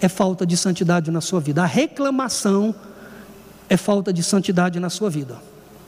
é 0.00 0.08
falta 0.08 0.44
de 0.46 0.56
santidade 0.56 1.10
na 1.10 1.20
sua 1.20 1.38
vida. 1.38 1.62
A 1.62 1.66
reclamação 1.66 2.74
é 3.68 3.76
falta 3.76 4.12
de 4.12 4.22
santidade 4.22 4.80
na 4.80 4.90
sua 4.90 5.10
vida. 5.10 5.36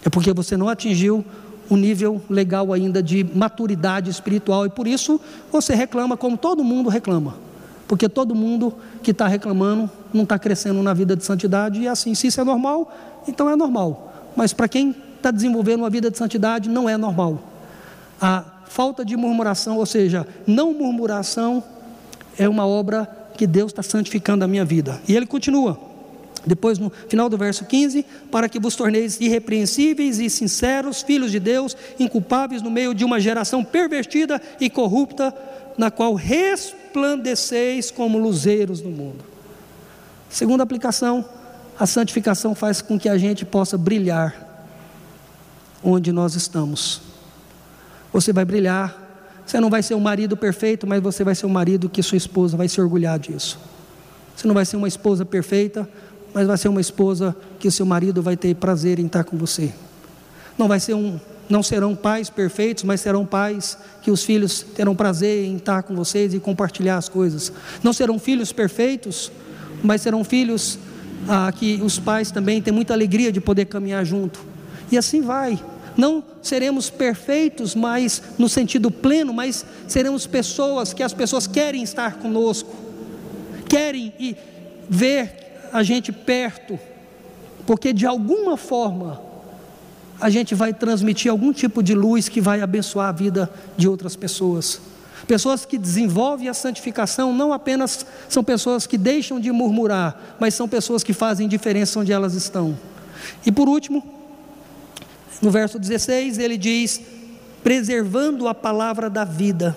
É 0.04 0.10
porque 0.10 0.32
você 0.32 0.56
não 0.56 0.68
atingiu 0.68 1.24
um 1.70 1.76
nível 1.76 2.20
legal 2.28 2.72
ainda 2.72 3.02
de 3.02 3.24
maturidade 3.24 4.10
espiritual 4.10 4.66
e 4.66 4.68
por 4.68 4.86
isso 4.86 5.18
você 5.50 5.74
reclama 5.74 6.16
como 6.16 6.36
todo 6.36 6.62
mundo 6.62 6.90
reclama. 6.90 7.43
Porque 7.86 8.08
todo 8.08 8.34
mundo 8.34 8.74
que 9.02 9.10
está 9.10 9.26
reclamando 9.28 9.90
não 10.12 10.22
está 10.22 10.38
crescendo 10.38 10.82
na 10.82 10.94
vida 10.94 11.14
de 11.14 11.24
santidade, 11.24 11.80
e 11.80 11.88
assim, 11.88 12.14
se 12.14 12.28
isso 12.28 12.40
é 12.40 12.44
normal, 12.44 12.92
então 13.28 13.48
é 13.48 13.56
normal. 13.56 14.32
Mas 14.36 14.52
para 14.52 14.68
quem 14.68 14.94
está 15.16 15.30
desenvolvendo 15.30 15.80
uma 15.80 15.90
vida 15.90 16.10
de 16.10 16.18
santidade, 16.18 16.68
não 16.68 16.88
é 16.88 16.96
normal. 16.96 17.40
A 18.20 18.44
falta 18.66 19.04
de 19.04 19.16
murmuração, 19.16 19.78
ou 19.78 19.86
seja, 19.86 20.26
não 20.46 20.72
murmuração, 20.72 21.62
é 22.38 22.48
uma 22.48 22.66
obra 22.66 23.08
que 23.36 23.46
Deus 23.46 23.72
está 23.72 23.82
santificando 23.82 24.44
a 24.44 24.48
minha 24.48 24.64
vida. 24.64 25.00
E 25.06 25.14
ele 25.16 25.26
continua, 25.26 25.78
depois 26.46 26.78
no 26.78 26.90
final 27.08 27.28
do 27.28 27.36
verso 27.36 27.64
15: 27.64 28.04
Para 28.30 28.48
que 28.48 28.58
vos 28.58 28.76
torneis 28.76 29.20
irrepreensíveis 29.20 30.18
e 30.18 30.28
sinceros, 30.28 31.02
filhos 31.02 31.30
de 31.30 31.40
Deus, 31.40 31.76
inculpáveis 31.98 32.62
no 32.62 32.70
meio 32.70 32.94
de 32.94 33.04
uma 33.04 33.20
geração 33.20 33.64
pervertida 33.64 34.40
e 34.60 34.68
corrupta, 34.68 35.34
na 35.76 35.90
qual 35.90 36.14
resplandeceis 36.14 37.90
como 37.90 38.18
luzeiros 38.18 38.80
no 38.80 38.90
mundo. 38.90 39.24
Segunda 40.28 40.62
aplicação, 40.62 41.24
a 41.78 41.86
santificação 41.86 42.54
faz 42.54 42.80
com 42.80 42.98
que 42.98 43.08
a 43.08 43.18
gente 43.18 43.44
possa 43.44 43.76
brilhar 43.76 44.34
onde 45.82 46.12
nós 46.12 46.34
estamos. 46.34 47.00
Você 48.12 48.32
vai 48.32 48.44
brilhar, 48.44 48.96
você 49.44 49.60
não 49.60 49.68
vai 49.68 49.82
ser 49.82 49.94
um 49.94 50.00
marido 50.00 50.36
perfeito, 50.36 50.86
mas 50.86 51.02
você 51.02 51.24
vai 51.24 51.34
ser 51.34 51.46
um 51.46 51.50
marido 51.50 51.88
que 51.88 52.02
sua 52.02 52.16
esposa 52.16 52.56
vai 52.56 52.68
se 52.68 52.80
orgulhar 52.80 53.18
disso. 53.18 53.58
Você 54.34 54.46
não 54.46 54.54
vai 54.54 54.64
ser 54.64 54.76
uma 54.76 54.88
esposa 54.88 55.24
perfeita, 55.24 55.88
mas 56.32 56.46
vai 56.46 56.56
ser 56.56 56.68
uma 56.68 56.80
esposa 56.80 57.36
que 57.58 57.70
seu 57.70 57.84
marido 57.84 58.22
vai 58.22 58.36
ter 58.36 58.54
prazer 58.54 58.98
em 58.98 59.06
estar 59.06 59.24
com 59.24 59.36
você. 59.36 59.72
Não 60.56 60.66
vai 60.66 60.80
ser 60.80 60.94
um 60.94 61.20
não 61.48 61.62
serão 61.62 61.94
pais 61.94 62.30
perfeitos, 62.30 62.84
mas 62.84 63.00
serão 63.00 63.26
pais 63.26 63.76
que 64.02 64.10
os 64.10 64.24
filhos 64.24 64.64
terão 64.74 64.94
prazer 64.94 65.44
em 65.44 65.56
estar 65.56 65.82
com 65.82 65.94
vocês 65.94 66.32
e 66.34 66.40
compartilhar 66.40 66.96
as 66.96 67.08
coisas. 67.08 67.52
Não 67.82 67.92
serão 67.92 68.18
filhos 68.18 68.52
perfeitos, 68.52 69.30
mas 69.82 70.02
serão 70.02 70.24
filhos 70.24 70.78
ah, 71.28 71.52
que 71.52 71.80
os 71.82 71.98
pais 71.98 72.30
também 72.30 72.60
têm 72.60 72.72
muita 72.72 72.94
alegria 72.94 73.30
de 73.30 73.40
poder 73.40 73.66
caminhar 73.66 74.04
junto. 74.04 74.40
E 74.90 74.98
assim 74.98 75.20
vai. 75.20 75.62
Não 75.96 76.24
seremos 76.42 76.90
perfeitos, 76.90 77.74
mas 77.74 78.22
no 78.38 78.48
sentido 78.48 78.90
pleno, 78.90 79.32
mas 79.32 79.64
seremos 79.86 80.26
pessoas 80.26 80.92
que 80.92 81.02
as 81.02 81.12
pessoas 81.12 81.46
querem 81.46 81.82
estar 81.82 82.14
conosco, 82.14 82.74
querem 83.68 84.12
e 84.18 84.36
ver 84.88 85.68
a 85.72 85.82
gente 85.82 86.10
perto, 86.10 86.78
porque 87.66 87.92
de 87.92 88.06
alguma 88.06 88.56
forma 88.56 89.33
a 90.20 90.30
gente 90.30 90.54
vai 90.54 90.72
transmitir 90.72 91.30
algum 91.30 91.52
tipo 91.52 91.82
de 91.82 91.94
luz 91.94 92.28
que 92.28 92.40
vai 92.40 92.60
abençoar 92.60 93.08
a 93.08 93.12
vida 93.12 93.50
de 93.76 93.88
outras 93.88 94.16
pessoas. 94.16 94.80
Pessoas 95.26 95.64
que 95.64 95.78
desenvolvem 95.78 96.48
a 96.48 96.54
santificação 96.54 97.32
não 97.32 97.52
apenas 97.52 98.04
são 98.28 98.44
pessoas 98.44 98.86
que 98.86 98.98
deixam 98.98 99.40
de 99.40 99.50
murmurar, 99.50 100.36
mas 100.38 100.54
são 100.54 100.68
pessoas 100.68 101.02
que 101.02 101.12
fazem 101.12 101.48
diferença 101.48 101.98
onde 101.98 102.12
elas 102.12 102.34
estão. 102.34 102.76
E 103.44 103.50
por 103.50 103.68
último, 103.68 104.04
no 105.40 105.50
verso 105.50 105.78
16, 105.78 106.38
ele 106.38 106.58
diz: 106.58 107.00
preservando 107.62 108.46
a 108.46 108.54
palavra 108.54 109.08
da 109.08 109.24
vida, 109.24 109.76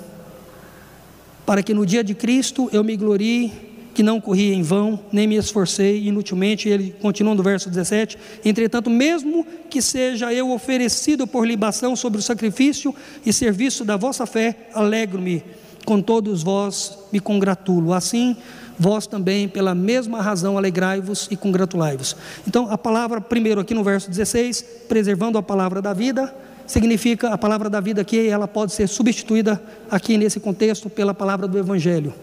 para 1.45 1.63
que 1.63 1.73
no 1.73 1.85
dia 1.85 2.03
de 2.03 2.13
Cristo 2.13 2.69
eu 2.73 2.83
me 2.83 2.97
glorie 2.97 3.66
que 3.97 4.03
não 4.03 4.21
corri 4.21 4.53
em 4.53 4.61
vão, 4.61 4.99
nem 5.11 5.25
me 5.25 5.37
esforcei 5.37 6.05
inutilmente. 6.05 6.69
Ele 6.69 6.93
continua 7.01 7.33
no 7.33 7.41
verso 7.41 7.67
17: 7.67 8.15
Entretanto, 8.45 8.91
mesmo 8.91 9.43
que 9.71 9.81
seja 9.81 10.31
eu 10.31 10.51
oferecido 10.51 11.25
por 11.25 11.47
libação 11.47 11.95
sobre 11.95 12.19
o 12.19 12.21
sacrifício 12.21 12.93
e 13.25 13.33
serviço 13.33 13.83
da 13.83 13.97
vossa 13.97 14.27
fé, 14.27 14.67
alegro-me 14.71 15.43
com 15.83 15.99
todos 15.99 16.43
vós, 16.43 16.95
me 17.11 17.19
congratulo. 17.19 17.91
Assim, 17.91 18.37
vós 18.77 19.07
também, 19.07 19.47
pela 19.47 19.73
mesma 19.73 20.21
razão, 20.21 20.59
alegrai-vos 20.59 21.27
e 21.31 21.35
congratulai-vos. 21.35 22.15
Então, 22.47 22.69
a 22.69 22.77
palavra, 22.77 23.19
primeiro 23.19 23.59
aqui 23.59 23.73
no 23.73 23.83
verso 23.83 24.11
16, 24.11 24.63
preservando 24.87 25.39
a 25.39 25.41
palavra 25.41 25.81
da 25.81 25.91
vida, 25.91 26.31
significa 26.67 27.29
a 27.29 27.37
palavra 27.37 27.67
da 27.67 27.79
vida 27.79 28.03
aqui, 28.03 28.27
ela 28.27 28.47
pode 28.47 28.73
ser 28.73 28.87
substituída 28.87 29.59
aqui 29.89 30.19
nesse 30.19 30.39
contexto 30.39 30.87
pela 30.87 31.15
palavra 31.15 31.47
do 31.47 31.57
Evangelho, 31.57 32.13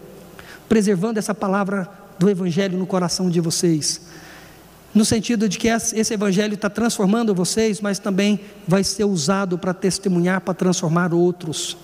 preservando 0.67 1.19
essa 1.19 1.33
palavra 1.33 1.89
do 2.17 2.29
Evangelho 2.29 2.77
no 2.77 2.87
coração 2.87 3.29
de 3.29 3.39
vocês, 3.39 4.01
no 4.93 5.03
sentido 5.03 5.49
de 5.49 5.57
que 5.57 5.67
esse 5.67 6.13
Evangelho 6.13 6.53
está 6.53 6.69
transformando 6.69 7.35
vocês, 7.35 7.81
mas 7.81 7.99
também 7.99 8.39
vai 8.67 8.83
ser 8.83 9.03
usado 9.03 9.57
para 9.57 9.73
testemunhar, 9.73 10.39
para 10.39 10.53
transformar 10.53 11.13
outros. 11.13 11.77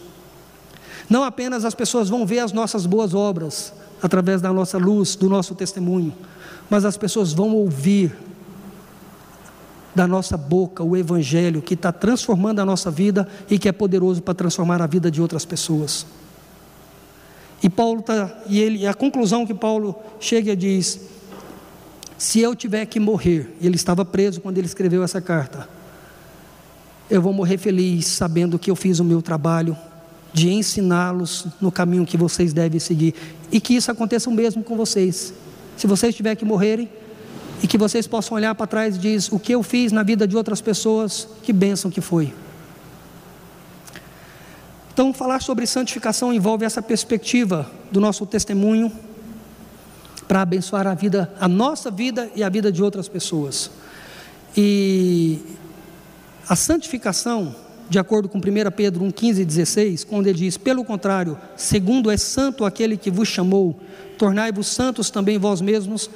Não 1.09 1.23
apenas 1.23 1.65
as 1.65 1.75
pessoas 1.75 2.07
vão 2.07 2.25
ver 2.25 2.39
as 2.39 2.53
nossas 2.53 2.85
boas 2.85 3.13
obras 3.13 3.73
através 4.01 4.41
da 4.41 4.53
nossa 4.53 4.77
luz, 4.77 5.15
do 5.15 5.29
nosso 5.29 5.53
testemunho, 5.53 6.13
mas 6.69 6.85
as 6.85 6.95
pessoas 6.95 7.33
vão 7.33 7.53
ouvir 7.53 8.15
da 9.93 10.07
nossa 10.07 10.37
boca 10.37 10.81
o 10.81 10.95
Evangelho 10.95 11.61
que 11.61 11.73
está 11.73 11.91
transformando 11.91 12.59
a 12.59 12.65
nossa 12.65 12.89
vida 12.89 13.27
e 13.49 13.59
que 13.59 13.67
é 13.67 13.73
poderoso 13.73 14.21
para 14.21 14.33
transformar 14.33 14.81
a 14.81 14.87
vida 14.87 15.11
de 15.11 15.21
outras 15.21 15.43
pessoas. 15.43 16.05
E 17.63 17.69
Paulo 17.69 18.01
tá, 18.01 18.41
e 18.47 18.59
ele, 18.59 18.87
a 18.87 18.93
conclusão 18.93 19.45
que 19.45 19.53
Paulo 19.53 19.95
chega 20.19 20.55
diz: 20.55 21.01
se 22.17 22.39
eu 22.39 22.55
tiver 22.55 22.85
que 22.85 22.99
morrer, 22.99 23.55
ele 23.61 23.75
estava 23.75 24.03
preso 24.03 24.41
quando 24.41 24.57
ele 24.57 24.67
escreveu 24.67 25.03
essa 25.03 25.21
carta, 25.21 25.67
eu 27.09 27.21
vou 27.21 27.33
morrer 27.33 27.57
feliz 27.57 28.07
sabendo 28.07 28.57
que 28.57 28.71
eu 28.71 28.75
fiz 28.75 28.99
o 28.99 29.03
meu 29.03 29.21
trabalho 29.21 29.77
de 30.33 30.49
ensiná-los 30.49 31.45
no 31.59 31.71
caminho 31.71 32.05
que 32.05 32.15
vocês 32.15 32.53
devem 32.53 32.79
seguir 32.79 33.13
e 33.51 33.59
que 33.59 33.75
isso 33.75 33.91
aconteça 33.91 34.29
o 34.29 34.33
mesmo 34.33 34.63
com 34.63 34.77
vocês. 34.77 35.33
Se 35.75 35.85
vocês 35.87 36.15
tiverem 36.15 36.37
que 36.37 36.45
morrerem, 36.45 36.89
e 37.63 37.67
que 37.67 37.77
vocês 37.77 38.07
possam 38.07 38.35
olhar 38.35 38.55
para 38.55 38.65
trás 38.65 38.95
e 38.95 38.99
dizer: 38.99 39.33
o 39.33 39.39
que 39.39 39.53
eu 39.53 39.61
fiz 39.61 39.91
na 39.91 40.03
vida 40.03 40.27
de 40.27 40.35
outras 40.35 40.61
pessoas, 40.61 41.27
que 41.43 41.53
bênção 41.53 41.91
que 41.91 42.01
foi. 42.01 42.33
Então, 44.93 45.13
falar 45.13 45.41
sobre 45.41 45.65
santificação 45.65 46.33
envolve 46.33 46.65
essa 46.65 46.81
perspectiva 46.81 47.69
do 47.91 48.01
nosso 48.01 48.25
testemunho 48.25 48.91
para 50.27 50.41
abençoar 50.41 50.85
a 50.85 50.93
vida, 50.93 51.33
a 51.39 51.47
nossa 51.47 51.89
vida 51.89 52.29
e 52.35 52.43
a 52.43 52.49
vida 52.49 52.71
de 52.71 52.83
outras 52.83 53.07
pessoas. 53.07 53.71
E 54.55 55.39
a 56.47 56.55
santificação, 56.55 57.55
de 57.89 57.99
acordo 57.99 58.27
com 58.27 58.37
1 58.37 58.41
Pedro 58.75 59.03
1, 59.05 59.11
15 59.11 59.41
e 59.41 59.45
16, 59.45 60.03
quando 60.03 60.27
ele 60.27 60.39
diz: 60.39 60.57
Pelo 60.57 60.83
contrário, 60.83 61.37
segundo 61.55 62.11
é 62.11 62.17
santo 62.17 62.65
aquele 62.65 62.97
que 62.97 63.09
vos 63.09 63.29
chamou, 63.29 63.79
tornai-vos 64.17 64.67
santos 64.67 65.09
também 65.09 65.37
vós 65.37 65.61
mesmos 65.61 66.09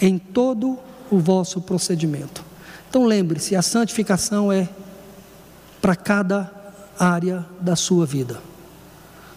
em 0.00 0.18
todo 0.18 0.78
o 1.10 1.18
vosso 1.18 1.60
procedimento. 1.60 2.44
Então 2.88 3.04
lembre-se, 3.04 3.56
a 3.56 3.62
santificação 3.62 4.52
é 4.52 4.68
para 5.80 5.96
cada 5.96 6.63
área 6.98 7.44
da 7.60 7.76
sua 7.76 8.06
vida. 8.06 8.38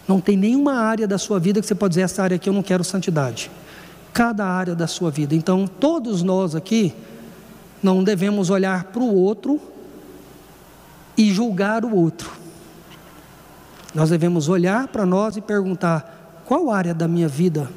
Não 0.07 0.21
tem 0.21 0.37
nenhuma 0.37 0.73
área 0.73 1.07
da 1.07 1.17
sua 1.17 1.39
vida 1.39 1.59
que 1.59 1.67
você 1.67 1.75
pode 1.75 1.91
dizer, 1.91 2.01
essa 2.01 2.23
área 2.23 2.35
aqui 2.35 2.49
eu 2.49 2.53
não 2.53 2.63
quero 2.63 2.83
santidade. 2.83 3.51
Cada 4.13 4.45
área 4.45 4.73
da 4.73 4.87
sua 4.87 5.11
vida. 5.11 5.35
Então, 5.35 5.67
todos 5.67 6.23
nós 6.23 6.55
aqui 6.55 6.93
não 7.83 8.03
devemos 8.03 8.49
olhar 8.49 8.85
para 8.85 9.01
o 9.01 9.13
outro 9.13 9.59
e 11.17 11.31
julgar 11.31 11.83
o 11.83 11.95
outro. 11.95 12.31
Nós 13.93 14.09
devemos 14.09 14.47
olhar 14.47 14.87
para 14.87 15.05
nós 15.05 15.35
e 15.35 15.41
perguntar: 15.41 16.43
qual 16.45 16.71
área 16.71 16.93
da 16.93 17.07
minha 17.07 17.27
vida 17.27 17.69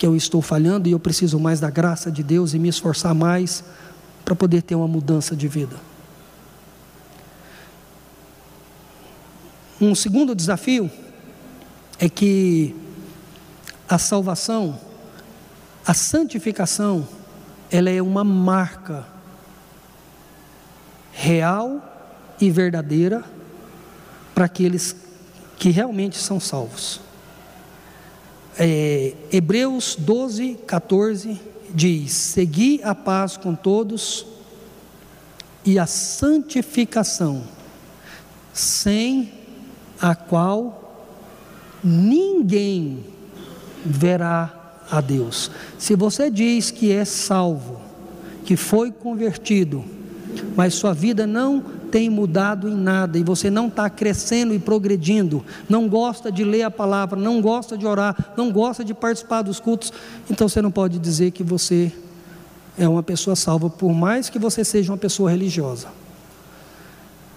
que 0.00 0.06
eu 0.06 0.16
estou 0.16 0.40
falhando 0.40 0.88
e 0.88 0.92
eu 0.92 0.98
preciso 0.98 1.38
mais 1.38 1.60
da 1.60 1.68
graça 1.68 2.10
de 2.10 2.22
Deus 2.22 2.54
e 2.54 2.58
me 2.58 2.68
esforçar 2.70 3.14
mais 3.14 3.62
para 4.24 4.34
poder 4.34 4.62
ter 4.62 4.74
uma 4.74 4.88
mudança 4.88 5.36
de 5.36 5.46
vida. 5.46 5.76
Um 9.80 9.94
segundo 9.94 10.34
desafio 10.34 10.90
é 11.98 12.06
que 12.06 12.76
a 13.88 13.96
salvação, 13.96 14.78
a 15.86 15.94
santificação, 15.94 17.08
ela 17.70 17.88
é 17.88 18.02
uma 18.02 18.22
marca 18.22 19.06
real 21.14 21.82
e 22.38 22.50
verdadeira 22.50 23.24
para 24.34 24.44
aqueles 24.44 24.94
que 25.56 25.70
realmente 25.70 26.18
são 26.18 26.38
salvos. 26.38 27.00
É, 28.58 29.14
Hebreus 29.32 29.96
12, 29.98 30.58
14 30.66 31.40
diz: 31.70 32.12
Segui 32.12 32.82
a 32.84 32.94
paz 32.94 33.38
com 33.38 33.54
todos 33.54 34.26
e 35.64 35.78
a 35.78 35.86
santificação, 35.86 37.44
sem 38.52 39.39
a 40.00 40.14
qual 40.14 41.04
ninguém 41.82 43.04
verá 43.84 44.52
a 44.90 45.00
Deus. 45.00 45.50
Se 45.78 45.94
você 45.94 46.30
diz 46.30 46.70
que 46.70 46.92
é 46.92 47.04
salvo, 47.04 47.80
que 48.44 48.56
foi 48.56 48.90
convertido, 48.90 49.84
mas 50.56 50.74
sua 50.74 50.92
vida 50.92 51.26
não 51.26 51.60
tem 51.90 52.08
mudado 52.08 52.68
em 52.68 52.76
nada 52.76 53.18
e 53.18 53.24
você 53.24 53.50
não 53.50 53.66
está 53.66 53.90
crescendo 53.90 54.54
e 54.54 54.58
progredindo, 54.58 55.44
não 55.68 55.88
gosta 55.88 56.30
de 56.30 56.44
ler 56.44 56.62
a 56.62 56.70
palavra, 56.70 57.18
não 57.18 57.40
gosta 57.40 57.76
de 57.76 57.84
orar, 57.84 58.32
não 58.36 58.50
gosta 58.50 58.84
de 58.84 58.94
participar 58.94 59.42
dos 59.42 59.58
cultos, 59.58 59.92
então 60.30 60.48
você 60.48 60.62
não 60.62 60.70
pode 60.70 60.98
dizer 60.98 61.32
que 61.32 61.42
você 61.42 61.92
é 62.78 62.88
uma 62.88 63.02
pessoa 63.02 63.34
salva, 63.34 63.68
por 63.68 63.92
mais 63.92 64.28
que 64.30 64.38
você 64.38 64.64
seja 64.64 64.92
uma 64.92 64.98
pessoa 64.98 65.30
religiosa. 65.30 65.88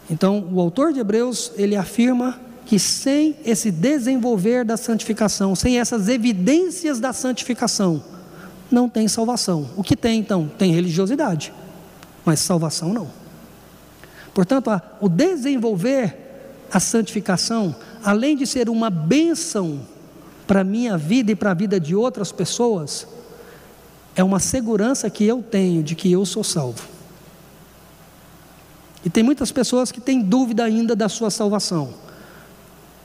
Então, 0.10 0.48
o 0.52 0.60
autor 0.60 0.94
de 0.94 1.00
Hebreus, 1.00 1.52
ele 1.56 1.76
afirma 1.76 2.40
que 2.66 2.80
sem 2.80 3.36
esse 3.46 3.70
desenvolver 3.70 4.64
da 4.64 4.78
santificação, 4.78 5.56
sem 5.56 5.80
essas 5.80 6.08
evidências 6.08 7.00
da 7.00 7.12
santificação, 7.12 8.04
não 8.72 8.90
tem 8.90 9.08
salvação. 9.08 9.70
O 9.76 9.84
que 9.84 9.96
tem 9.96 10.20
então? 10.20 10.50
Tem 10.58 10.72
religiosidade, 10.72 11.54
mas 12.26 12.40
salvação 12.40 12.94
não. 12.94 13.08
Portanto, 14.34 14.70
a, 14.70 14.82
o 15.00 15.08
desenvolver 15.08 16.18
a 16.72 16.80
santificação, 16.80 17.76
além 18.04 18.36
de 18.36 18.48
ser 18.48 18.70
uma 18.70 18.90
bênção 18.90 19.82
para 20.48 20.62
a 20.62 20.64
minha 20.64 20.98
vida 20.98 21.32
e 21.32 21.36
para 21.36 21.52
a 21.52 21.54
vida 21.54 21.80
de 21.80 21.96
outras 21.96 22.32
pessoas, 22.32 23.08
é 24.16 24.24
uma 24.24 24.40
segurança 24.40 25.10
que 25.10 25.24
eu 25.24 25.44
tenho 25.44 25.84
de 25.84 25.96
que 25.96 26.12
eu 26.12 26.26
sou 26.26 26.44
salvo. 26.44 26.82
E 29.06 29.10
tem 29.10 29.24
muitas 29.24 29.52
pessoas 29.52 29.92
que 29.92 30.00
têm 30.00 30.22
dúvida 30.22 30.64
ainda 30.64 30.96
da 30.96 31.10
sua 31.10 31.30
salvação. 31.30 31.94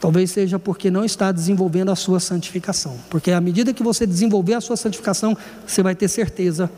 Talvez 0.00 0.30
seja 0.30 0.58
porque 0.58 0.90
não 0.90 1.04
está 1.04 1.32
desenvolvendo 1.32 1.90
a 1.90 1.96
sua 1.96 2.20
santificação. 2.20 2.96
Porque 3.10 3.32
à 3.32 3.40
medida 3.40 3.74
que 3.74 3.82
você 3.82 4.06
desenvolver 4.06 4.54
a 4.54 4.60
sua 4.60 4.76
santificação, 4.76 5.36
você 5.66 5.82
vai 5.82 5.94
ter 5.94 6.08
certeza 6.08 6.70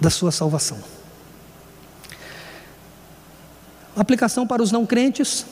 da 0.00 0.10
sua 0.10 0.32
salvação. 0.32 0.78
Aplicação 3.96 4.44
para 4.44 4.60
os 4.62 4.72
não 4.72 4.84
crentes 4.84 5.46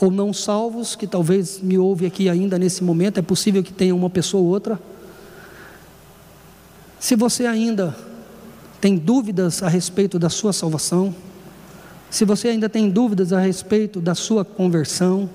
ou 0.00 0.10
não 0.10 0.32
salvos, 0.32 0.96
que 0.96 1.06
talvez 1.06 1.60
me 1.60 1.78
ouve 1.78 2.06
aqui 2.06 2.28
ainda 2.28 2.58
nesse 2.58 2.82
momento, 2.82 3.18
é 3.18 3.22
possível 3.22 3.62
que 3.62 3.72
tenha 3.72 3.94
uma 3.94 4.10
pessoa 4.10 4.42
ou 4.42 4.48
outra. 4.48 4.80
Se 6.98 7.14
você 7.14 7.46
ainda 7.46 7.94
tem 8.80 8.96
dúvidas 8.96 9.62
a 9.62 9.68
respeito 9.68 10.18
da 10.18 10.28
sua 10.28 10.52
salvação, 10.52 11.14
se 12.10 12.24
você 12.24 12.48
ainda 12.48 12.68
tem 12.68 12.90
dúvidas 12.90 13.32
a 13.32 13.38
respeito 13.38 14.00
da 14.00 14.14
sua 14.14 14.44
conversão, 14.44 15.30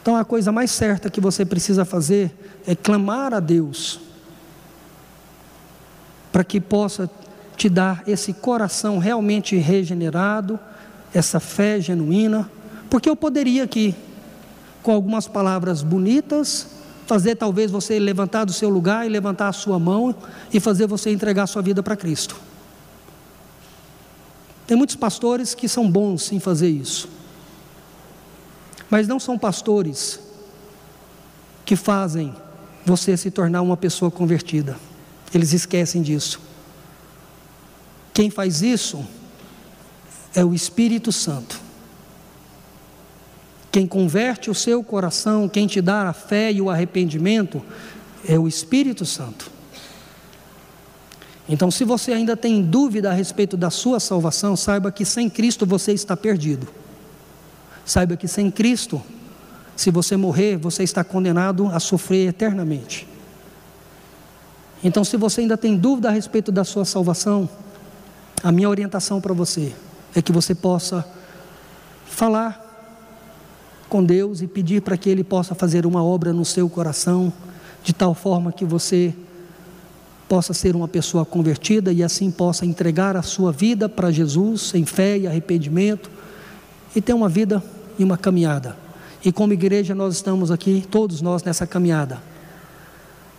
então 0.00 0.16
a 0.16 0.24
coisa 0.24 0.50
mais 0.50 0.70
certa 0.70 1.10
que 1.10 1.20
você 1.20 1.44
precisa 1.44 1.84
fazer 1.84 2.34
é 2.66 2.74
clamar 2.74 3.34
a 3.34 3.40
Deus 3.40 4.00
para 6.32 6.42
que 6.42 6.60
possa 6.60 7.10
te 7.56 7.68
dar 7.68 8.02
esse 8.06 8.32
coração 8.32 8.98
realmente 8.98 9.56
regenerado, 9.56 10.58
essa 11.12 11.38
fé 11.38 11.78
genuína, 11.80 12.50
porque 12.88 13.10
eu 13.10 13.16
poderia 13.16 13.64
aqui, 13.64 13.94
com 14.82 14.92
algumas 14.92 15.28
palavras 15.28 15.82
bonitas, 15.82 16.68
fazer 17.06 17.34
talvez 17.34 17.70
você 17.70 17.98
levantar 17.98 18.44
do 18.44 18.52
seu 18.52 18.70
lugar 18.70 19.04
e 19.04 19.08
levantar 19.10 19.48
a 19.48 19.52
sua 19.52 19.78
mão 19.78 20.14
e 20.52 20.58
fazer 20.60 20.86
você 20.86 21.10
entregar 21.10 21.42
a 21.42 21.46
sua 21.46 21.60
vida 21.60 21.82
para 21.82 21.96
Cristo. 21.96 22.36
Tem 24.66 24.76
muitos 24.76 24.96
pastores 24.96 25.54
que 25.54 25.68
são 25.68 25.90
bons 25.90 26.32
em 26.32 26.40
fazer 26.40 26.70
isso, 26.70 27.08
mas 28.90 29.06
não 29.06 29.20
são 29.20 29.38
pastores 29.38 30.18
que 31.64 31.76
fazem 31.76 32.34
você 32.84 33.16
se 33.16 33.30
tornar 33.30 33.62
uma 33.62 33.76
pessoa 33.76 34.10
convertida. 34.10 34.76
Eles 35.32 35.52
esquecem 35.52 36.02
disso. 36.02 36.40
Quem 38.12 38.28
faz 38.28 38.60
isso 38.60 39.06
é 40.34 40.44
o 40.44 40.52
Espírito 40.52 41.12
Santo. 41.12 41.60
Quem 43.70 43.86
converte 43.86 44.50
o 44.50 44.54
seu 44.54 44.82
coração, 44.82 45.48
quem 45.48 45.68
te 45.68 45.80
dá 45.80 46.08
a 46.08 46.12
fé 46.12 46.50
e 46.50 46.60
o 46.60 46.68
arrependimento, 46.68 47.62
é 48.26 48.36
o 48.36 48.48
Espírito 48.48 49.06
Santo. 49.06 49.48
Então, 51.48 51.70
se 51.70 51.84
você 51.84 52.12
ainda 52.12 52.36
tem 52.36 52.62
dúvida 52.62 53.10
a 53.10 53.12
respeito 53.12 53.56
da 53.56 53.70
sua 53.70 54.00
salvação, 54.00 54.56
saiba 54.56 54.90
que 54.90 55.04
sem 55.04 55.30
Cristo 55.30 55.64
você 55.64 55.92
está 55.92 56.16
perdido. 56.16 56.66
Saiba 57.84 58.16
que 58.16 58.28
sem 58.28 58.50
Cristo, 58.50 59.02
se 59.76 59.90
você 59.90 60.16
morrer, 60.16 60.56
você 60.56 60.82
está 60.82 61.02
condenado 61.02 61.66
a 61.68 61.80
sofrer 61.80 62.28
eternamente. 62.28 63.08
Então, 64.82 65.04
se 65.04 65.16
você 65.16 65.42
ainda 65.42 65.56
tem 65.56 65.76
dúvida 65.76 66.08
a 66.08 66.12
respeito 66.12 66.52
da 66.52 66.64
sua 66.64 66.84
salvação, 66.84 67.48
a 68.42 68.50
minha 68.50 68.68
orientação 68.68 69.20
para 69.20 69.34
você 69.34 69.74
é 70.14 70.22
que 70.22 70.32
você 70.32 70.54
possa 70.54 71.04
falar 72.06 72.66
com 73.88 74.04
Deus 74.04 74.40
e 74.40 74.46
pedir 74.46 74.82
para 74.82 74.96
que 74.96 75.10
Ele 75.10 75.24
possa 75.24 75.54
fazer 75.54 75.84
uma 75.84 76.02
obra 76.02 76.32
no 76.32 76.44
seu 76.44 76.68
coração, 76.68 77.32
de 77.82 77.92
tal 77.92 78.14
forma 78.14 78.52
que 78.52 78.64
você 78.64 79.14
possa 80.28 80.54
ser 80.54 80.76
uma 80.76 80.86
pessoa 80.86 81.24
convertida 81.24 81.92
e 81.92 82.04
assim 82.04 82.30
possa 82.30 82.64
entregar 82.64 83.16
a 83.16 83.22
sua 83.22 83.50
vida 83.50 83.88
para 83.88 84.12
Jesus 84.12 84.72
em 84.74 84.84
fé 84.84 85.18
e 85.18 85.26
arrependimento 85.26 86.10
e 86.94 87.00
ter 87.00 87.12
uma 87.12 87.28
vida 87.28 87.62
e 87.98 88.04
uma 88.04 88.16
caminhada. 88.16 88.76
E 89.24 89.30
como 89.30 89.52
igreja 89.52 89.94
nós 89.94 90.14
estamos 90.14 90.50
aqui, 90.50 90.86
todos 90.90 91.20
nós 91.20 91.42
nessa 91.42 91.66
caminhada, 91.66 92.22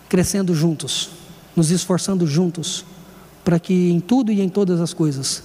crescendo 0.08 0.54
juntos, 0.54 1.10
nos 1.56 1.70
esforçando 1.70 2.26
juntos, 2.26 2.84
para 3.44 3.58
que 3.58 3.90
em 3.90 3.98
tudo 3.98 4.30
e 4.30 4.40
em 4.40 4.48
todas 4.48 4.80
as 4.80 4.94
coisas 4.94 5.42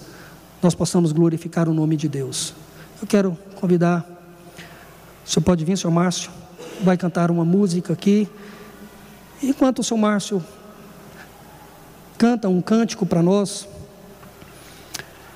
nós 0.61 0.75
possamos 0.75 1.11
glorificar 1.11 1.67
o 1.67 1.73
nome 1.73 1.95
de 1.95 2.07
Deus. 2.07 2.53
Eu 3.01 3.07
quero 3.07 3.37
convidar, 3.55 4.05
o 5.25 5.29
senhor 5.29 5.43
pode 5.43 5.65
vir, 5.65 5.77
senhor 5.77 5.91
Márcio, 5.91 6.31
vai 6.83 6.97
cantar 6.97 7.31
uma 7.31 7.43
música 7.43 7.93
aqui. 7.93 8.27
Enquanto 9.41 9.79
o 9.79 9.83
senhor 9.83 9.99
Márcio 9.99 10.43
canta 12.17 12.49
um 12.49 12.61
cântico 12.61 13.05
para 13.05 13.21
nós, 13.21 13.67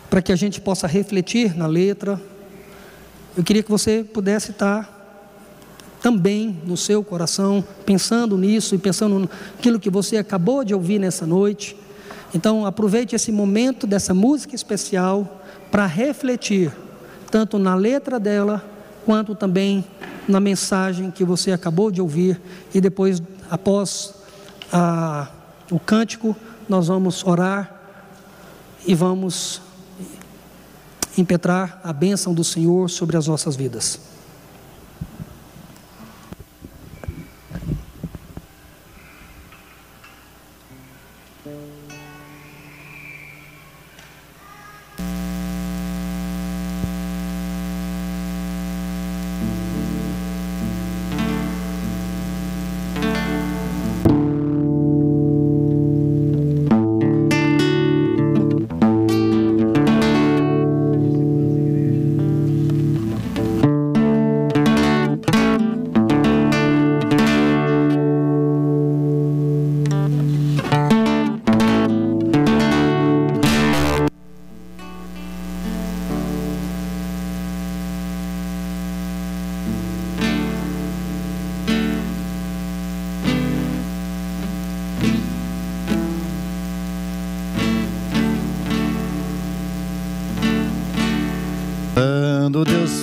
para 0.10 0.22
que 0.22 0.32
a 0.32 0.36
gente 0.36 0.60
possa 0.60 0.88
refletir 0.88 1.56
na 1.56 1.68
letra. 1.68 2.22
Eu 3.36 3.44
queria 3.44 3.64
que 3.64 3.72
você 3.72 4.04
pudesse 4.04 4.52
estar 4.52 5.00
também 6.02 6.60
no 6.66 6.76
seu 6.76 7.02
coração, 7.04 7.64
pensando 7.86 8.38
nisso 8.38 8.76
e 8.76 8.78
pensando 8.78 9.20
naquilo 9.20 9.80
que 9.80 9.90
você 9.90 10.18
acabou 10.18 10.66
de 10.66 10.74
ouvir 10.74 11.00
nessa 11.00 11.26
noite. 11.26 11.78
Então, 12.34 12.66
aproveite 12.66 13.16
esse 13.16 13.32
momento 13.32 13.88
dessa 13.88 14.14
música 14.14 14.54
especial 14.54 15.42
para 15.70 15.86
refletir, 15.86 16.74
tanto 17.30 17.58
na 17.58 17.74
letra 17.74 18.20
dela, 18.20 18.66
quanto 19.06 19.34
também 19.34 19.86
na 20.28 20.40
mensagem 20.40 21.10
que 21.10 21.24
você 21.24 21.54
acabou 21.54 21.90
de 21.90 22.02
ouvir. 22.02 22.42
E 22.74 22.82
depois, 22.82 23.24
após 23.50 24.14
a, 24.74 25.30
o 25.72 25.80
cântico, 25.80 26.36
nós 26.68 26.88
vamos 26.88 27.24
orar 27.26 27.80
e 28.86 28.94
vamos 28.94 29.62
impetrar 31.18 31.80
a 31.84 31.92
bênção 31.92 32.34
do 32.34 32.44
Senhor 32.44 32.90
sobre 32.90 33.18
as 33.18 33.28
nossas 33.28 33.56
vidas. 33.56 34.00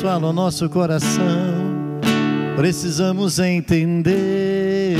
Fala 0.08 0.28
o 0.28 0.32
nosso 0.32 0.70
coração, 0.70 2.00
precisamos 2.56 3.38
entender. 3.38 4.96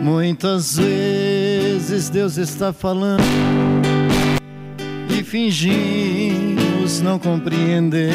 Muitas 0.00 0.78
vezes 0.78 2.08
Deus 2.08 2.38
está 2.38 2.72
falando 2.72 3.20
e 5.10 5.22
fingimos 5.22 7.02
não 7.02 7.18
compreender. 7.18 8.10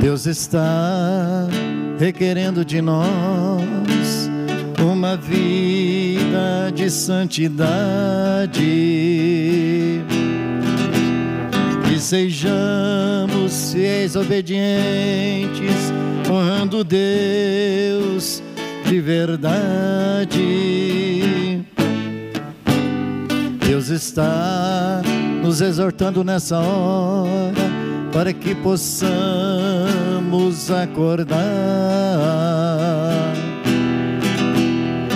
Deus 0.00 0.24
está 0.24 1.46
requerendo 1.98 2.64
de 2.64 2.80
nós 2.80 3.91
uma 4.84 5.16
vida 5.16 6.70
de 6.74 6.90
santidade. 6.90 8.50
Que 11.88 11.98
sejamos 11.98 13.72
fiéis, 13.72 14.16
obedientes, 14.16 15.92
honrando 16.28 16.84
Deus 16.84 18.42
de 18.84 19.00
verdade. 19.00 20.42
Deus 23.66 23.88
está 23.88 25.00
nos 25.42 25.60
exortando 25.62 26.22
nessa 26.22 26.58
hora 26.58 27.72
para 28.12 28.32
que 28.34 28.54
possamos 28.54 29.10
acordar 30.70 31.40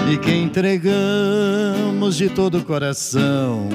e 0.09 0.16
que 0.18 0.32
entregamos 0.32 2.16
de 2.16 2.28
todo 2.28 2.59
o 2.59 2.64
coração 2.64 3.68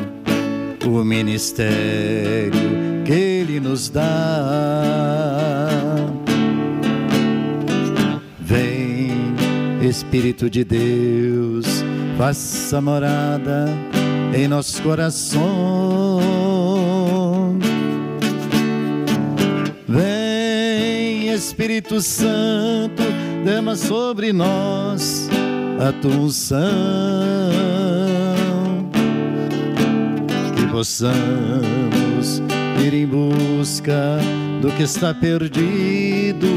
o 0.86 1.04
ministério 1.04 2.52
que 3.06 3.12
Ele 3.12 3.60
nos 3.60 3.90
dá. 3.90 4.02
Vem, 8.40 9.12
Espírito 9.82 10.50
de 10.50 10.64
Deus, 10.64 11.84
faça 12.18 12.80
morada 12.82 13.66
em 14.34 14.48
nossos 14.48 14.80
corações. 14.80 15.42
Vem, 19.88 21.34
Espírito 21.34 22.02
Santo, 22.02 23.04
derrama 23.44 23.76
sobre 23.76 24.32
nós 24.32 25.30
a 25.82 25.92
tua 25.92 26.16
unção, 26.16 26.60
que 30.56 30.68
possamos 30.68 32.44
ir 32.86 32.94
em 32.94 33.08
busca 33.08 34.20
do 34.62 34.72
que 34.74 34.84
está 34.84 35.12
perdido. 35.12 36.48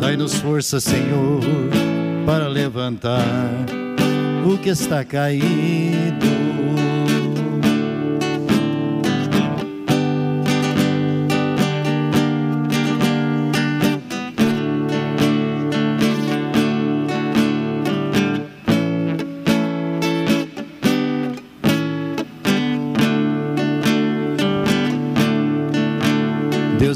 Dai-nos 0.00 0.34
força, 0.34 0.80
Senhor, 0.80 1.40
para 2.26 2.48
levantar 2.48 3.24
o 4.44 4.58
que 4.58 4.70
está 4.70 5.04
caído 5.04 5.97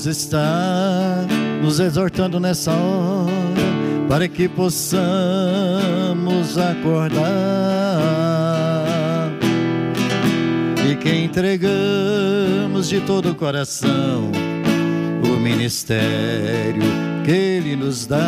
Deus 0.03 0.17
está 0.17 1.25
nos 1.63 1.79
exortando 1.79 2.41
nessa 2.41 2.73
hora 2.73 3.31
para 4.09 4.27
que 4.27 4.49
possamos 4.49 4.99
acordar 6.59 7.23
e 10.91 10.97
que 10.97 11.15
entregamos 11.15 12.89
de 12.89 13.01
todo 13.03 13.31
o 13.31 13.35
coração 13.37 14.33
o 15.23 15.29
ministério 15.39 16.83
que 17.25 17.31
Ele 17.31 17.77
nos 17.77 18.05
dá. 18.05 18.19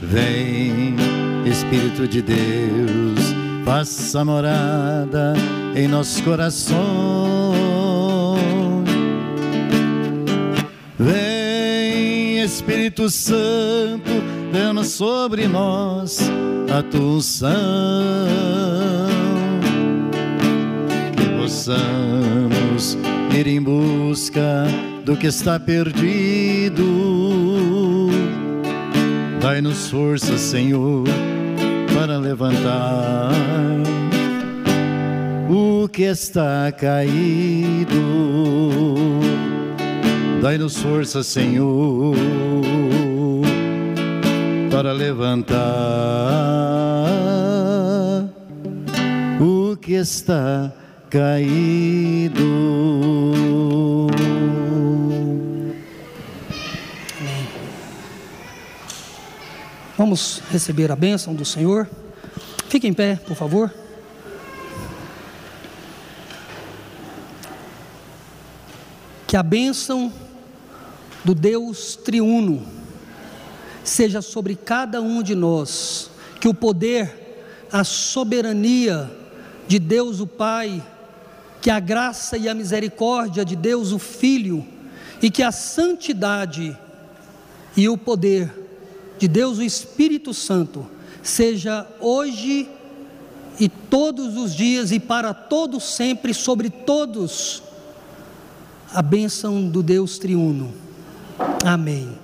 Vem, 0.00 0.94
Espírito 1.44 2.06
de 2.06 2.22
Deus, 2.22 3.34
faça 3.64 4.24
morada 4.24 5.34
em 5.74 5.88
nossos 5.88 6.20
corações. 6.20 7.43
Espírito 12.54 13.10
Santo, 13.10 14.12
dando 14.52 14.84
sobre 14.84 15.48
nós 15.48 16.20
a 16.72 16.84
tua 16.84 17.16
unção. 17.16 17.50
Que 21.16 21.28
possamos 21.36 22.96
ir 23.36 23.48
em 23.48 23.60
busca 23.60 24.68
do 25.04 25.16
que 25.16 25.26
está 25.26 25.58
perdido. 25.58 26.84
Dai-nos 29.42 29.90
força, 29.90 30.38
Senhor, 30.38 31.08
para 31.92 32.18
levantar 32.18 33.32
o 35.50 35.88
que 35.88 36.04
está 36.04 36.70
caído. 36.70 38.00
Dai-nos 40.44 40.76
força, 40.76 41.22
Senhor, 41.22 42.14
para 44.70 44.92
levantar 44.92 45.56
o 49.40 49.74
que 49.74 49.94
está 49.94 50.70
caído. 51.08 52.44
Vamos 59.96 60.42
receber 60.50 60.92
a 60.92 60.96
bênção 60.96 61.34
do 61.34 61.46
Senhor. 61.46 61.88
Fique 62.68 62.86
em 62.86 62.92
pé, 62.92 63.16
por 63.16 63.34
favor. 63.34 63.72
Que 69.26 69.38
a 69.38 69.42
bênção 69.42 70.12
do 71.24 71.34
Deus 71.34 71.96
triuno 71.96 72.66
seja 73.82 74.22
sobre 74.22 74.56
cada 74.56 75.00
um 75.00 75.22
de 75.22 75.34
nós, 75.34 76.10
que 76.40 76.48
o 76.48 76.54
poder, 76.54 77.66
a 77.70 77.84
soberania 77.84 79.10
de 79.68 79.78
Deus 79.78 80.20
o 80.20 80.26
Pai, 80.26 80.82
que 81.60 81.70
a 81.70 81.80
graça 81.80 82.36
e 82.36 82.48
a 82.48 82.54
misericórdia 82.54 83.44
de 83.44 83.56
Deus 83.56 83.92
o 83.92 83.98
Filho 83.98 84.66
e 85.22 85.30
que 85.30 85.42
a 85.42 85.50
santidade 85.50 86.76
e 87.76 87.88
o 87.88 87.96
poder 87.96 88.52
de 89.18 89.26
Deus 89.26 89.58
o 89.58 89.62
Espírito 89.62 90.34
Santo 90.34 90.86
seja 91.22 91.86
hoje 92.00 92.68
e 93.58 93.68
todos 93.68 94.36
os 94.36 94.54
dias 94.54 94.92
e 94.92 95.00
para 95.00 95.32
todos 95.32 95.84
sempre 95.84 96.34
sobre 96.34 96.68
todos 96.68 97.62
a 98.92 99.00
bênção 99.00 99.66
do 99.68 99.82
Deus 99.82 100.18
triuno. 100.18 100.83
Amém. 101.64 102.23